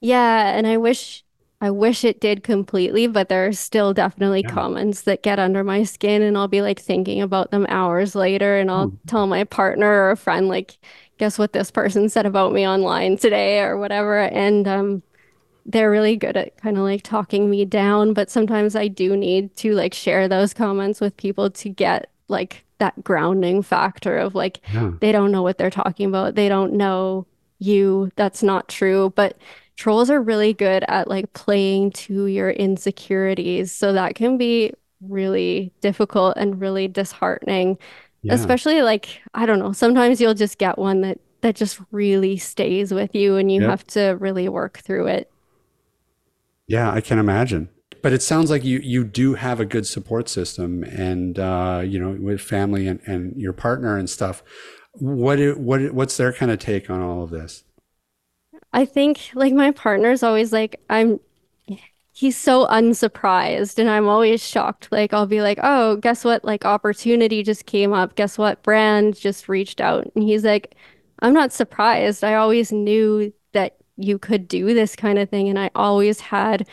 yeah 0.00 0.56
and 0.56 0.66
i 0.66 0.76
wish 0.76 1.24
I 1.64 1.70
wish 1.70 2.02
it 2.04 2.20
did 2.20 2.42
completely, 2.42 3.06
but 3.06 3.28
there 3.28 3.46
are 3.46 3.52
still 3.52 3.94
definitely 3.94 4.42
Yeah. 4.42 4.50
comments 4.52 5.02
that 5.02 5.22
get 5.22 5.38
under 5.38 5.62
my 5.62 5.84
skin 5.84 6.20
and 6.20 6.36
I'll 6.36 6.48
be 6.48 6.60
like 6.60 6.80
thinking 6.80 7.22
about 7.22 7.52
them 7.52 7.66
hours 7.68 8.16
later 8.16 8.58
and 8.58 8.68
I'll 8.68 8.92
Oh. 8.92 8.98
tell 9.06 9.28
my 9.28 9.44
partner 9.44 9.86
or 9.88 10.10
a 10.10 10.16
friend 10.16 10.48
like 10.48 10.76
guess 11.18 11.38
what 11.38 11.52
this 11.52 11.70
person 11.70 12.08
said 12.08 12.26
about 12.26 12.52
me 12.52 12.66
online 12.66 13.16
today 13.16 13.60
or 13.60 13.78
whatever 13.78 14.18
and 14.18 14.66
um 14.66 15.02
they're 15.66 15.90
really 15.90 16.16
good 16.16 16.36
at 16.36 16.56
kind 16.56 16.76
of 16.76 16.82
like 16.84 17.02
talking 17.02 17.48
me 17.50 17.64
down, 17.64 18.14
but 18.14 18.30
sometimes 18.30 18.74
I 18.76 18.88
do 18.88 19.16
need 19.16 19.54
to 19.56 19.74
like 19.74 19.94
share 19.94 20.28
those 20.28 20.52
comments 20.54 21.00
with 21.00 21.16
people 21.16 21.50
to 21.50 21.68
get 21.68 22.10
like 22.28 22.64
that 22.78 23.04
grounding 23.04 23.62
factor 23.62 24.18
of 24.18 24.34
like 24.34 24.60
Yeah. 24.72 24.92
they 25.00 25.12
don't 25.12 25.30
know 25.30 25.42
what 25.42 25.58
they're 25.58 25.70
talking 25.70 26.06
about. 26.08 26.34
They 26.34 26.48
don't 26.48 26.72
know 26.72 27.26
you. 27.58 28.10
That's 28.16 28.42
not 28.42 28.68
true. 28.68 29.12
But 29.14 29.38
trolls 29.76 30.10
are 30.10 30.20
really 30.20 30.52
good 30.52 30.84
at 30.88 31.08
like 31.08 31.32
playing 31.32 31.92
to 31.92 32.26
your 32.26 32.50
insecurities. 32.50 33.72
So 33.72 33.92
that 33.92 34.14
can 34.14 34.36
be 34.36 34.72
really 35.00 35.72
difficult 35.80 36.36
and 36.36 36.60
really 36.60 36.88
disheartening. 36.88 37.78
Yeah. 38.22 38.34
Especially 38.34 38.82
like, 38.82 39.20
I 39.34 39.46
don't 39.46 39.58
know, 39.58 39.72
sometimes 39.72 40.20
you'll 40.20 40.34
just 40.34 40.58
get 40.58 40.78
one 40.78 41.00
that 41.02 41.18
that 41.40 41.56
just 41.56 41.80
really 41.90 42.36
stays 42.36 42.94
with 42.94 43.16
you 43.16 43.34
and 43.36 43.50
you 43.50 43.62
Yep. 43.62 43.70
have 43.70 43.84
to 43.88 44.16
really 44.20 44.48
work 44.48 44.78
through 44.78 45.08
it. 45.08 45.28
Yeah, 46.72 46.90
I 46.90 47.02
can 47.02 47.18
imagine. 47.18 47.68
But 48.02 48.14
it 48.14 48.22
sounds 48.22 48.48
like 48.48 48.64
you 48.64 48.78
you 48.78 49.04
do 49.04 49.34
have 49.34 49.60
a 49.60 49.66
good 49.66 49.86
support 49.86 50.26
system, 50.30 50.82
and 50.84 51.38
uh, 51.38 51.82
you 51.84 51.98
know, 51.98 52.16
with 52.18 52.40
family 52.40 52.88
and, 52.88 52.98
and 53.06 53.36
your 53.36 53.52
partner 53.52 53.98
and 53.98 54.08
stuff. 54.08 54.42
What 54.94 55.38
what 55.58 55.92
what's 55.92 56.16
their 56.16 56.32
kind 56.32 56.50
of 56.50 56.58
take 56.60 56.88
on 56.88 57.02
all 57.02 57.22
of 57.22 57.28
this? 57.28 57.64
I 58.72 58.86
think 58.86 59.20
like 59.34 59.52
my 59.52 59.70
partner's 59.70 60.22
always 60.22 60.50
like 60.50 60.80
I'm 60.88 61.20
he's 62.12 62.38
so 62.38 62.66
unsurprised 62.68 63.78
and 63.78 63.90
I'm 63.90 64.08
always 64.08 64.42
shocked. 64.42 64.88
Like 64.90 65.12
I'll 65.12 65.26
be 65.26 65.42
like, 65.42 65.58
"Oh, 65.62 65.96
guess 65.96 66.24
what? 66.24 66.42
Like 66.42 66.64
opportunity 66.64 67.42
just 67.42 67.66
came 67.66 67.92
up. 67.92 68.14
Guess 68.14 68.38
what? 68.38 68.62
Brand 68.62 69.14
just 69.14 69.46
reached 69.46 69.82
out." 69.82 70.10
And 70.14 70.24
he's 70.24 70.42
like, 70.42 70.74
"I'm 71.18 71.34
not 71.34 71.52
surprised. 71.52 72.24
I 72.24 72.36
always 72.36 72.72
knew 72.72 73.30
that 73.52 73.76
you 74.04 74.18
could 74.18 74.48
do 74.48 74.74
this 74.74 74.96
kind 74.96 75.18
of 75.18 75.28
thing 75.30 75.48
and 75.48 75.58
I 75.58 75.70
always 75.74 76.20
had 76.20 76.68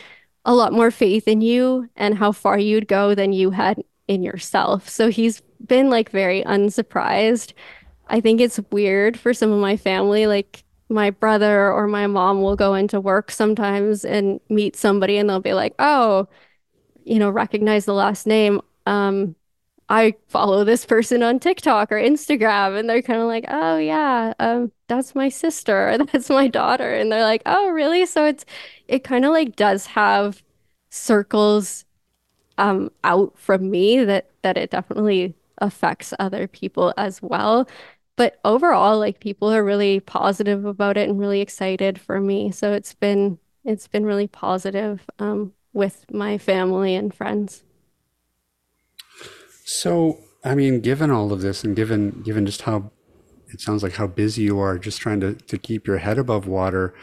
a 0.46 0.54
lot 0.54 0.74
more 0.74 0.92
faith 0.92 1.28
in 1.28 1.42
you 1.42 1.90
and 1.96 2.18
how 2.18 2.32
far 2.32 2.58
you'd 2.58 2.88
go 2.88 3.14
than 3.16 3.34
you 3.34 3.52
had 3.52 3.84
in 4.08 4.24
yourself." 4.24 4.90
So 4.90 5.10
he's 5.10 5.42
been 5.66 5.90
like 5.90 6.10
very 6.10 6.44
unsurprised. 6.44 7.54
I 8.08 8.22
think 8.22 8.42
it's 8.42 8.60
weird 8.72 9.20
for 9.20 9.34
some 9.34 9.52
of 9.52 9.60
my 9.60 9.78
family. 9.78 10.28
Like 10.28 10.64
my 10.90 11.12
brother 11.12 11.72
or 11.72 11.88
my 11.88 12.08
mom 12.08 12.42
will 12.42 12.56
go 12.56 12.74
into 12.74 13.00
work 13.00 13.32
sometimes 13.32 14.04
and 14.04 14.40
meet 14.50 14.76
somebody 14.76 15.18
and 15.18 15.30
they'll 15.30 15.40
be 15.40 15.54
like, 15.54 15.76
oh, 15.80 16.28
you 17.04 17.20
know, 17.20 17.30
recognize 17.30 17.86
the 17.86 17.94
last 17.94 18.26
name. 18.28 18.62
Um, 18.86 19.36
I 19.90 20.16
follow 20.28 20.64
this 20.64 20.86
person 20.86 21.24
on 21.24 21.40
TikTok 21.40 21.92
or 21.92 21.96
Instagram. 21.96 22.80
And 22.80 22.90
they're 22.90 23.02
kind 23.02 23.22
of 23.22 23.28
like, 23.28 23.46
oh, 23.50 23.78
yeah, 23.78 24.34
um, 24.40 24.72
that's 24.88 25.16
my 25.16 25.30
sister 25.30 25.90
or 25.92 25.98
that's 26.06 26.30
my 26.30 26.48
daughter. 26.48 26.94
And 26.94 27.12
they're 27.12 27.24
like, 27.24 27.42
oh, 27.46 27.70
really? 27.70 28.06
So 28.06 28.26
it's, 28.26 28.46
it 28.88 29.04
kind 29.04 29.26
of 29.26 29.32
like 29.32 29.56
does 29.56 29.88
have 29.88 30.44
circles 30.92 31.86
um 32.58 32.92
out 33.04 33.38
from 33.38 33.70
me 33.70 34.04
that 34.04 34.30
that 34.42 34.58
it 34.58 34.72
definitely 34.72 35.34
affects 35.60 36.14
other 36.20 36.48
people 36.48 36.94
as 36.98 37.22
well. 37.22 37.68
But 38.16 38.40
overall, 38.46 39.00
like 39.00 39.20
people 39.20 39.52
are 39.52 39.64
really 39.64 40.00
positive 40.02 40.66
about 40.66 40.98
it 40.98 41.10
and 41.10 41.20
really 41.20 41.42
excited 41.42 42.00
for 42.00 42.20
me. 42.20 42.52
So 42.52 42.74
it's 42.74 42.94
been 42.94 43.40
it's 43.66 43.88
been 43.88 44.06
really 44.06 44.28
positive 44.28 45.06
um 45.20 45.54
with 45.74 46.06
my 46.12 46.38
family 46.38 46.96
and 46.96 47.14
friends. 47.14 47.64
So, 49.72 50.18
I 50.44 50.56
mean, 50.56 50.82
given 50.82 51.12
all 51.12 51.32
of 51.32 51.42
this, 51.42 51.64
and 51.64 51.76
given 51.76 52.22
given 52.24 52.46
just 52.48 52.64
how 52.64 52.92
it 53.54 53.62
sounds 53.62 53.84
like 53.84 53.94
how 53.94 54.08
busy 54.08 54.42
you 54.42 54.58
are, 54.60 54.80
just 54.80 55.00
trying 55.00 55.20
to 55.20 55.36
to 55.36 55.58
keep 55.60 55.86
your 55.86 56.00
head 56.00 56.18
above 56.18 56.48
water. 56.48 56.96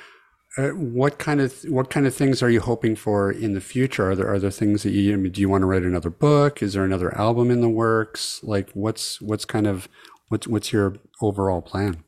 Uh, 0.58 0.70
what 0.70 1.18
kind 1.18 1.40
of 1.40 1.52
what 1.68 1.90
kind 1.90 2.06
of 2.06 2.14
things 2.14 2.42
are 2.42 2.50
you 2.50 2.60
hoping 2.60 2.96
for 2.96 3.30
in 3.30 3.54
the 3.54 3.60
future? 3.60 4.10
Are 4.10 4.16
there 4.16 4.28
are 4.28 4.40
there 4.40 4.50
things 4.50 4.82
that 4.82 4.90
you 4.90 5.12
I 5.12 5.16
mean, 5.16 5.30
do 5.30 5.40
you 5.40 5.48
want 5.48 5.62
to 5.62 5.66
write 5.66 5.84
another 5.84 6.10
book? 6.10 6.60
Is 6.60 6.72
there 6.72 6.84
another 6.84 7.16
album 7.16 7.52
in 7.52 7.60
the 7.60 7.68
works? 7.68 8.40
Like 8.42 8.70
what's 8.72 9.20
what's 9.20 9.44
kind 9.44 9.68
of 9.68 9.88
what's 10.28 10.48
what's 10.48 10.72
your 10.72 10.96
overall 11.22 11.62
plan? 11.62 12.02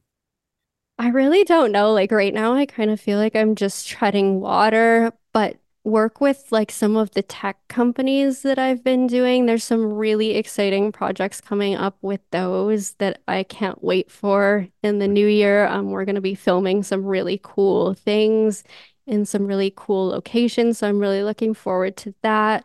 I 0.99 1.11
really 1.11 1.45
don't 1.45 1.71
know. 1.71 1.93
Like 1.93 2.11
right 2.11 2.35
now, 2.35 2.55
I 2.55 2.67
kind 2.67 2.91
of 2.91 3.01
feel 3.01 3.19
like 3.19 3.37
I'm 3.37 3.55
just 3.55 3.87
treading 3.87 4.41
water, 4.41 5.13
but 5.33 5.59
work 5.89 6.21
with 6.21 6.47
like 6.51 6.71
some 6.71 6.97
of 6.97 7.13
the 7.13 7.23
tech 7.23 7.57
companies 7.69 8.43
that 8.43 8.59
I've 8.59 8.85
been 8.85 9.07
doing. 9.07 9.47
There's 9.47 9.65
some 9.65 9.93
really 9.95 10.37
exciting 10.37 10.93
projects 10.93 11.41
coming 11.41 11.75
up 11.75 11.97
with 12.03 12.21
those 12.31 12.93
that 12.95 13.23
I 13.27 13.43
can't 13.43 13.83
wait 13.83 14.11
for 14.11 14.69
in 14.83 14.99
the 14.99 15.09
new 15.09 15.27
year. 15.27 15.67
Um, 15.67 15.91
we're 15.91 16.05
going 16.05 16.15
to 16.15 16.21
be 16.21 16.35
filming 16.35 16.83
some 16.83 17.05
really 17.05 17.41
cool 17.43 17.95
things 17.95 18.65
in 19.07 19.25
some 19.25 19.47
really 19.47 19.73
cool 19.75 20.09
locations. 20.09 20.79
So 20.79 20.89
I'm 20.89 20.99
really 20.99 21.23
looking 21.23 21.55
forward 21.55 21.97
to 21.99 22.15
that. 22.23 22.65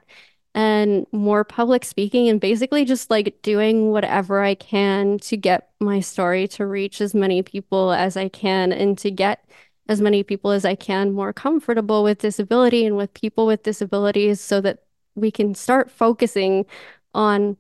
And 0.56 1.08
more 1.12 1.44
public 1.44 1.84
speaking, 1.84 2.30
and 2.30 2.40
basically 2.40 2.86
just 2.86 3.10
like 3.10 3.42
doing 3.42 3.90
whatever 3.90 4.44
I 4.44 4.54
can 4.54 5.18
to 5.20 5.36
get 5.36 5.72
my 5.80 6.00
story 6.00 6.48
to 6.50 6.68
reach 6.68 7.02
as 7.02 7.16
many 7.16 7.42
people 7.42 7.92
as 7.92 8.16
I 8.16 8.30
can 8.30 8.72
and 8.72 8.96
to 9.00 9.10
get 9.10 9.44
as 9.88 10.02
many 10.02 10.24
people 10.24 10.52
as 10.52 10.66
I 10.66 10.76
can 10.76 11.12
more 11.12 11.34
comfortable 11.34 12.04
with 12.04 12.20
disability 12.20 12.86
and 12.86 12.96
with 12.96 13.14
people 13.14 13.46
with 13.46 13.64
disabilities 13.64 14.40
so 14.40 14.62
that 14.62 14.84
we 15.16 15.32
can 15.32 15.54
start 15.54 15.92
focusing 15.92 16.66
on 17.14 17.58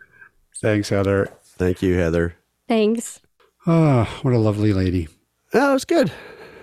Thanks, 0.62 0.90
Heather. 0.90 1.30
Thank 1.60 1.82
you, 1.84 1.96
Heather. 1.96 2.36
Thanks. 2.68 3.20
Oh, 3.68 4.06
what 4.24 4.34
a 4.34 4.40
lovely 4.40 4.74
lady. 4.74 5.08
Oh, 5.54 5.72
it 5.72 5.74
was 5.74 5.86
good. 5.86 6.12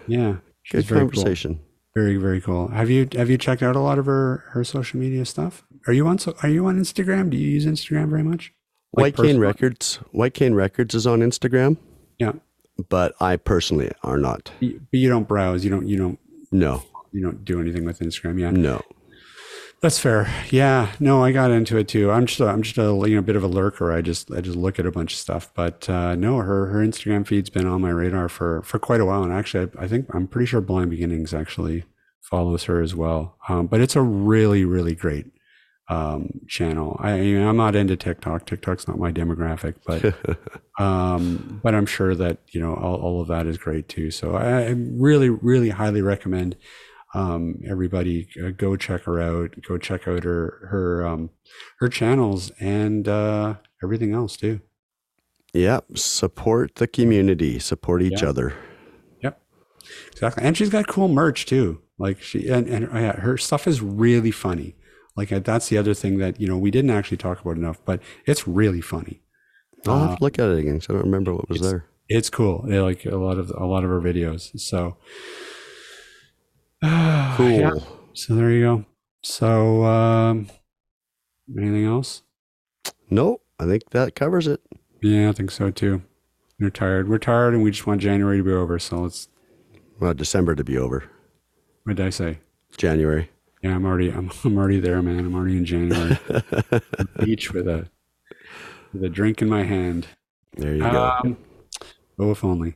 Yeah. 0.08 0.36
Good 0.70 0.84
very 0.86 1.00
cool. 1.02 1.10
conversation. 1.10 1.60
Very 1.94 2.16
very 2.16 2.40
cool. 2.40 2.68
Have 2.68 2.90
you 2.90 3.08
have 3.14 3.30
you 3.30 3.38
checked 3.38 3.62
out 3.62 3.76
a 3.76 3.80
lot 3.80 3.98
of 3.98 4.06
her 4.06 4.44
her 4.50 4.64
social 4.64 4.98
media 4.98 5.24
stuff? 5.24 5.64
Are 5.86 5.92
you 5.92 6.06
on 6.08 6.18
so 6.18 6.34
are 6.42 6.48
you 6.48 6.66
on 6.66 6.78
Instagram? 6.78 7.30
Do 7.30 7.36
you 7.36 7.48
use 7.48 7.64
Instagram 7.66 8.10
very 8.10 8.22
much? 8.24 8.52
Like 8.92 9.16
White 9.18 9.26
Cane 9.26 9.38
Records. 9.38 9.96
White 10.12 10.34
Cane 10.34 10.54
Records 10.54 10.94
is 10.94 11.06
on 11.06 11.20
Instagram, 11.20 11.76
Yeah. 12.18 12.32
but 12.88 13.14
I 13.20 13.36
personally 13.36 13.92
are 14.02 14.16
not. 14.18 14.50
But 14.58 14.68
you- 14.68 14.80
but 14.90 14.98
you 14.98 15.08
don't 15.08 15.28
browse. 15.28 15.62
You 15.64 15.70
don't 15.70 15.86
you 15.86 15.96
don't 15.98 16.18
No, 16.50 16.82
you 17.12 17.22
don't 17.22 17.44
do 17.44 17.60
anything 17.60 17.84
with 17.84 17.98
Instagram. 18.00 18.40
Yeah. 18.40 18.50
no. 18.50 18.82
That's 19.86 20.00
fair. 20.00 20.28
Yeah, 20.50 20.90
no, 20.98 21.22
I 21.22 21.30
got 21.30 21.52
into 21.52 21.76
it 21.76 21.86
too. 21.86 22.10
I'm 22.10 22.26
just 22.26 22.40
a, 22.40 22.46
I'm 22.48 22.62
just 22.62 22.76
a 22.76 23.04
you 23.06 23.14
know 23.14 23.22
bit 23.22 23.36
of 23.36 23.44
a 23.44 23.46
lurker. 23.46 23.92
I 23.92 24.02
just 24.02 24.32
I 24.32 24.40
just 24.40 24.56
look 24.56 24.80
at 24.80 24.84
a 24.84 24.90
bunch 24.90 25.12
of 25.12 25.18
stuff. 25.20 25.48
But 25.54 25.88
uh, 25.88 26.16
no, 26.16 26.38
her 26.38 26.66
her 26.66 26.80
Instagram 26.80 27.24
feed's 27.24 27.50
been 27.50 27.68
on 27.68 27.82
my 27.82 27.90
radar 27.90 28.28
for 28.28 28.62
for 28.62 28.80
quite 28.80 29.00
a 29.00 29.04
while. 29.04 29.22
And 29.22 29.32
actually, 29.32 29.70
I, 29.78 29.84
I 29.84 29.86
think 29.86 30.12
I'm 30.12 30.26
pretty 30.26 30.46
sure 30.46 30.60
Blind 30.60 30.90
Beginnings 30.90 31.32
actually 31.32 31.84
follows 32.20 32.64
her 32.64 32.82
as 32.82 32.96
well. 32.96 33.36
Um, 33.48 33.68
but 33.68 33.80
it's 33.80 33.94
a 33.94 34.02
really 34.02 34.64
really 34.64 34.96
great 34.96 35.26
um, 35.88 36.40
channel. 36.48 36.96
I, 36.98 37.12
I 37.12 37.20
mean, 37.20 37.46
I'm 37.46 37.56
not 37.56 37.76
into 37.76 37.94
TikTok. 37.96 38.44
TikTok's 38.44 38.88
not 38.88 38.98
my 38.98 39.12
demographic, 39.12 39.76
but 39.86 40.16
um, 40.84 41.60
but 41.62 41.76
I'm 41.76 41.86
sure 41.86 42.16
that 42.16 42.38
you 42.48 42.60
know 42.60 42.74
all, 42.74 42.96
all 42.96 43.20
of 43.20 43.28
that 43.28 43.46
is 43.46 43.56
great 43.56 43.88
too. 43.88 44.10
So 44.10 44.34
I, 44.34 44.62
I 44.62 44.70
really 44.70 45.28
really 45.28 45.70
highly 45.70 46.02
recommend 46.02 46.56
um, 47.14 47.60
everybody 47.68 48.28
uh, 48.44 48.50
go 48.50 48.76
check 48.76 49.02
her 49.04 49.20
out. 49.20 49.54
Go 49.66 49.78
check 49.78 50.06
out 50.08 50.24
her 50.24 50.68
her 50.70 51.06
um, 51.06 51.30
her 51.80 51.88
channels 51.88 52.50
and 52.60 53.06
uh, 53.08 53.54
everything 53.82 54.12
else 54.14 54.36
too. 54.36 54.60
yep 55.54 55.84
support 55.96 56.74
the 56.76 56.86
community, 56.86 57.58
support 57.58 58.02
each 58.02 58.22
Yeah. 58.22 58.28
other. 58.28 58.54
Yep, 59.22 59.40
exactly. 60.12 60.42
And 60.44 60.56
she's 60.56 60.68
got 60.70 60.86
cool 60.88 61.08
merch 61.08 61.46
too. 61.46 61.80
Like 61.98 62.20
she 62.20 62.48
and, 62.48 62.66
and 62.68 62.88
yeah, 62.92 63.16
her 63.20 63.38
stuff 63.38 63.66
is 63.66 63.80
really 63.80 64.30
funny. 64.32 64.74
Like 65.16 65.32
uh, 65.32 65.38
that's 65.38 65.68
the 65.70 65.78
other 65.78 65.94
thing 65.94 66.18
that 66.18 66.38
you 66.40 66.46
know 66.46 66.58
we 66.58 66.70
didn't 66.70 66.90
actually 66.90 67.16
talk 67.16 67.40
about 67.40 67.56
enough, 67.56 67.78
but 67.86 68.02
it's 68.26 68.46
really 68.46 68.82
funny. 68.82 69.22
I'll 69.86 70.08
have 70.08 70.18
to 70.18 70.24
look 70.24 70.38
at 70.38 70.50
it 70.50 70.58
again. 70.58 70.78
'cause 70.80 70.90
I 70.90 70.94
don't 70.94 71.04
remember 71.04 71.32
what 71.34 71.48
was 71.48 71.60
there. 71.60 71.86
It's 72.08 72.28
cool. 72.28 72.66
Yeah, 72.68 72.82
like 72.82 73.06
a 73.06 73.16
lot 73.16 73.38
of 73.38 73.50
a 73.56 73.64
lot 73.64 73.84
of 73.84 73.90
her 73.90 74.00
videos. 74.00 74.58
So 74.60 74.96
Cool. 77.36 77.50
Yeah. 77.50 77.72
So 78.14 78.34
there 78.34 78.50
you 78.50 78.60
go. 78.62 78.84
So 79.22 79.84
um, 79.84 80.48
anything 81.54 81.84
else? 81.84 82.22
No, 83.10 83.40
I 83.58 83.66
think 83.66 83.90
that 83.90 84.14
covers 84.14 84.46
it. 84.46 84.62
Yeah, 85.02 85.28
I 85.28 85.32
think 85.32 85.50
so 85.50 85.70
too. 85.70 86.02
We're 86.58 86.70
tired. 86.70 87.08
We're 87.10 87.18
tired, 87.18 87.52
and 87.52 87.62
we 87.62 87.70
just 87.70 87.86
want 87.86 88.00
January 88.00 88.38
to 88.38 88.42
be 88.42 88.52
over. 88.52 88.78
So 88.78 89.00
let's. 89.00 89.28
Well, 90.00 90.14
December 90.14 90.54
to 90.54 90.64
be 90.64 90.78
over. 90.78 91.04
What 91.84 91.96
did 91.96 92.06
I 92.06 92.10
say? 92.10 92.38
January. 92.76 93.30
Yeah, 93.62 93.74
I'm 93.74 93.84
already. 93.84 94.10
I'm, 94.10 94.30
I'm 94.44 94.56
already 94.56 94.80
there, 94.80 95.02
man. 95.02 95.20
I'm 95.20 95.34
already 95.34 95.58
in 95.58 95.64
January. 95.64 96.18
Beach 97.22 97.52
with 97.52 97.68
a 97.68 97.88
with 98.92 99.04
a 99.04 99.08
drink 99.08 99.42
in 99.42 99.48
my 99.48 99.64
hand. 99.64 100.06
There 100.54 100.74
you 100.74 100.80
go. 100.80 101.12
Um, 101.22 101.36
oh, 102.18 102.30
if 102.30 102.42
only. 102.44 102.74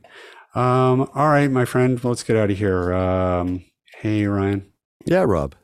Um, 0.55 1.09
all 1.15 1.29
right, 1.29 1.51
my 1.51 1.65
friend. 1.65 2.03
Let's 2.05 2.23
get 2.23 2.37
out 2.37 2.51
of 2.51 2.59
here. 2.59 2.93
Um, 2.93 3.65
hey, 4.01 4.27
Ryan. 4.27 4.67
yeah, 5.05 5.23
Rob. 5.23 5.55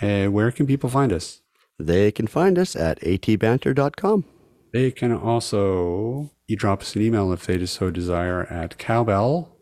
Hey, 0.00 0.28
where 0.28 0.50
can 0.50 0.66
people 0.66 0.90
find 0.90 1.12
us? 1.12 1.40
They 1.78 2.10
can 2.12 2.26
find 2.26 2.58
us 2.58 2.76
at 2.76 3.00
atbanter.com. 3.00 4.24
They 4.72 4.90
can 4.90 5.12
also 5.12 6.30
you 6.46 6.56
drop 6.56 6.82
us 6.82 6.94
an 6.96 7.02
email 7.02 7.32
if 7.32 7.46
they 7.46 7.56
just 7.58 7.74
so 7.74 7.90
desire 7.90 8.44
at 8.52 8.76
cowbell 8.78 9.56